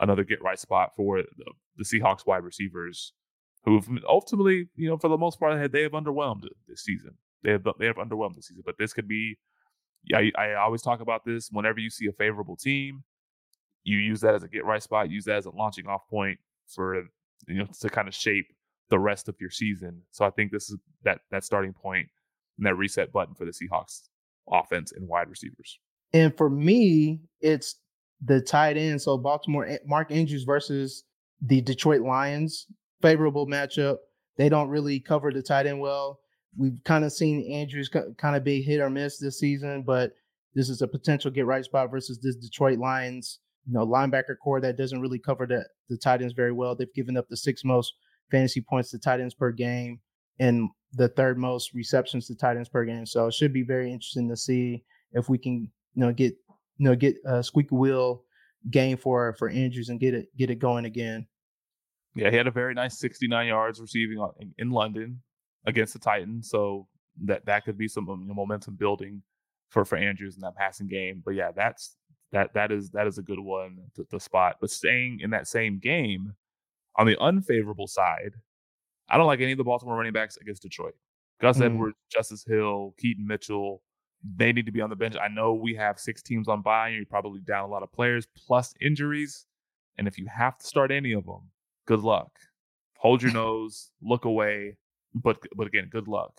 another 0.00 0.24
get 0.24 0.42
right 0.42 0.58
spot 0.58 0.94
for 0.96 1.22
the, 1.22 1.52
the 1.76 1.84
Seahawks 1.84 2.26
wide 2.26 2.44
receivers 2.44 3.12
who've 3.64 3.88
ultimately, 4.08 4.68
you 4.76 4.88
know, 4.88 4.96
for 4.96 5.08
the 5.08 5.18
most 5.18 5.38
part, 5.38 5.72
they 5.72 5.82
have 5.82 5.92
underwhelmed 5.92 6.44
this 6.66 6.82
season. 6.82 7.12
They 7.42 7.52
have 7.52 7.64
they 7.78 7.86
have 7.86 7.96
underwhelmed 7.96 8.36
this 8.36 8.48
season. 8.48 8.64
But 8.66 8.76
this 8.78 8.92
could 8.92 9.08
be 9.08 9.38
I, 10.14 10.32
I 10.36 10.54
always 10.54 10.82
talk 10.82 11.00
about 11.00 11.24
this. 11.24 11.50
Whenever 11.50 11.80
you 11.80 11.90
see 11.90 12.06
a 12.06 12.12
favorable 12.12 12.56
team, 12.56 13.04
you 13.84 13.98
use 13.98 14.20
that 14.20 14.34
as 14.34 14.42
a 14.42 14.48
get 14.48 14.64
right 14.64 14.82
spot, 14.82 15.10
use 15.10 15.24
that 15.24 15.36
as 15.36 15.46
a 15.46 15.50
launching 15.50 15.86
off 15.86 16.08
point 16.08 16.38
for 16.66 17.04
you 17.46 17.58
know 17.58 17.66
to 17.80 17.88
kind 17.88 18.08
of 18.08 18.14
shape 18.14 18.46
the 18.90 18.98
rest 18.98 19.28
of 19.28 19.36
your 19.40 19.50
season. 19.50 20.02
So 20.10 20.24
I 20.24 20.30
think 20.30 20.52
this 20.52 20.70
is 20.70 20.78
that 21.04 21.20
that 21.30 21.44
starting 21.44 21.72
point 21.72 22.08
and 22.56 22.66
that 22.66 22.74
reset 22.74 23.12
button 23.12 23.34
for 23.34 23.44
the 23.44 23.52
Seahawks 23.52 24.02
offense 24.50 24.92
and 24.92 25.08
wide 25.08 25.28
receivers. 25.28 25.78
And 26.12 26.36
for 26.36 26.48
me, 26.48 27.20
it's 27.40 27.76
the 28.24 28.40
tight 28.40 28.76
end. 28.76 29.00
So 29.02 29.18
Baltimore, 29.18 29.66
eh, 29.66 29.78
Mark 29.86 30.10
Andrews 30.10 30.44
versus 30.44 31.04
the 31.40 31.60
Detroit 31.60 32.00
Lions, 32.00 32.66
favorable 33.00 33.46
matchup. 33.46 33.98
They 34.36 34.48
don't 34.48 34.68
really 34.68 35.00
cover 35.00 35.32
the 35.32 35.42
tight 35.42 35.66
end 35.66 35.80
well. 35.80 36.20
We've 36.56 36.82
kind 36.84 37.04
of 37.04 37.12
seen 37.12 37.52
Andrews 37.52 37.88
kind 37.88 38.36
of 38.36 38.42
be 38.42 38.62
hit 38.62 38.80
or 38.80 38.90
miss 38.90 39.18
this 39.18 39.38
season, 39.38 39.82
but 39.82 40.12
this 40.54 40.68
is 40.68 40.82
a 40.82 40.88
potential 40.88 41.30
get 41.30 41.46
right 41.46 41.64
spot 41.64 41.90
versus 41.90 42.18
this 42.20 42.36
Detroit 42.36 42.78
Lions, 42.78 43.38
you 43.68 43.74
know, 43.74 43.86
linebacker 43.86 44.36
corps 44.42 44.60
that 44.62 44.78
doesn't 44.78 45.00
really 45.00 45.18
cover 45.18 45.46
the, 45.46 45.64
the 45.90 45.98
tight 45.98 46.22
ends 46.22 46.32
very 46.32 46.52
well. 46.52 46.74
They've 46.74 46.92
given 46.94 47.16
up 47.16 47.28
the 47.28 47.36
six 47.36 47.64
most 47.64 47.92
fantasy 48.30 48.62
points 48.62 48.90
to 48.90 48.98
tight 48.98 49.20
ends 49.20 49.34
per 49.34 49.52
game. 49.52 50.00
And 50.40 50.70
the 50.94 51.08
third 51.08 51.36
most 51.36 51.74
receptions 51.74 52.26
to 52.28 52.34
tight 52.34 52.56
ends 52.56 52.68
per 52.68 52.84
game. 52.84 53.04
So 53.04 53.26
it 53.26 53.34
should 53.34 53.52
be 53.52 53.62
very 53.62 53.92
interesting 53.92 54.28
to 54.30 54.36
see 54.36 54.84
if 55.12 55.28
we 55.28 55.36
can, 55.36 55.70
you 55.94 56.02
know, 56.02 56.12
get 56.12 56.34
you 56.78 56.84
know 56.88 56.94
get 56.94 57.16
a 57.26 57.42
squeaky 57.42 57.74
wheel 57.74 58.22
game 58.70 58.96
for 58.96 59.34
for 59.34 59.50
Andrews 59.50 59.90
and 59.90 60.00
get 60.00 60.14
it 60.14 60.28
get 60.36 60.50
it 60.50 60.60
going 60.60 60.86
again. 60.86 61.26
Yeah, 62.14 62.30
he 62.30 62.36
had 62.36 62.46
a 62.46 62.52
very 62.52 62.72
nice 62.72 62.98
69 62.98 63.46
yards 63.46 63.80
receiving 63.80 64.26
in, 64.40 64.54
in 64.58 64.70
London 64.70 65.20
against 65.66 65.92
the 65.92 65.98
Titans. 65.98 66.48
So 66.48 66.88
that 67.24 67.44
that 67.46 67.64
could 67.64 67.76
be 67.76 67.88
some 67.88 68.06
momentum 68.06 68.76
building 68.76 69.22
for 69.68 69.84
for 69.84 69.98
Andrews 69.98 70.36
in 70.36 70.40
that 70.40 70.56
passing 70.56 70.86
game. 70.86 71.22
But 71.22 71.34
yeah, 71.34 71.50
that's 71.54 71.96
that 72.32 72.52
that 72.54 72.70
is 72.70 72.90
that 72.90 73.06
is 73.06 73.18
a 73.18 73.22
good 73.22 73.38
one 73.38 73.78
to, 73.94 74.04
to 74.04 74.20
spot. 74.20 74.56
But 74.60 74.70
staying 74.70 75.20
in 75.20 75.30
that 75.30 75.48
same 75.48 75.78
game, 75.78 76.34
on 76.96 77.06
the 77.06 77.20
unfavorable 77.20 77.86
side, 77.86 78.34
I 79.08 79.16
don't 79.16 79.26
like 79.26 79.40
any 79.40 79.52
of 79.52 79.58
the 79.58 79.64
Baltimore 79.64 79.96
running 79.96 80.12
backs 80.12 80.36
against 80.36 80.62
Detroit. 80.62 80.94
Gus 81.40 81.58
mm. 81.58 81.66
Edwards, 81.66 81.96
Justice 82.10 82.44
Hill, 82.44 82.94
Keaton 82.98 83.26
Mitchell, 83.26 83.82
they 84.36 84.52
need 84.52 84.66
to 84.66 84.72
be 84.72 84.80
on 84.80 84.90
the 84.90 84.96
bench. 84.96 85.16
I 85.16 85.28
know 85.28 85.54
we 85.54 85.74
have 85.74 85.98
six 85.98 86.22
teams 86.22 86.48
on 86.48 86.62
bye, 86.62 86.88
and 86.88 86.96
you're 86.96 87.06
probably 87.06 87.40
down 87.40 87.64
a 87.64 87.72
lot 87.72 87.82
of 87.82 87.92
players 87.92 88.26
plus 88.36 88.74
injuries. 88.80 89.46
And 89.96 90.08
if 90.08 90.18
you 90.18 90.26
have 90.26 90.58
to 90.58 90.66
start 90.66 90.90
any 90.90 91.12
of 91.12 91.24
them, 91.24 91.50
good 91.86 92.00
luck. 92.00 92.30
Hold 92.98 93.22
your 93.22 93.32
nose, 93.32 93.90
look 94.02 94.24
away. 94.24 94.76
But 95.14 95.38
but 95.56 95.66
again, 95.66 95.88
good 95.90 96.08
luck. 96.08 96.38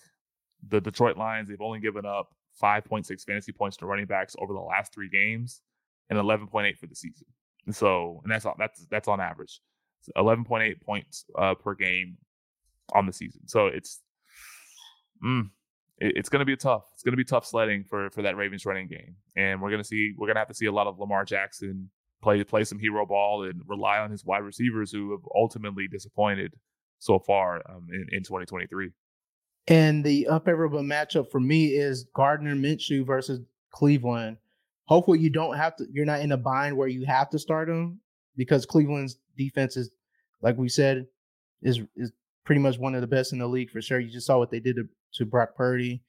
The 0.68 0.82
Detroit 0.82 1.18
Lions, 1.18 1.50
they've 1.50 1.62
only 1.62 1.80
given 1.80 2.06
up 2.06 2.34
5.6 2.62 3.24
fantasy 3.24 3.54
points 3.54 3.78
to 3.78 3.86
running 3.86 4.06
backs 4.06 4.36
over 4.40 4.54
the 4.54 4.60
last 4.60 4.94
three 4.94 5.10
games 5.10 5.62
and 6.10 6.20
11.8 6.20 6.78
for 6.78 6.88
the 6.88 6.96
season. 6.96 7.28
And 7.66 7.76
so, 7.76 8.22
and 8.24 8.32
that's 8.32 8.46
that's 8.58 8.86
that's 8.90 9.08
on 9.08 9.20
average. 9.20 9.62
11.8 10.18 10.82
points 10.82 11.26
uh, 11.38 11.56
per 11.56 11.76
game 11.76 12.18
on 12.96 13.06
the 13.06 13.14
season. 13.14 13.42
So 13.48 13.68
it's 13.68 14.02
mm, 15.24 15.50
it, 16.00 16.14
it's 16.16 16.30
going 16.30 16.40
to 16.40 16.46
be 16.46 16.56
tough. 16.56 16.84
It's 16.94 17.04
going 17.04 17.14
to 17.14 17.18
be 17.18 17.26
tough 17.26 17.46
sledding 17.46 17.84
for 17.84 18.10
for 18.10 18.22
that 18.24 18.36
Ravens 18.36 18.66
running 18.66 18.88
game, 18.88 19.16
and 19.36 19.62
we're 19.62 19.70
going 19.70 19.82
to 19.82 19.88
see 19.88 20.14
we're 20.18 20.28
going 20.28 20.36
to 20.36 20.42
have 20.42 20.48
to 20.48 20.56
see 20.56 20.66
a 20.66 20.72
lot 20.72 20.88
of 20.88 21.00
Lamar 21.00 21.26
Jackson 21.26 21.90
play 22.22 22.44
play 22.44 22.64
some 22.64 22.80
hero 22.80 23.06
ball 23.06 23.44
and 23.44 23.62
rely 23.68 24.00
on 24.00 24.12
his 24.12 24.26
wide 24.26 24.44
receivers 24.44 24.92
who 24.92 25.12
have 25.12 25.22
ultimately 25.36 25.88
disappointed 25.88 26.54
so 27.00 27.20
far 27.20 27.62
um, 27.70 27.88
in, 27.92 28.08
in 28.12 28.24
2023. 28.24 28.90
And 29.68 30.04
the 30.04 30.28
up 30.28 30.48
unfavorable 30.48 30.82
matchup 30.82 31.30
for 31.32 31.40
me 31.40 31.68
is 31.68 32.06
Gardner 32.16 32.56
Minshew 32.56 33.06
versus 33.06 33.42
Cleveland. 33.72 34.38
Hopefully, 34.90 35.20
you 35.20 35.30
don't 35.30 35.56
have 35.56 35.76
to. 35.76 35.86
You're 35.92 36.04
not 36.04 36.22
in 36.22 36.32
a 36.32 36.38
bind 36.38 36.76
where 36.76 36.88
you 36.88 37.06
have 37.06 37.30
to 37.30 37.38
start 37.38 37.70
him 37.70 38.00
because 38.36 38.66
Cleveland's 38.66 39.20
defense 39.38 39.78
is, 39.78 39.92
like 40.42 40.58
we 40.58 40.68
said, 40.68 41.06
is 41.62 41.82
is 41.96 42.12
pretty 42.44 42.60
much 42.60 42.80
one 42.80 42.96
of 42.96 43.02
the 43.02 43.08
best 43.08 43.32
in 43.32 43.38
the 43.38 43.46
league 43.46 43.70
for 43.70 43.84
sure. 43.84 44.00
You 44.00 44.10
just 44.10 44.26
saw 44.26 44.40
what 44.40 44.50
they 44.50 44.60
did 44.60 44.78
to, 44.78 44.90
to 45.14 45.26
Brock 45.28 45.56
Purdy. 45.56 46.02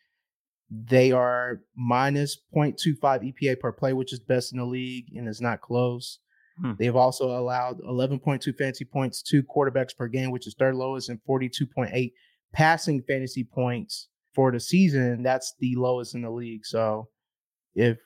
They 0.70 1.12
are 1.12 1.60
minus 1.76 2.38
0.25 2.56 3.34
EPA 3.34 3.60
per 3.60 3.70
play, 3.70 3.92
which 3.92 4.14
is 4.14 4.18
best 4.20 4.50
in 4.50 4.58
the 4.58 4.64
league 4.64 5.14
and 5.14 5.28
is 5.28 5.42
not 5.42 5.60
close. 5.60 6.18
Hmm. 6.58 6.72
They've 6.78 6.96
also 6.96 7.38
allowed 7.38 7.82
11.2 7.82 8.56
fantasy 8.56 8.86
points 8.86 9.20
to 9.24 9.42
quarterbacks 9.42 9.94
per 9.94 10.08
game, 10.08 10.30
which 10.30 10.46
is 10.46 10.54
third 10.58 10.74
lowest, 10.74 11.10
and 11.10 11.20
42.8 11.28 12.12
passing 12.54 13.02
fantasy 13.02 13.44
points 13.44 14.08
for 14.34 14.50
the 14.50 14.60
season. 14.60 15.22
That's 15.22 15.54
the 15.58 15.74
lowest 15.76 16.14
in 16.14 16.22
the 16.22 16.30
league. 16.30 16.64
So 16.64 17.08
if 17.74 17.98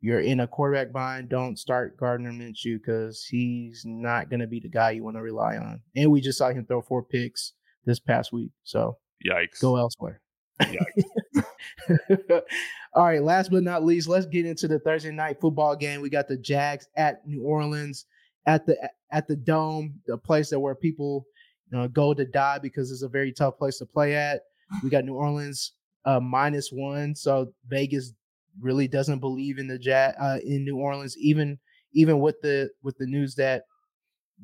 you're 0.00 0.20
in 0.20 0.40
a 0.40 0.46
quarterback 0.46 0.92
bind, 0.92 1.28
don't 1.28 1.58
start 1.58 1.96
Gardner 1.96 2.30
Minshew 2.32 2.78
because 2.78 3.24
he's 3.24 3.82
not 3.84 4.30
going 4.30 4.40
to 4.40 4.46
be 4.46 4.60
the 4.60 4.68
guy 4.68 4.92
you 4.92 5.02
want 5.02 5.16
to 5.16 5.22
rely 5.22 5.56
on. 5.56 5.80
And 5.96 6.10
we 6.10 6.20
just 6.20 6.38
saw 6.38 6.50
him 6.50 6.64
throw 6.64 6.82
four 6.82 7.02
picks 7.02 7.54
this 7.84 7.98
past 7.98 8.32
week. 8.32 8.50
So 8.62 8.96
yikes. 9.26 9.60
Go 9.60 9.76
elsewhere. 9.76 10.20
All 12.94 13.04
right, 13.04 13.22
last 13.22 13.50
but 13.50 13.62
not 13.62 13.84
least, 13.84 14.08
let's 14.08 14.26
get 14.26 14.46
into 14.46 14.66
the 14.66 14.78
Thursday 14.80 15.10
night 15.10 15.40
football 15.40 15.76
game. 15.76 16.00
We 16.00 16.10
got 16.10 16.28
the 16.28 16.36
Jags 16.36 16.88
at 16.96 17.26
New 17.26 17.42
Orleans 17.42 18.06
at 18.46 18.66
the 18.66 18.76
at 19.12 19.28
the 19.28 19.36
dome, 19.36 19.94
the 20.06 20.16
place 20.18 20.50
that 20.50 20.58
where 20.58 20.74
people 20.74 21.26
you 21.70 21.78
know, 21.78 21.88
go 21.88 22.14
to 22.14 22.24
die 22.24 22.58
because 22.58 22.90
it's 22.90 23.02
a 23.02 23.08
very 23.08 23.32
tough 23.32 23.58
place 23.58 23.78
to 23.78 23.86
play 23.86 24.14
at. 24.14 24.42
We 24.82 24.90
got 24.90 25.04
New 25.04 25.14
Orleans 25.14 25.72
uh, 26.04 26.20
minus 26.20 26.70
one, 26.70 27.14
so 27.14 27.52
Vegas 27.68 28.12
really 28.60 28.88
doesn't 28.88 29.20
believe 29.20 29.58
in 29.58 29.68
the 29.68 29.78
Jag 29.78 30.14
uh, 30.20 30.38
in 30.44 30.64
New 30.64 30.76
Orleans, 30.76 31.16
even 31.18 31.58
even 31.92 32.20
with 32.20 32.40
the 32.42 32.70
with 32.82 32.96
the 32.98 33.06
news 33.06 33.34
that 33.36 33.64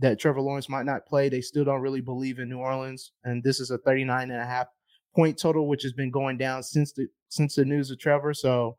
that 0.00 0.18
Trevor 0.18 0.40
Lawrence 0.40 0.68
might 0.68 0.86
not 0.86 1.06
play. 1.06 1.28
They 1.28 1.40
still 1.40 1.64
don't 1.64 1.80
really 1.80 2.00
believe 2.00 2.38
in 2.38 2.48
New 2.48 2.58
Orleans. 2.58 3.12
And 3.22 3.42
this 3.42 3.60
is 3.60 3.70
a 3.70 3.78
39 3.78 4.30
and 4.30 4.40
a 4.40 4.46
half 4.46 4.66
point 5.14 5.38
total, 5.38 5.68
which 5.68 5.82
has 5.82 5.92
been 5.92 6.10
going 6.10 6.36
down 6.36 6.62
since 6.62 6.92
the 6.92 7.06
since 7.28 7.54
the 7.54 7.64
news 7.64 7.90
of 7.90 7.98
Trevor. 7.98 8.34
So 8.34 8.76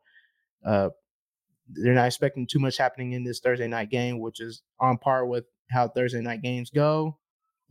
uh, 0.64 0.90
they're 1.68 1.94
not 1.94 2.06
expecting 2.06 2.46
too 2.46 2.58
much 2.58 2.76
happening 2.76 3.12
in 3.12 3.24
this 3.24 3.40
Thursday 3.40 3.68
night 3.68 3.90
game, 3.90 4.20
which 4.20 4.40
is 4.40 4.62
on 4.80 4.98
par 4.98 5.26
with 5.26 5.44
how 5.70 5.88
Thursday 5.88 6.20
night 6.20 6.42
games 6.42 6.70
go. 6.70 7.18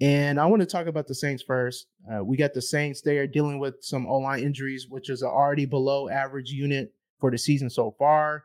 And 0.02 0.40
I 0.40 0.46
want 0.48 0.62
to 0.62 0.66
talk 0.66 0.88
about 0.88 1.08
the 1.08 1.16
Saints 1.16 1.42
first. 1.42 1.88
Uh, 2.12 2.24
we 2.24 2.36
got 2.36 2.54
the 2.54 2.62
Saints 2.62 3.02
there 3.02 3.28
dealing 3.28 3.60
with 3.60 3.76
some 3.82 4.06
O 4.08 4.18
line 4.18 4.44
injuries, 4.44 4.88
which 4.90 5.10
is 5.10 5.24
already 5.24 5.66
below 5.66 6.10
average 6.10 6.50
unit 6.50 6.94
for 7.26 7.32
the 7.32 7.38
season 7.40 7.72
so 7.72 7.96
far. 7.98 8.44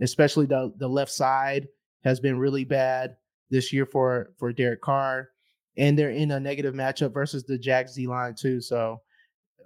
Especially 0.00 0.46
the 0.46 0.72
the 0.78 0.88
left 0.88 1.12
side 1.12 1.68
has 2.02 2.18
been 2.18 2.38
really 2.38 2.64
bad 2.64 3.16
this 3.50 3.72
year 3.72 3.86
for 3.86 4.32
for 4.38 4.52
Derek 4.52 4.80
Carr, 4.80 5.28
and 5.76 5.96
they're 5.96 6.10
in 6.10 6.32
a 6.32 6.40
negative 6.40 6.74
matchup 6.74 7.14
versus 7.14 7.44
the 7.44 7.58
Jags 7.58 7.94
D 7.94 8.08
line 8.08 8.34
too. 8.34 8.60
So, 8.60 9.00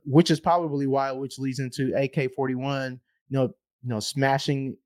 which 0.04 0.30
is 0.30 0.38
probably 0.38 0.86
why, 0.86 1.12
which 1.12 1.38
leads 1.38 1.60
into 1.60 1.94
AK 1.96 2.34
forty 2.34 2.54
one. 2.54 3.00
You 3.30 3.38
know, 3.38 3.44
you 3.82 3.88
know, 3.88 4.00
smashing 4.00 4.76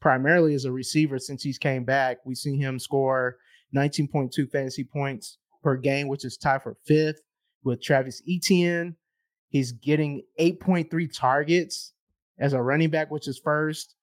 primarily 0.00 0.54
as 0.54 0.64
a 0.64 0.72
receiver 0.72 1.18
since 1.18 1.42
he's 1.42 1.58
came 1.58 1.84
back. 1.84 2.18
We've 2.24 2.36
seen 2.36 2.60
him 2.60 2.78
score 2.78 3.38
19.2 3.74 4.48
fantasy 4.50 4.84
points 4.84 5.38
per 5.62 5.76
game, 5.76 6.06
which 6.06 6.24
is 6.24 6.36
tied 6.36 6.62
for 6.62 6.76
fifth 6.86 7.20
with 7.64 7.82
Travis 7.82 8.22
Etienne. 8.28 8.96
He's 9.48 9.72
getting 9.72 10.22
8.3 10.38 11.08
targets 11.12 11.91
as 12.38 12.52
a 12.52 12.62
running 12.62 12.90
back, 12.90 13.10
which 13.10 13.28
is 13.28 13.40
first. 13.42 13.94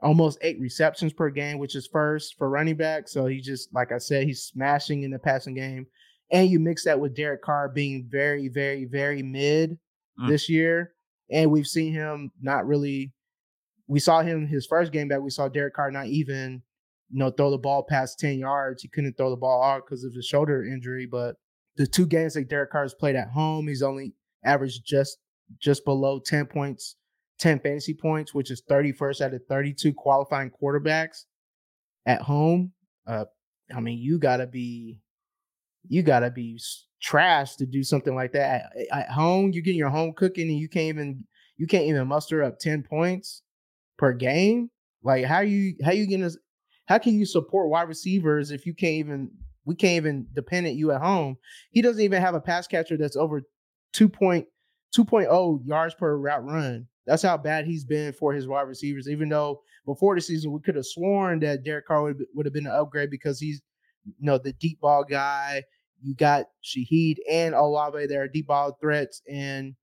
Almost 0.00 0.38
eight 0.42 0.58
receptions 0.58 1.12
per 1.12 1.30
game, 1.30 1.58
which 1.58 1.76
is 1.76 1.86
first 1.86 2.34
for 2.36 2.50
running 2.50 2.76
back. 2.76 3.08
So 3.08 3.26
he 3.26 3.40
just, 3.40 3.72
like 3.72 3.92
I 3.92 3.98
said, 3.98 4.24
he's 4.24 4.42
smashing 4.42 5.04
in 5.04 5.12
the 5.12 5.18
passing 5.18 5.54
game. 5.54 5.86
And 6.32 6.50
you 6.50 6.58
mix 6.58 6.84
that 6.84 6.98
with 6.98 7.14
Derek 7.14 7.42
Carr 7.42 7.68
being 7.68 8.08
very, 8.10 8.48
very, 8.48 8.84
very 8.84 9.22
mid 9.22 9.78
mm. 10.20 10.28
this 10.28 10.48
year. 10.48 10.94
And 11.30 11.52
we've 11.52 11.66
seen 11.66 11.92
him 11.92 12.32
not 12.40 12.66
really. 12.66 13.12
We 13.86 14.00
saw 14.00 14.22
him 14.22 14.48
his 14.48 14.66
first 14.66 14.92
game 14.92 15.06
back. 15.06 15.20
We 15.20 15.30
saw 15.30 15.48
Derek 15.48 15.74
Carr 15.74 15.92
not 15.92 16.06
even 16.06 16.62
you 17.12 17.18
know, 17.18 17.30
throw 17.30 17.50
the 17.50 17.58
ball 17.58 17.84
past 17.86 18.18
10 18.18 18.38
yards. 18.38 18.82
He 18.82 18.88
couldn't 18.88 19.16
throw 19.16 19.30
the 19.30 19.36
ball 19.36 19.62
out 19.62 19.84
because 19.84 20.02
of 20.02 20.14
his 20.14 20.24
shoulder 20.24 20.64
injury. 20.64 21.06
But 21.06 21.36
the 21.76 21.86
two 21.86 22.06
games 22.06 22.34
that 22.34 22.48
Derek 22.48 22.72
Carr 22.72 22.82
has 22.82 22.94
played 22.94 23.16
at 23.16 23.28
home, 23.28 23.68
he's 23.68 23.82
only 23.82 24.14
averaged 24.44 24.84
just 24.84 25.18
just 25.58 25.84
below 25.84 26.18
10 26.18 26.46
points, 26.46 26.96
10 27.42 27.58
fantasy 27.58 27.92
points, 27.92 28.32
which 28.32 28.52
is 28.52 28.62
31st 28.70 29.20
out 29.20 29.34
of 29.34 29.42
32 29.48 29.92
qualifying 29.92 30.50
quarterbacks 30.50 31.24
at 32.06 32.22
home. 32.22 32.72
Uh, 33.04 33.24
I 33.74 33.80
mean, 33.80 33.98
you 33.98 34.18
gotta 34.18 34.46
be 34.46 35.00
you 35.88 36.02
gotta 36.02 36.30
be 36.30 36.60
trash 37.02 37.56
to 37.56 37.66
do 37.66 37.82
something 37.82 38.14
like 38.14 38.32
that 38.32 38.70
at, 38.76 38.98
at 39.00 39.10
home. 39.10 39.50
You're 39.52 39.64
getting 39.64 39.78
your 39.78 39.90
home 39.90 40.12
cooking, 40.16 40.48
and 40.48 40.58
you 40.58 40.68
can't 40.68 40.88
even 40.88 41.24
you 41.56 41.66
can't 41.66 41.86
even 41.86 42.06
muster 42.06 42.44
up 42.44 42.60
10 42.60 42.84
points 42.84 43.42
per 43.98 44.12
game. 44.12 44.70
Like 45.02 45.24
how 45.24 45.40
you 45.40 45.74
how 45.84 45.90
you 45.90 46.08
gonna 46.08 46.30
how 46.86 46.98
can 46.98 47.18
you 47.18 47.26
support 47.26 47.70
wide 47.70 47.88
receivers 47.88 48.52
if 48.52 48.66
you 48.66 48.74
can't 48.74 48.94
even 48.94 49.30
we 49.64 49.74
can't 49.74 49.96
even 49.96 50.28
depend 50.32 50.68
on 50.68 50.76
you 50.76 50.92
at 50.92 51.02
home? 51.02 51.38
He 51.72 51.82
doesn't 51.82 52.02
even 52.02 52.22
have 52.22 52.36
a 52.36 52.40
pass 52.40 52.68
catcher 52.68 52.96
that's 52.96 53.16
over 53.16 53.42
2.2.0 53.96 55.60
yards 55.66 55.94
per 55.94 56.16
route 56.16 56.44
run. 56.44 56.86
That's 57.06 57.22
how 57.22 57.36
bad 57.36 57.66
he's 57.66 57.84
been 57.84 58.12
for 58.12 58.32
his 58.32 58.46
wide 58.46 58.62
receivers. 58.62 59.08
Even 59.08 59.28
though 59.28 59.62
before 59.86 60.14
the 60.14 60.20
season 60.20 60.52
we 60.52 60.60
could 60.60 60.76
have 60.76 60.86
sworn 60.86 61.40
that 61.40 61.64
Derek 61.64 61.86
Carr 61.86 62.02
would, 62.02 62.24
would 62.34 62.46
have 62.46 62.52
been 62.52 62.66
an 62.66 62.72
upgrade 62.72 63.10
because 63.10 63.40
he's 63.40 63.60
you 64.04 64.14
know 64.20 64.38
the 64.38 64.52
deep 64.54 64.80
ball 64.80 65.04
guy. 65.04 65.62
You 66.00 66.14
got 66.14 66.46
Shaheed 66.64 67.16
and 67.30 67.54
Olave 67.54 68.06
there, 68.06 68.26
deep 68.26 68.48
ball 68.48 68.76
threats, 68.80 69.22
and 69.30 69.74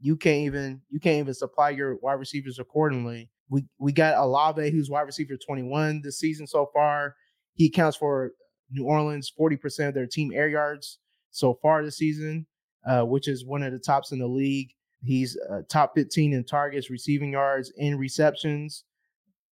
you 0.00 0.16
can't 0.16 0.44
even 0.44 0.82
you 0.90 1.00
can't 1.00 1.18
even 1.18 1.34
supply 1.34 1.70
your 1.70 1.96
wide 1.96 2.14
receivers 2.14 2.58
accordingly. 2.58 3.30
We 3.48 3.64
we 3.78 3.92
got 3.92 4.16
Olave, 4.16 4.70
who's 4.70 4.90
wide 4.90 5.02
receiver 5.02 5.36
21 5.36 6.02
this 6.02 6.18
season 6.18 6.46
so 6.46 6.70
far. 6.72 7.14
He 7.54 7.66
accounts 7.66 7.96
for 7.96 8.32
New 8.70 8.84
Orleans 8.84 9.32
40% 9.38 9.88
of 9.88 9.94
their 9.94 10.06
team 10.06 10.32
air 10.34 10.48
yards 10.48 10.98
so 11.30 11.58
far 11.62 11.84
this 11.84 11.96
season, 11.96 12.46
uh, 12.86 13.02
which 13.02 13.28
is 13.28 13.44
one 13.44 13.62
of 13.62 13.72
the 13.72 13.78
tops 13.78 14.12
in 14.12 14.18
the 14.18 14.26
league. 14.26 14.70
He's 15.04 15.36
uh, 15.50 15.62
top 15.68 15.92
15 15.94 16.32
in 16.32 16.44
targets, 16.44 16.90
receiving 16.90 17.32
yards, 17.32 17.72
and 17.78 17.98
receptions, 17.98 18.84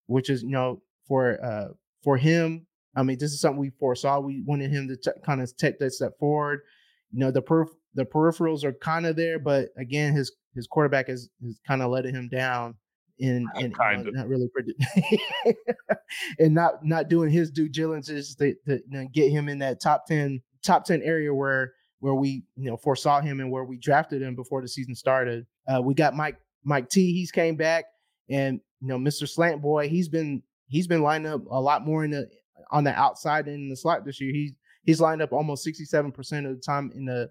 which 0.07 0.31
is 0.31 0.43
you 0.43 0.51
know 0.51 0.83
for 1.07 1.43
uh, 1.45 1.69
for 2.03 2.17
him. 2.17 2.67
I 2.95 3.03
mean, 3.03 3.19
this 3.19 3.33
is 3.33 3.41
something 3.41 3.59
we 3.59 3.71
foresaw. 3.71 4.21
We 4.21 4.43
wanted 4.47 4.71
him 4.71 4.89
to 4.89 4.97
t- 4.97 5.19
kind 5.25 5.41
of 5.41 5.57
take 5.57 5.79
that 5.79 5.93
step 5.93 6.13
forward. 6.19 6.61
You 7.11 7.21
know, 7.21 7.31
the 7.31 7.43
perf- 7.43 7.75
the 7.95 8.05
peripherals 8.05 8.65
are 8.65 8.73
kind 8.73 9.07
of 9.07 9.17
there, 9.17 9.39
but 9.39 9.69
again, 9.77 10.15
his 10.15 10.33
his 10.55 10.67
quarterback 10.67 11.09
has, 11.09 11.29
has 11.43 11.61
kind 11.67 11.83
of 11.83 11.91
letting 11.91 12.15
him 12.15 12.29
down 12.29 12.75
and 13.21 13.47
and 13.55 13.79
uh, 13.79 14.03
not 14.11 14.29
really 14.29 14.49
and 16.39 16.55
not 16.55 16.85
not 16.85 17.09
doing 17.09 17.31
his 17.31 17.51
due 17.51 17.69
diligence 17.69 18.35
to, 18.35 18.55
to 18.67 18.75
you 18.75 18.81
know, 18.89 19.09
get 19.13 19.31
him 19.31 19.49
in 19.49 19.59
that 19.59 19.81
top 19.81 20.07
10 20.07 20.41
top 20.63 20.85
10 20.85 21.03
area 21.03 21.33
where 21.33 21.73
where 22.03 22.15
we 22.15 22.43
you 22.57 22.69
know 22.69 22.77
foresaw 22.77 23.21
him 23.21 23.39
and 23.39 23.49
where 23.49 23.63
we 23.63 23.79
drafted 23.79 24.21
him 24.21 24.35
before 24.35 24.61
the 24.61 24.67
season 24.67 24.93
started. 24.93 25.47
Uh, 25.73 25.81
we 25.81 25.95
got 25.95 26.17
mike 26.17 26.37
mike 26.65 26.91
t 26.91 27.13
he's 27.13 27.31
came 27.31 27.55
back. 27.55 27.85
And 28.29 28.61
you 28.81 28.89
know 28.89 28.99
mr 28.99 29.29
slant 29.29 29.63
boy 29.63 29.89
he's 29.89 30.09
been 30.09 30.43
he's 30.67 30.89
been 30.89 31.03
lining 31.03 31.31
up 31.31 31.43
a 31.49 31.61
lot 31.61 31.87
more 31.87 32.05
in 32.05 32.11
the 32.11 32.29
on 32.73 32.83
the 32.83 32.93
outside 32.93 33.47
in 33.47 33.69
the 33.69 33.77
slot 33.77 34.05
this 34.05 34.21
year. 34.21 34.33
He's 34.33 34.53
he's 34.83 35.01
lined 35.01 35.23
up 35.23 35.33
almost 35.33 35.65
67% 35.65 36.51
of 36.51 36.57
the 36.57 36.63
time 36.65 36.91
in 36.97 37.05
the 37.05 37.31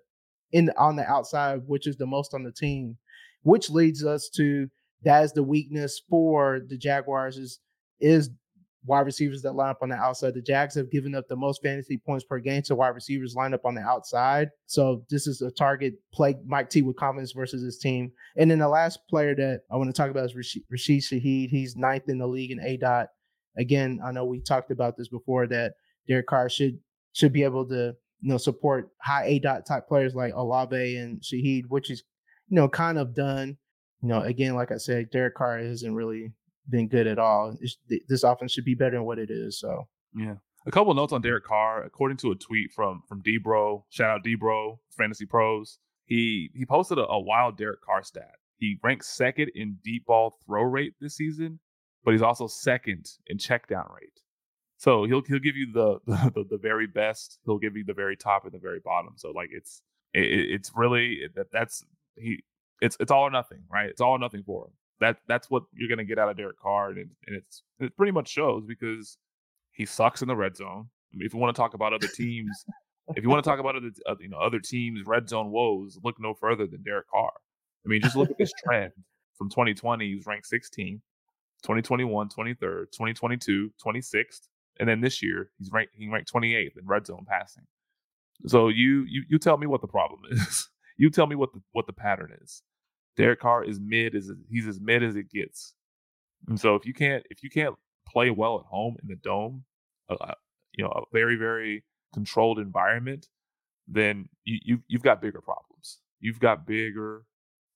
in 0.53 0.65
the, 0.67 0.80
on 0.80 0.95
the 0.95 1.05
outside 1.05 1.61
which 1.65 1.86
is 1.86 1.97
the 1.97 2.05
most 2.05 2.34
on 2.34 2.43
the 2.43 2.51
team 2.51 2.97
which 3.43 3.69
leads 3.69 4.05
us 4.05 4.30
to 4.36 4.69
that 5.03 5.24
is 5.24 5.34
the 5.34 5.43
weakness 5.43 6.01
for 6.09 6.61
the 6.65 6.78
Jaguars 6.78 7.38
is 7.38 7.59
is 7.99 8.30
wide 8.86 9.05
receivers 9.05 9.41
that 9.41 9.53
line 9.53 9.69
up 9.69 9.79
on 9.82 9.89
the 9.89 9.95
outside. 9.95 10.34
The 10.34 10.41
Jags 10.41 10.75
have 10.75 10.91
given 10.91 11.13
up 11.13 11.27
the 11.27 11.36
most 11.36 11.61
fantasy 11.61 11.97
points 11.97 12.25
per 12.25 12.39
game 12.39 12.61
to 12.63 12.75
wide 12.75 12.89
receivers 12.89 13.36
lined 13.36 13.53
up 13.53 13.65
on 13.65 13.75
the 13.75 13.82
outside. 13.82 14.49
So 14.65 15.03
this 15.09 15.27
is 15.27 15.41
a 15.41 15.51
target 15.51 15.93
play 16.13 16.36
Mike 16.45 16.69
T 16.69 16.82
with 16.82 16.95
confidence 16.95 17.32
versus 17.32 17.61
his 17.61 17.77
team. 17.77 18.11
And 18.38 18.49
then 18.49 18.59
the 18.59 18.67
last 18.67 18.99
player 19.09 19.36
that 19.36 19.61
I 19.71 19.77
want 19.77 19.89
to 19.89 19.93
talk 19.93 20.09
about 20.09 20.25
is 20.25 20.36
Rashid, 20.36 20.63
Rashid 20.69 21.01
Shaheed. 21.01 21.49
He's 21.49 21.75
ninth 21.75 22.09
in 22.09 22.17
the 22.17 22.27
league 22.27 22.51
in 22.51 22.59
A 22.61 22.77
dot. 22.77 23.07
Again, 23.57 23.99
I 24.03 24.11
know 24.11 24.25
we 24.25 24.39
talked 24.39 24.71
about 24.71 24.97
this 24.97 25.09
before 25.09 25.47
that 25.47 25.73
Derek 26.07 26.27
Carr 26.27 26.49
should 26.49 26.79
should 27.13 27.34
be 27.34 27.43
able 27.43 27.67
to 27.67 27.93
you 28.21 28.29
know 28.29 28.38
support 28.38 28.89
high 29.01 29.25
A 29.25 29.39
dot 29.39 29.65
type 29.65 29.88
players 29.88 30.15
like 30.15 30.34
Olave 30.34 30.97
and 30.97 31.21
Shaheed, 31.21 31.63
which 31.67 31.91
is 31.91 32.03
you 32.47 32.55
know 32.55 32.69
kind 32.69 32.97
of 32.97 33.13
done 33.13 33.57
you 34.01 34.09
know, 34.09 34.21
again, 34.21 34.55
like 34.55 34.71
I 34.71 34.77
said, 34.77 35.11
Derek 35.11 35.36
Carr 35.36 35.59
hasn't 35.59 35.93
really 35.93 36.34
been 36.70 36.88
good 36.88 37.07
at 37.07 37.20
all. 37.20 37.55
It's, 37.59 37.78
this 38.07 38.24
offense 38.24 38.51
should 38.51 38.66
be 38.66 38.76
better 38.76 38.97
than 38.97 39.05
what 39.05 39.20
it 39.20 39.30
is. 39.30 39.59
So 39.59 39.88
yeah. 40.16 40.36
A 40.68 40.72
couple 40.72 40.93
notes 40.93 41.12
on 41.12 41.22
Derek 41.22 41.43
Carr. 41.43 41.84
According 41.84 42.18
to 42.18 42.32
a 42.32 42.36
tweet 42.36 42.72
from 42.72 43.01
from 43.07 43.24
Debro, 43.24 43.84
shout 43.89 44.12
out 44.12 44.24
Debro, 44.24 44.78
Fantasy 44.95 45.26
Pros. 45.26 45.80
He 46.05 46.51
he 46.53 46.66
posted 46.66 46.99
a, 46.99 47.07
a 47.07 47.20
wild 47.20 47.57
Derek 47.57 47.82
Carr 47.82 48.03
stat. 48.03 48.36
He 48.57 48.78
ranks 48.84 49.07
second 49.07 49.51
in 49.55 49.80
deep 49.84 50.05
ball 50.05 50.38
throw 50.45 50.62
rate 50.62 50.93
this 51.01 51.16
season, 51.16 51.59
but 52.03 52.12
he's 52.12 52.22
also 52.22 52.45
second 52.45 53.09
in 53.26 53.39
check 53.39 53.68
down 53.68 53.88
rate. 53.99 54.22
So 54.78 55.05
he'll 55.05 55.24
he'll 55.24 55.39
give 55.39 55.55
you 55.55 55.72
the 55.72 55.99
the, 56.05 56.45
the 56.47 56.59
very 56.62 56.86
best. 56.86 57.39
He'll 57.45 57.57
give 57.57 57.76
you 57.76 57.84
the 57.84 57.93
very 57.93 58.16
top 58.16 58.45
and 58.45 58.53
the 58.53 58.59
very 58.59 58.80
bottom. 58.80 59.14
So 59.18 59.32
like 59.32 59.49
it's 59.51 59.82
it, 60.14 60.22
it's 60.22 60.72
really 60.76 61.22
that 61.36 61.51
that's 61.51 61.84
he 62.16 62.43
it's 62.82 62.97
it's 62.99 63.12
all 63.12 63.24
or 63.24 63.32
nothing, 63.32 63.64
right? 63.72 63.89
It's 63.89 64.01
all 64.01 64.12
or 64.12 64.20
nothing 64.20 64.43
for 64.43 64.66
him. 64.66 64.74
That 65.01 65.17
that's 65.27 65.49
what 65.49 65.63
you're 65.73 65.89
gonna 65.89 66.05
get 66.05 66.17
out 66.17 66.29
of 66.29 66.37
Derek 66.37 66.59
Carr, 66.59 66.91
and, 66.91 66.97
and 67.27 67.35
it's 67.35 67.63
it 67.79 67.95
pretty 67.97 68.13
much 68.13 68.29
shows 68.29 68.63
because 68.65 69.17
he 69.71 69.85
sucks 69.85 70.21
in 70.21 70.27
the 70.29 70.35
red 70.35 70.55
zone. 70.55 70.87
I 71.13 71.17
mean, 71.17 71.25
if 71.25 71.33
you 71.33 71.39
want 71.39 71.53
to 71.53 71.59
talk 71.59 71.73
about 71.73 71.91
other 71.91 72.07
teams, 72.07 72.65
if 73.15 73.23
you 73.23 73.29
want 73.29 73.43
to 73.43 73.49
talk 73.49 73.59
about 73.59 73.75
other 73.75 73.89
you 74.19 74.29
know 74.29 74.37
other 74.37 74.59
teams' 74.59 75.05
red 75.05 75.27
zone 75.27 75.51
woes, 75.51 75.99
look 76.03 76.19
no 76.19 76.33
further 76.33 76.67
than 76.67 76.83
Derek 76.83 77.09
Carr. 77.09 77.31
I 77.85 77.89
mean, 77.89 78.01
just 78.01 78.15
look 78.15 78.29
at 78.29 78.37
this 78.37 78.53
trend 78.63 78.93
from 79.35 79.49
2020. 79.49 80.07
He 80.07 80.15
was 80.15 80.25
ranked 80.25 80.49
16th, 80.49 81.01
2021 81.63 82.29
23rd, 82.29 82.91
2022 82.91 83.71
26th, 83.83 84.47
and 84.79 84.87
then 84.87 85.01
this 85.01 85.21
year 85.21 85.49
he's 85.57 85.71
ranked 85.71 85.93
he 85.97 86.07
ranked 86.07 86.31
28th 86.31 86.77
in 86.77 86.85
red 86.85 87.05
zone 87.05 87.25
passing. 87.27 87.63
So 88.45 88.69
you 88.69 89.05
you 89.07 89.23
you 89.29 89.39
tell 89.39 89.57
me 89.57 89.67
what 89.67 89.81
the 89.81 89.87
problem 89.87 90.21
is. 90.31 90.69
you 90.97 91.09
tell 91.09 91.27
me 91.27 91.35
what 91.35 91.53
the 91.53 91.61
what 91.71 91.87
the 91.87 91.93
pattern 91.93 92.31
is. 92.41 92.61
Derek 93.18 93.39
Carr 93.39 93.64
is 93.64 93.80
mid 93.80 94.16
as 94.16 94.32
he's 94.49 94.68
as 94.68 94.80
mid 94.80 95.03
as 95.03 95.16
it 95.16 95.30
gets. 95.30 95.74
And 96.47 96.59
so 96.59 96.76
if 96.76 96.86
you 96.86 96.93
can't 96.93 97.24
if 97.30 97.43
you 97.43 97.49
can't 97.49 97.76
play 98.07 98.30
well 98.30 98.59
at 98.59 98.66
home 98.66 98.97
in 99.01 99.07
the 99.07 99.16
dome, 99.16 99.64
uh, 100.09 100.34
you 100.74 100.84
know, 100.84 100.91
a 100.91 101.01
very 101.12 101.36
very 101.36 101.84
controlled 102.14 102.59
environment, 102.59 103.28
then 103.88 104.28
you, 104.45 104.59
you 104.64 104.84
you've 104.88 105.03
got 105.03 105.22
bigger 105.22 105.41
problems. 105.41 105.99
You've 106.20 106.39
got 106.39 106.66
bigger 106.66 107.26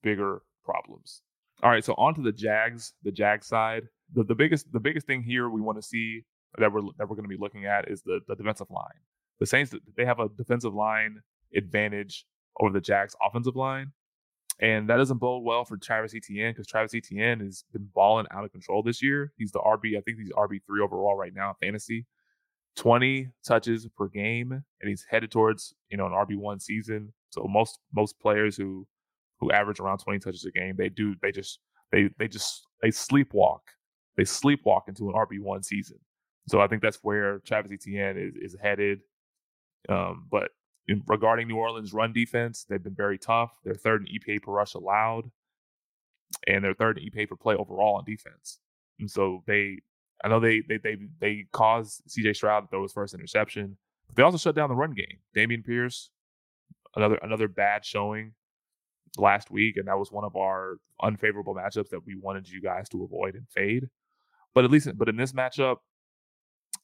bigger 0.03 0.41
problems. 0.63 1.21
All 1.63 1.69
right, 1.69 1.83
so 1.83 1.93
on 1.97 2.13
to 2.15 2.21
the 2.21 2.31
Jags, 2.31 2.93
the 3.03 3.11
Jag 3.11 3.43
side. 3.43 3.83
The 4.13 4.23
the 4.23 4.35
biggest 4.35 4.71
the 4.71 4.79
biggest 4.79 5.07
thing 5.07 5.23
here 5.23 5.49
we 5.49 5.61
want 5.61 5.77
to 5.77 5.81
see 5.81 6.23
that 6.57 6.71
we're 6.71 6.81
that 6.97 7.09
we're 7.09 7.15
going 7.15 7.23
to 7.23 7.29
be 7.29 7.37
looking 7.37 7.65
at 7.65 7.89
is 7.89 8.01
the 8.03 8.19
the 8.27 8.35
defensive 8.35 8.69
line. 8.69 9.01
The 9.39 9.45
Saints 9.45 9.73
they 9.97 10.05
have 10.05 10.19
a 10.19 10.29
defensive 10.29 10.73
line 10.73 11.21
advantage 11.55 12.25
over 12.59 12.71
the 12.71 12.81
Jags 12.81 13.15
offensive 13.25 13.55
line. 13.55 13.91
And 14.59 14.89
that 14.89 14.97
doesn't 14.97 15.17
bode 15.17 15.43
well 15.43 15.65
for 15.65 15.75
Travis 15.75 16.15
Etienne 16.15 16.51
because 16.51 16.67
Travis 16.67 16.95
Etienne 16.95 17.41
has 17.41 17.65
been 17.73 17.89
balling 17.93 18.25
out 18.31 18.45
of 18.45 18.51
control 18.51 18.81
this 18.81 19.03
year. 19.03 19.33
He's 19.37 19.51
the 19.51 19.59
RB, 19.59 19.97
I 19.97 20.01
think 20.01 20.17
he's 20.17 20.31
RB3 20.31 20.81
overall 20.81 21.15
right 21.15 21.33
now 21.33 21.49
in 21.49 21.67
fantasy. 21.67 22.05
20 22.75 23.29
touches 23.45 23.87
per 23.97 24.07
game, 24.07 24.51
and 24.51 24.89
he's 24.89 25.05
headed 25.09 25.31
towards 25.31 25.73
you 25.89 25.97
know 25.97 26.05
an 26.05 26.11
RB 26.11 26.37
one 26.37 26.59
season. 26.59 27.13
So 27.29 27.45
most 27.49 27.79
most 27.93 28.19
players 28.19 28.55
who 28.55 28.87
who 29.39 29.51
average 29.51 29.79
around 29.79 29.99
20 29.99 30.19
touches 30.19 30.45
a 30.45 30.51
game, 30.51 30.75
they 30.77 30.89
do 30.89 31.15
they 31.21 31.31
just 31.31 31.59
they 31.91 32.09
they 32.17 32.27
just 32.27 32.67
they 32.81 32.89
sleepwalk. 32.89 33.59
They 34.17 34.23
sleepwalk 34.23 34.87
into 34.87 35.09
an 35.09 35.15
RB 35.15 35.39
one 35.39 35.63
season. 35.63 35.97
So 36.47 36.61
I 36.61 36.67
think 36.67 36.81
that's 36.81 36.99
where 37.01 37.39
Travis 37.39 37.71
Etienne 37.71 38.17
is 38.17 38.35
is 38.35 38.59
headed. 38.61 38.99
Um, 39.87 40.27
but 40.29 40.51
in, 40.87 41.03
regarding 41.07 41.47
New 41.47 41.57
Orleans' 41.57 41.93
run 41.93 42.13
defense, 42.13 42.65
they've 42.67 42.83
been 42.83 42.95
very 42.95 43.17
tough. 43.17 43.57
They're 43.63 43.75
third 43.75 44.07
in 44.07 44.19
EPA 44.19 44.43
per 44.43 44.51
rush 44.51 44.73
allowed, 44.73 45.31
and 46.47 46.63
they're 46.63 46.73
third 46.73 46.97
in 46.97 47.09
EPA 47.09 47.29
per 47.29 47.35
play 47.35 47.55
overall 47.55 47.95
on 47.95 48.05
defense. 48.05 48.59
And 48.99 49.09
so 49.09 49.43
they, 49.47 49.79
I 50.23 50.27
know 50.27 50.39
they 50.39 50.61
they 50.67 50.77
they 50.77 50.97
they 51.19 51.45
caused 51.51 52.03
CJ 52.07 52.35
Stroud 52.35 52.61
to 52.61 52.67
throw 52.67 52.83
his 52.83 52.93
first 52.93 53.13
interception, 53.13 53.77
but 54.07 54.15
they 54.15 54.23
also 54.23 54.37
shut 54.37 54.55
down 54.55 54.69
the 54.69 54.75
run 54.75 54.93
game. 54.93 55.19
Dameon 55.35 55.65
Pierce, 55.65 56.09
another 56.95 57.15
another 57.21 57.47
bad 57.47 57.83
showing 57.83 58.33
last 59.17 59.51
week, 59.51 59.77
and 59.77 59.87
that 59.87 59.99
was 59.99 60.11
one 60.11 60.23
of 60.23 60.35
our 60.35 60.77
unfavorable 61.01 61.55
matchups 61.55 61.89
that 61.89 62.05
we 62.05 62.15
wanted 62.15 62.49
you 62.49 62.61
guys 62.61 62.89
to 62.89 63.03
avoid 63.03 63.35
and 63.35 63.47
fade. 63.49 63.89
But 64.53 64.63
at 64.63 64.71
least, 64.71 64.89
but 64.97 65.09
in 65.09 65.17
this 65.17 65.33
matchup, 65.33 65.77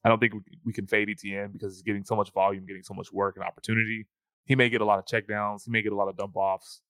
I 0.03 0.09
don't 0.09 0.19
think 0.19 0.33
we, 0.65 0.73
can 0.73 0.87
fade 0.87 1.09
ETN 1.09 1.53
because 1.53 1.75
he's 1.75 1.83
getting 1.83 2.03
so 2.03 2.15
much 2.15 2.31
volume, 2.31 2.65
getting 2.65 2.83
so 2.83 2.93
much 2.93 3.11
work 3.11 3.35
and 3.35 3.45
opportunity. 3.45 4.07
He 4.45 4.55
may 4.55 4.69
get 4.69 4.81
a 4.81 4.85
lot 4.85 4.97
of 4.97 5.05
checkdowns. 5.05 5.65
He 5.65 5.71
may 5.71 5.81
get 5.81 5.91
a 5.91 5.95
lot 5.95 6.07
of 6.07 6.17
dump 6.17 6.35
offs, 6.35 6.81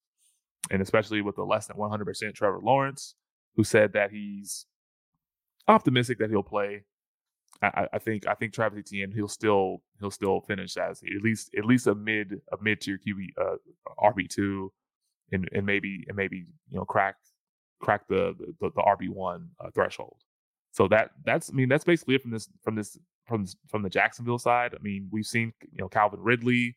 and 0.70 0.80
especially 0.80 1.20
with 1.20 1.36
the 1.36 1.44
less 1.44 1.66
than 1.66 1.76
100% 1.76 2.34
Trevor 2.34 2.60
Lawrence, 2.62 3.14
who 3.56 3.64
said 3.64 3.92
that 3.92 4.10
he's 4.10 4.66
optimistic 5.68 6.18
that 6.18 6.30
he'll 6.30 6.42
play. 6.42 6.84
I, 7.62 7.86
I 7.92 7.98
think 7.98 8.26
I 8.26 8.34
think 8.34 8.52
Travis 8.52 8.78
Etienne 8.78 9.12
he'll 9.12 9.28
still 9.28 9.82
he'll 10.00 10.10
still 10.10 10.40
finish 10.40 10.76
as 10.76 11.02
at 11.02 11.22
least 11.22 11.50
at 11.56 11.64
least 11.64 11.86
a 11.86 11.94
mid 11.94 12.40
a 12.50 12.56
mid 12.60 12.80
tier 12.80 12.98
QB 12.98 13.26
uh, 13.40 13.56
RB 14.02 14.28
two 14.28 14.72
and 15.30 15.48
and 15.52 15.64
maybe 15.64 16.04
and 16.08 16.16
maybe 16.16 16.46
you 16.70 16.78
know 16.78 16.84
crack 16.84 17.16
crack 17.80 18.08
the 18.08 18.34
the, 18.60 18.70
the 18.70 18.82
RB 18.82 19.08
one 19.10 19.50
uh, 19.60 19.70
threshold. 19.74 20.16
So 20.72 20.88
that 20.88 21.10
that's 21.24 21.50
I 21.50 21.52
mean 21.52 21.68
that's 21.68 21.84
basically 21.84 22.16
it 22.16 22.22
from 22.22 22.30
this 22.30 22.48
from 22.62 22.74
this 22.74 22.98
from 23.26 23.46
from 23.68 23.82
the 23.82 23.90
Jacksonville 23.90 24.38
side. 24.38 24.74
I 24.74 24.82
mean 24.82 25.08
we've 25.10 25.26
seen 25.26 25.52
you 25.60 25.78
know 25.78 25.88
Calvin 25.88 26.20
Ridley 26.20 26.76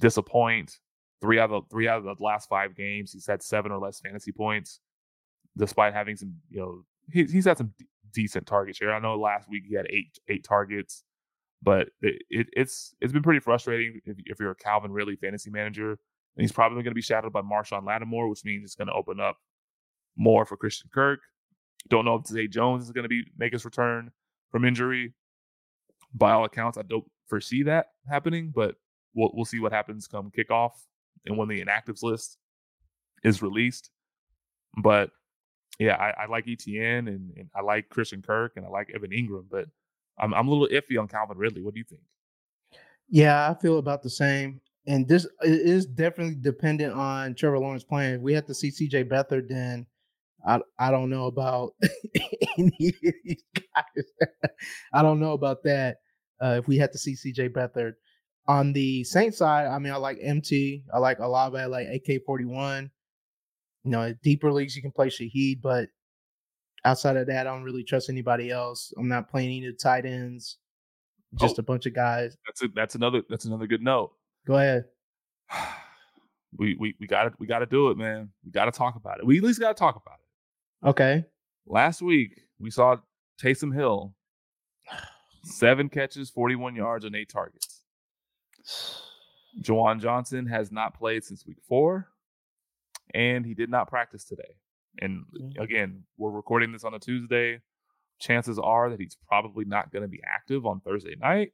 disappoint 0.00 0.78
three 1.20 1.38
out 1.38 1.50
of 1.50 1.64
the, 1.64 1.70
three 1.70 1.88
out 1.88 1.98
of 1.98 2.04
the 2.04 2.24
last 2.24 2.48
five 2.48 2.74
games. 2.74 3.12
He's 3.12 3.26
had 3.26 3.42
seven 3.42 3.72
or 3.72 3.78
less 3.78 4.00
fantasy 4.00 4.32
points, 4.32 4.80
despite 5.56 5.92
having 5.92 6.16
some 6.16 6.34
you 6.48 6.60
know 6.60 6.84
he, 7.12 7.24
he's 7.24 7.44
had 7.44 7.58
some 7.58 7.72
d- 7.78 7.86
decent 8.12 8.46
target 8.46 8.76
share. 8.76 8.94
I 8.94 9.00
know 9.00 9.18
last 9.18 9.48
week 9.48 9.64
he 9.68 9.74
had 9.74 9.86
eight 9.90 10.18
eight 10.28 10.44
targets, 10.44 11.04
but 11.62 11.88
it, 12.00 12.22
it, 12.30 12.46
it's 12.52 12.94
it's 13.00 13.12
been 13.12 13.22
pretty 13.22 13.40
frustrating 13.40 14.00
if, 14.06 14.16
if 14.24 14.40
you're 14.40 14.52
a 14.52 14.56
Calvin 14.56 14.92
Ridley 14.92 15.16
fantasy 15.16 15.50
manager 15.50 15.98
and 16.36 16.42
he's 16.42 16.52
probably 16.52 16.76
going 16.76 16.92
to 16.92 16.94
be 16.94 17.02
shadowed 17.02 17.32
by 17.32 17.42
Marshon 17.42 17.84
Lattimore, 17.84 18.28
which 18.28 18.44
means 18.44 18.64
it's 18.64 18.74
going 18.74 18.88
to 18.88 18.94
open 18.94 19.20
up 19.20 19.36
more 20.16 20.44
for 20.46 20.56
Christian 20.56 20.88
Kirk. 20.92 21.20
Don't 21.88 22.04
know 22.04 22.16
if 22.16 22.26
Zay 22.26 22.46
Jones 22.46 22.84
is 22.84 22.92
going 22.92 23.04
to 23.04 23.08
be 23.08 23.24
make 23.36 23.52
his 23.52 23.64
return 23.64 24.10
from 24.50 24.64
injury. 24.64 25.12
By 26.12 26.32
all 26.32 26.44
accounts, 26.44 26.76
I 26.76 26.82
don't 26.82 27.04
foresee 27.28 27.62
that 27.64 27.86
happening, 28.08 28.52
but 28.54 28.74
we'll 29.14 29.30
we'll 29.34 29.44
see 29.44 29.60
what 29.60 29.72
happens 29.72 30.06
come 30.06 30.30
kickoff 30.36 30.72
and 31.26 31.36
when 31.36 31.48
the 31.48 31.64
inactives 31.64 32.02
list 32.02 32.38
is 33.22 33.42
released. 33.42 33.90
But 34.76 35.10
yeah, 35.78 35.96
I, 35.96 36.24
I 36.24 36.26
like 36.26 36.46
ETN 36.46 37.08
and, 37.08 37.32
and 37.36 37.48
I 37.54 37.62
like 37.62 37.88
Christian 37.88 38.22
Kirk 38.22 38.52
and 38.56 38.66
I 38.66 38.68
like 38.68 38.90
Evan 38.94 39.10
Engram, 39.10 39.44
but 39.50 39.66
I'm 40.18 40.34
I'm 40.34 40.48
a 40.48 40.50
little 40.50 40.68
iffy 40.68 41.00
on 41.00 41.08
Calvin 41.08 41.38
Ridley. 41.38 41.62
What 41.62 41.74
do 41.74 41.80
you 41.80 41.86
think? 41.88 42.02
Yeah, 43.08 43.50
I 43.50 43.54
feel 43.54 43.78
about 43.78 44.02
the 44.02 44.10
same 44.10 44.60
and 44.86 45.06
this 45.06 45.26
is 45.42 45.86
definitely 45.86 46.36
dependent 46.40 46.94
on 46.94 47.34
Trevor 47.34 47.58
Lawrence 47.58 47.84
playing. 47.84 48.14
If 48.14 48.20
we 48.22 48.32
have 48.34 48.46
to 48.46 48.54
see 48.54 48.70
CJ 48.70 49.08
Beathard, 49.08 49.48
then 49.48 49.86
I 50.46 50.60
I 50.78 50.90
don't 50.90 51.10
know 51.10 51.26
about 51.26 51.74
any 52.58 52.72
of 52.88 53.14
these 53.24 53.42
guys. 53.54 54.30
I 54.92 55.02
don't 55.02 55.20
know 55.20 55.32
about 55.32 55.62
that. 55.64 55.98
Uh, 56.42 56.56
if 56.58 56.68
we 56.68 56.78
had 56.78 56.92
to 56.92 56.98
see 56.98 57.14
CJ 57.14 57.50
Beathard 57.50 57.94
on 58.48 58.72
the 58.72 59.04
Saints 59.04 59.38
side, 59.38 59.66
I 59.66 59.78
mean, 59.78 59.92
I 59.92 59.96
like 59.96 60.18
MT, 60.22 60.84
I 60.92 60.98
like 60.98 61.18
Olave, 61.18 61.58
I 61.58 61.66
like 61.66 61.88
AK 61.88 62.24
forty 62.24 62.44
one. 62.44 62.90
You 63.84 63.90
know, 63.92 64.14
deeper 64.22 64.52
leagues 64.52 64.76
you 64.76 64.82
can 64.82 64.92
play 64.92 65.08
Shaheed, 65.08 65.62
but 65.62 65.88
outside 66.84 67.16
of 67.16 67.26
that, 67.26 67.46
I 67.46 67.50
don't 67.50 67.62
really 67.62 67.84
trust 67.84 68.10
anybody 68.10 68.50
else. 68.50 68.92
I'm 68.98 69.08
not 69.08 69.30
playing 69.30 69.62
any 69.62 69.72
tight 69.72 70.04
ends. 70.04 70.58
Just 71.38 71.58
oh, 71.58 71.60
a 71.60 71.62
bunch 71.62 71.86
of 71.86 71.94
guys. 71.94 72.36
That's 72.46 72.62
a, 72.62 72.68
that's 72.74 72.94
another 72.94 73.22
that's 73.28 73.44
another 73.44 73.66
good 73.66 73.82
note. 73.82 74.12
Go 74.46 74.56
ahead. 74.56 74.84
we 76.56 76.74
we 76.78 76.96
we 76.98 77.06
got 77.06 77.24
to 77.24 77.32
we 77.38 77.46
got 77.46 77.60
to 77.60 77.66
do 77.66 77.90
it, 77.90 77.96
man. 77.96 78.30
We 78.44 78.50
got 78.50 78.64
to 78.64 78.72
talk 78.72 78.96
about 78.96 79.18
it. 79.18 79.26
We 79.26 79.38
at 79.38 79.44
least 79.44 79.60
got 79.60 79.76
to 79.76 79.78
talk 79.78 79.96
about 79.96 80.18
it. 80.18 80.29
Okay. 80.84 81.24
Last 81.66 82.02
week 82.02 82.42
we 82.58 82.70
saw 82.70 82.96
Taysom 83.42 83.74
Hill, 83.74 84.14
seven 85.44 85.88
catches, 85.88 86.30
forty-one 86.30 86.74
yards, 86.74 87.04
and 87.04 87.14
eight 87.14 87.30
targets. 87.30 87.82
Juwan 89.62 90.00
Johnson 90.00 90.46
has 90.46 90.70
not 90.70 90.96
played 90.96 91.24
since 91.24 91.44
week 91.46 91.58
four, 91.68 92.08
and 93.14 93.44
he 93.44 93.54
did 93.54 93.68
not 93.68 93.88
practice 93.88 94.24
today. 94.24 94.54
And 95.00 95.24
mm. 95.38 95.60
again, 95.60 96.04
we're 96.16 96.30
recording 96.30 96.72
this 96.72 96.84
on 96.84 96.94
a 96.94 96.98
Tuesday. 96.98 97.60
Chances 98.20 98.58
are 98.58 98.90
that 98.90 99.00
he's 99.00 99.16
probably 99.28 99.64
not 99.64 99.90
going 99.90 100.02
to 100.02 100.08
be 100.08 100.20
active 100.24 100.66
on 100.66 100.80
Thursday 100.80 101.16
night. 101.20 101.52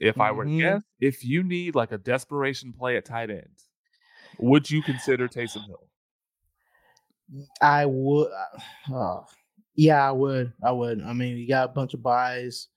If 0.00 0.14
mm-hmm. 0.14 0.22
I 0.22 0.32
were 0.32 0.44
to 0.44 0.50
mm-hmm. 0.50 0.58
guess, 0.60 0.82
if 1.00 1.24
you 1.24 1.42
need 1.42 1.74
like 1.74 1.92
a 1.92 1.98
desperation 1.98 2.72
play 2.72 2.96
at 2.96 3.04
tight 3.04 3.30
end, 3.30 3.58
would 4.38 4.70
you 4.70 4.82
consider 4.82 5.28
Taysom 5.28 5.66
Hill? 5.66 5.88
I 7.60 7.86
would. 7.86 8.30
Uh, 8.30 8.94
oh, 8.94 9.26
yeah, 9.74 10.06
I 10.06 10.12
would. 10.12 10.52
I 10.62 10.72
would. 10.72 11.02
I 11.02 11.12
mean, 11.12 11.36
you 11.36 11.48
got 11.48 11.70
a 11.70 11.72
bunch 11.72 11.94
of 11.94 12.02
byes. 12.02 12.68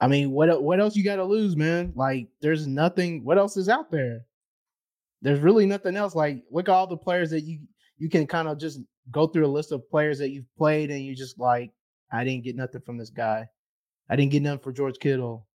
I 0.00 0.08
mean, 0.08 0.30
what 0.32 0.62
what 0.62 0.80
else 0.80 0.96
you 0.96 1.04
got 1.04 1.16
to 1.16 1.24
lose, 1.24 1.56
man? 1.56 1.92
Like, 1.94 2.28
there's 2.40 2.66
nothing. 2.66 3.24
What 3.24 3.38
else 3.38 3.56
is 3.56 3.68
out 3.68 3.90
there? 3.90 4.20
There's 5.22 5.40
really 5.40 5.66
nothing 5.66 5.96
else. 5.96 6.14
Like, 6.14 6.42
look 6.50 6.68
at 6.68 6.72
all 6.72 6.86
the 6.86 6.96
players 6.96 7.30
that 7.30 7.42
you 7.42 7.60
you 7.98 8.08
can 8.08 8.26
kind 8.26 8.48
of 8.48 8.58
just 8.58 8.80
go 9.10 9.26
through 9.26 9.46
a 9.46 9.48
list 9.48 9.72
of 9.72 9.88
players 9.88 10.18
that 10.18 10.30
you've 10.30 10.52
played, 10.56 10.90
and 10.90 11.04
you 11.04 11.14
just 11.14 11.38
like, 11.38 11.72
I 12.12 12.24
didn't 12.24 12.44
get 12.44 12.56
nothing 12.56 12.82
from 12.84 12.98
this 12.98 13.10
guy. 13.10 13.46
I 14.10 14.16
didn't 14.16 14.32
get 14.32 14.42
nothing 14.42 14.62
for 14.62 14.72
George 14.72 14.98
Kittle. 14.98 15.46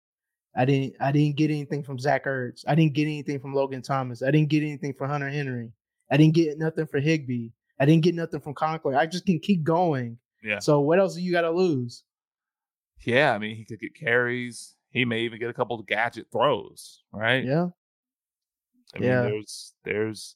I 0.55 0.65
didn't 0.65 0.95
I 0.99 1.11
didn't 1.11 1.35
get 1.35 1.51
anything 1.51 1.83
from 1.83 1.99
Zach 1.99 2.25
Ertz. 2.25 2.63
I 2.67 2.73
didn't 2.73 2.93
get 2.93 3.03
anything 3.03 3.39
from 3.39 3.53
Logan 3.53 3.81
Thomas. 3.81 4.23
I 4.23 4.31
didn't 4.31 4.49
get 4.49 4.63
anything 4.63 4.93
from 4.93 5.09
Hunter 5.09 5.29
Henry. 5.29 5.71
I 6.11 6.17
didn't 6.17 6.33
get 6.33 6.57
nothing 6.57 6.87
for 6.87 6.99
Higbee. 6.99 7.49
I 7.79 7.85
didn't 7.85 8.03
get 8.03 8.15
nothing 8.15 8.39
from 8.39 8.53
Conklin. 8.53 8.95
I 8.95 9.05
just 9.05 9.25
can 9.25 9.39
keep 9.39 9.63
going. 9.63 10.17
Yeah. 10.43 10.59
So 10.59 10.79
what 10.81 10.99
else 10.99 11.15
do 11.15 11.21
you 11.21 11.31
got 11.31 11.41
to 11.41 11.51
lose? 11.51 12.03
Yeah, 13.05 13.33
I 13.33 13.37
mean 13.37 13.55
he 13.55 13.65
could 13.65 13.79
get 13.79 13.95
carries. 13.95 14.75
He 14.89 15.05
may 15.05 15.21
even 15.21 15.39
get 15.39 15.49
a 15.49 15.53
couple 15.53 15.79
of 15.79 15.85
gadget 15.85 16.27
throws, 16.31 17.03
right? 17.11 17.43
Yeah. 17.43 17.67
I 18.95 18.99
mean, 18.99 19.09
yeah. 19.09 19.21
there's 19.23 19.73
there's 19.83 20.35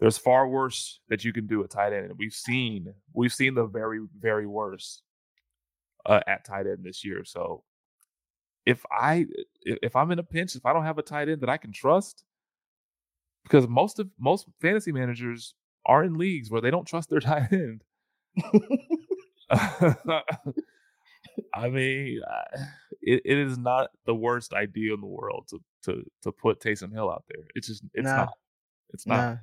there's 0.00 0.18
far 0.18 0.48
worse 0.48 1.00
that 1.08 1.24
you 1.24 1.32
can 1.32 1.46
do 1.46 1.62
at 1.64 1.70
tight 1.70 1.92
end. 1.92 2.12
We've 2.18 2.32
seen 2.32 2.92
we've 3.14 3.32
seen 3.32 3.54
the 3.54 3.66
very 3.66 4.00
very 4.20 4.46
worst 4.46 5.02
uh, 6.04 6.20
at 6.26 6.44
tight 6.44 6.66
end 6.66 6.84
this 6.84 7.04
year. 7.04 7.24
So 7.24 7.64
if 8.66 8.84
I 8.90 9.26
if 9.62 9.96
I'm 9.96 10.10
in 10.10 10.18
a 10.18 10.24
pinch, 10.24 10.56
if 10.56 10.66
I 10.66 10.72
don't 10.72 10.84
have 10.84 10.98
a 10.98 11.02
tight 11.02 11.28
end 11.28 11.40
that 11.40 11.48
I 11.48 11.56
can 11.56 11.72
trust, 11.72 12.24
because 13.44 13.66
most 13.68 13.98
of 13.98 14.08
most 14.18 14.46
fantasy 14.60 14.92
managers 14.92 15.54
are 15.86 16.04
in 16.04 16.18
leagues 16.18 16.50
where 16.50 16.60
they 16.60 16.70
don't 16.70 16.86
trust 16.86 17.08
their 17.10 17.20
tight 17.20 17.52
end. 17.52 17.82
I 21.54 21.68
mean, 21.68 22.20
it, 23.02 23.22
it 23.24 23.38
is 23.38 23.56
not 23.56 23.90
the 24.04 24.14
worst 24.14 24.52
idea 24.52 24.94
in 24.94 25.00
the 25.00 25.06
world 25.06 25.48
to 25.50 25.60
to 25.84 26.02
to 26.22 26.32
put 26.32 26.60
Taysom 26.60 26.92
Hill 26.92 27.10
out 27.10 27.24
there. 27.28 27.44
It's 27.54 27.68
just 27.68 27.82
it's 27.94 28.04
nah. 28.04 28.16
not. 28.16 28.32
It's 28.92 29.06
not. 29.06 29.16
Nah. 29.16 29.36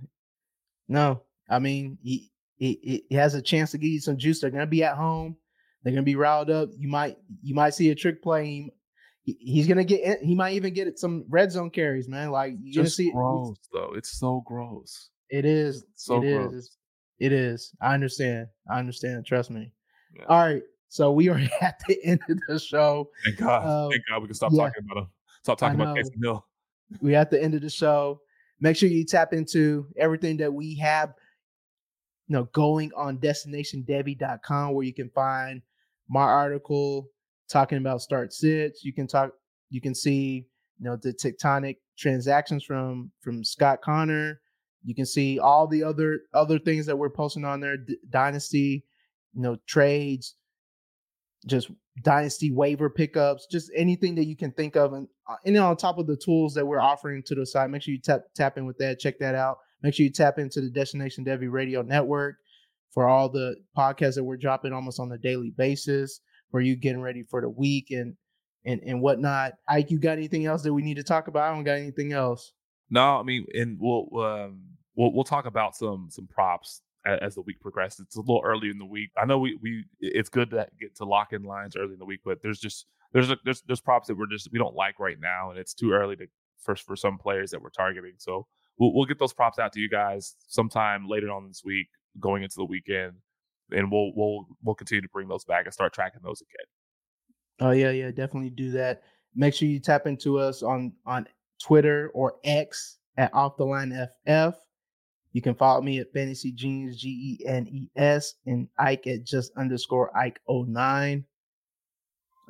No, 0.87 1.21
I 1.49 1.59
mean 1.59 1.97
he, 2.03 2.31
he 2.55 3.05
he 3.09 3.15
has 3.15 3.33
a 3.35 3.41
chance 3.41 3.71
to 3.71 3.77
give 3.77 3.89
you 3.89 4.01
some 4.01 4.17
juice. 4.17 4.41
They're 4.41 4.51
gonna 4.51 4.67
be 4.67 4.83
at 4.83 4.95
home. 4.95 5.37
They're 5.83 5.93
gonna 5.93 6.03
be 6.03 6.15
riled 6.15 6.49
up. 6.49 6.69
You 6.77 6.89
might 6.89 7.17
you 7.41 7.55
might 7.55 7.73
see 7.73 7.89
a 7.89 7.95
trick 7.95 8.21
play 8.21 8.69
he's 9.25 9.67
gonna 9.67 9.83
get 9.83 10.21
he 10.21 10.35
might 10.35 10.53
even 10.53 10.73
get 10.73 10.99
some 10.99 11.25
red 11.29 11.51
zone 11.51 11.69
carries, 11.69 12.07
man. 12.07 12.31
Like 12.31 12.55
you're 12.61 12.83
gonna 12.83 12.89
see 12.89 13.11
gross 13.11 13.57
though. 13.71 13.93
It's 13.95 14.17
so 14.17 14.43
gross. 14.45 15.09
It 15.33 15.45
is. 15.45 15.83
So 15.95 16.21
it 16.21 16.31
gross. 16.31 16.53
Is. 16.53 16.77
It 17.17 17.31
is. 17.31 17.73
I 17.81 17.95
understand. 17.95 18.47
I 18.69 18.77
understand. 18.77 19.25
Trust 19.25 19.49
me. 19.49 19.71
Yeah. 20.15 20.25
All 20.29 20.37
right. 20.37 20.61
So 20.89 21.11
we 21.11 21.27
are 21.27 21.41
at 21.61 21.81
the 21.87 21.97
end 22.03 22.19
of 22.29 22.37
the 22.47 22.59
show. 22.59 23.09
Thank 23.25 23.37
God. 23.37 23.65
Um, 23.65 23.91
Thank 23.91 24.03
God 24.07 24.21
we 24.21 24.27
can 24.27 24.35
stop 24.35 24.51
yeah, 24.51 24.65
talking 24.65 24.83
about 24.85 25.01
him. 25.01 25.07
Stop 25.41 25.57
talking 25.57 25.81
about 25.81 25.97
Taysom 25.97 26.23
Hill. 26.23 26.45
We 27.01 27.15
at 27.15 27.31
the 27.31 27.41
end 27.41 27.55
of 27.55 27.61
the 27.61 27.69
show. 27.71 28.21
Make 28.59 28.77
sure 28.77 28.87
you 28.87 29.03
tap 29.03 29.33
into 29.33 29.87
everything 29.97 30.37
that 30.37 30.53
we 30.53 30.75
have, 30.75 31.15
you 32.27 32.33
know, 32.35 32.43
going 32.53 32.91
on 32.95 33.17
destinationdevy.com 33.17 34.73
where 34.75 34.85
you 34.85 34.93
can 34.93 35.09
find 35.09 35.63
my 36.07 36.21
article, 36.21 37.09
talking 37.49 37.79
about 37.79 38.03
start 38.03 38.33
sits. 38.33 38.85
You 38.85 38.93
can 38.93 39.07
talk 39.07 39.31
You 39.71 39.81
can 39.81 39.95
see, 39.95 40.45
you 40.77 40.85
know, 40.85 40.95
the 40.95 41.11
tectonic 41.11 41.77
transactions 41.97 42.63
from 42.63 43.09
from 43.19 43.43
Scott 43.43 43.81
Connor. 43.81 44.39
You 44.83 44.95
can 44.95 45.05
see 45.05 45.39
all 45.39 45.67
the 45.67 45.83
other 45.83 46.21
other 46.33 46.59
things 46.59 46.85
that 46.85 46.97
we're 46.97 47.09
posting 47.09 47.45
on 47.45 47.59
there, 47.59 47.77
D- 47.77 47.97
dynasty, 48.09 48.85
you 49.33 49.41
know, 49.41 49.57
trades, 49.65 50.35
just 51.47 51.71
dynasty 52.01 52.51
waiver 52.51 52.89
pickups, 52.89 53.47
just 53.49 53.71
anything 53.75 54.15
that 54.15 54.25
you 54.25 54.35
can 54.35 54.51
think 54.51 54.75
of, 54.75 54.93
and 54.93 55.07
uh, 55.27 55.35
and 55.45 55.57
on 55.57 55.77
top 55.77 55.97
of 55.97 56.07
the 56.07 56.17
tools 56.17 56.53
that 56.55 56.65
we're 56.65 56.81
offering 56.81 57.23
to 57.23 57.35
the 57.35 57.45
site, 57.45 57.69
Make 57.69 57.83
sure 57.83 57.93
you 57.93 58.01
tap 58.01 58.21
tap 58.35 58.57
in 58.57 58.65
with 58.65 58.77
that. 58.79 58.99
Check 58.99 59.19
that 59.19 59.35
out. 59.35 59.59
Make 59.81 59.93
sure 59.93 60.03
you 60.03 60.11
tap 60.11 60.37
into 60.37 60.61
the 60.61 60.69
Destination 60.69 61.25
Devy 61.25 61.51
Radio 61.51 61.81
Network 61.81 62.37
for 62.91 63.07
all 63.07 63.29
the 63.29 63.55
podcasts 63.77 64.15
that 64.15 64.23
we're 64.23 64.37
dropping 64.37 64.73
almost 64.73 64.99
on 64.99 65.11
a 65.11 65.17
daily 65.17 65.51
basis. 65.51 66.19
For 66.51 66.61
you 66.61 66.75
getting 66.75 67.01
ready 67.01 67.23
for 67.23 67.41
the 67.41 67.49
week 67.49 67.87
and 67.89 68.15
and 68.65 68.81
and 68.85 69.01
whatnot. 69.01 69.53
Ike, 69.67 69.91
you 69.91 69.99
got 69.99 70.17
anything 70.17 70.45
else 70.45 70.61
that 70.63 70.73
we 70.73 70.83
need 70.83 70.97
to 70.97 71.03
talk 71.03 71.27
about? 71.27 71.49
I 71.49 71.55
don't 71.55 71.63
got 71.63 71.77
anything 71.77 72.13
else. 72.13 72.53
No, 72.89 73.19
I 73.19 73.23
mean, 73.23 73.45
and 73.53 73.77
we'll 73.79 74.07
um, 74.23 74.61
we'll 74.95 75.13
we'll 75.13 75.23
talk 75.23 75.45
about 75.45 75.75
some 75.75 76.07
some 76.09 76.27
props 76.27 76.81
as, 77.05 77.19
as 77.21 77.35
the 77.35 77.41
week 77.41 77.59
progresses. 77.59 78.01
It's 78.01 78.15
a 78.15 78.21
little 78.21 78.41
early 78.43 78.69
in 78.69 78.77
the 78.77 78.85
week. 78.85 79.11
I 79.17 79.25
know 79.25 79.39
we 79.39 79.57
we 79.61 79.85
it's 79.99 80.29
good 80.29 80.49
to 80.51 80.67
get 80.79 80.95
to 80.97 81.05
lock 81.05 81.33
in 81.33 81.43
lines 81.43 81.75
early 81.75 81.93
in 81.93 81.99
the 81.99 82.05
week, 82.05 82.21
but 82.23 82.41
there's 82.41 82.59
just 82.59 82.85
there's 83.13 83.29
a, 83.29 83.37
there's 83.45 83.61
there's 83.61 83.81
props 83.81 84.07
that 84.07 84.17
we're 84.17 84.27
just 84.27 84.49
we 84.51 84.59
don't 84.59 84.75
like 84.75 84.99
right 84.99 85.17
now, 85.19 85.51
and 85.51 85.59
it's 85.59 85.73
too 85.73 85.91
early 85.91 86.15
to 86.17 86.27
first 86.63 86.85
for 86.85 86.95
some 86.95 87.17
players 87.17 87.51
that 87.51 87.61
we're 87.61 87.69
targeting. 87.69 88.13
So 88.17 88.47
we'll 88.77 88.93
we'll 88.93 89.05
get 89.05 89.19
those 89.19 89.33
props 89.33 89.59
out 89.59 89.73
to 89.73 89.79
you 89.79 89.89
guys 89.89 90.35
sometime 90.47 91.07
later 91.07 91.31
on 91.31 91.47
this 91.47 91.61
week, 91.63 91.87
going 92.19 92.43
into 92.43 92.55
the 92.57 92.65
weekend, 92.65 93.13
and 93.71 93.91
we'll 93.91 94.11
we'll 94.15 94.47
we'll 94.63 94.75
continue 94.75 95.01
to 95.01 95.09
bring 95.13 95.27
those 95.27 95.45
back 95.45 95.65
and 95.65 95.73
start 95.73 95.93
tracking 95.93 96.21
those 96.23 96.41
again. 96.41 97.67
Oh 97.67 97.71
yeah, 97.71 97.91
yeah, 97.91 98.09
definitely 98.09 98.49
do 98.49 98.71
that. 98.71 99.03
Make 99.35 99.53
sure 99.53 99.67
you 99.67 99.79
tap 99.79 100.07
into 100.07 100.39
us 100.39 100.63
on 100.63 100.93
on 101.05 101.27
Twitter 101.61 102.11
or 102.13 102.35
X 102.43 102.97
at 103.17 103.33
Off 103.33 103.57
the 103.57 103.65
Line 103.65 103.91
FF. 104.25 104.55
You 105.33 105.41
can 105.41 105.55
follow 105.55 105.81
me 105.81 105.99
at 105.99 106.13
Fantasy 106.13 106.51
Genius 106.51 106.97
G 106.97 107.39
E 107.41 107.45
N 107.47 107.67
E 107.67 107.89
S 107.95 108.35
and 108.45 108.67
Ike 108.77 109.07
at 109.07 109.23
just 109.23 109.51
underscore 109.57 110.15
Ike 110.15 110.39
09. 110.47 111.25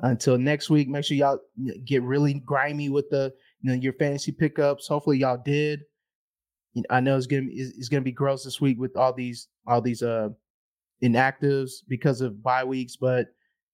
Until 0.00 0.36
next 0.36 0.68
week, 0.68 0.88
make 0.88 1.04
sure 1.04 1.16
y'all 1.16 1.38
get 1.86 2.02
really 2.02 2.34
grimy 2.34 2.90
with 2.90 3.08
the 3.08 3.32
you 3.62 3.70
know 3.70 3.76
your 3.76 3.94
fantasy 3.94 4.32
pickups. 4.32 4.86
Hopefully 4.86 5.18
y'all 5.18 5.40
did. 5.42 5.80
I 6.90 7.00
know 7.00 7.16
it's 7.16 7.26
gonna 7.26 7.46
it's 7.48 7.88
gonna 7.88 8.02
be 8.02 8.12
gross 8.12 8.44
this 8.44 8.60
week 8.60 8.78
with 8.78 8.96
all 8.96 9.14
these 9.14 9.48
all 9.66 9.80
these 9.80 10.02
uh 10.02 10.28
inactives 11.02 11.76
because 11.88 12.20
of 12.20 12.42
bye 12.42 12.64
weeks, 12.64 12.96
but 12.96 13.28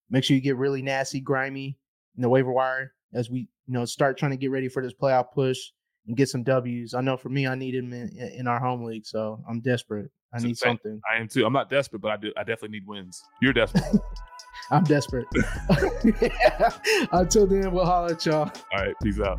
make 0.09 0.23
sure 0.23 0.37
you 0.37 0.43
get 0.43 0.57
really 0.57 0.83
nasty, 0.83 1.21
grimy 1.21 1.77
in 2.17 2.23
the 2.23 2.29
waiver 2.29 2.53
wire 2.53 2.93
as 3.13 3.29
we 3.29 3.41
you 3.41 3.75
know 3.75 3.85
start 3.85 4.17
trying 4.17 4.31
to 4.31 4.37
get 4.37 4.53
ready 4.53 4.69
for 4.69 4.85
this 4.85 4.95
playoff 4.95 5.33
push 5.33 5.59
and 6.07 6.17
get 6.17 6.29
some 6.29 6.43
W's. 6.43 6.95
I 6.95 7.01
know 7.01 7.17
for 7.17 7.29
me, 7.29 7.47
I 7.47 7.55
need 7.55 7.75
him 7.75 7.93
in, 7.93 8.11
in 8.37 8.47
our 8.47 8.61
home 8.61 8.85
league, 8.85 9.07
so 9.07 9.43
I'm 9.49 9.61
desperate. 9.61 10.11
I 10.33 10.39
need 10.39 10.57
something. 10.57 11.01
I 11.13 11.19
am 11.19 11.29
too. 11.29 11.45
I'm 11.45 11.53
not 11.53 11.69
desperate, 11.69 12.01
but 12.01 12.11
I 12.11 12.17
do. 12.17 12.33
I 12.37 12.41
definitely 12.41 12.79
need 12.79 12.87
wins. 12.87 13.23
You're 13.43 13.53
desperate. 13.53 13.85
I'm 14.71 14.85
desperate. 14.85 15.27
Until 17.13 17.47
then, 17.47 17.73
we'll 17.73 17.85
holler 17.85 18.13
at 18.13 18.25
y'all. 18.25 18.51
All 18.73 18.85
right, 18.85 18.95
peace 19.03 19.19
out. 19.19 19.39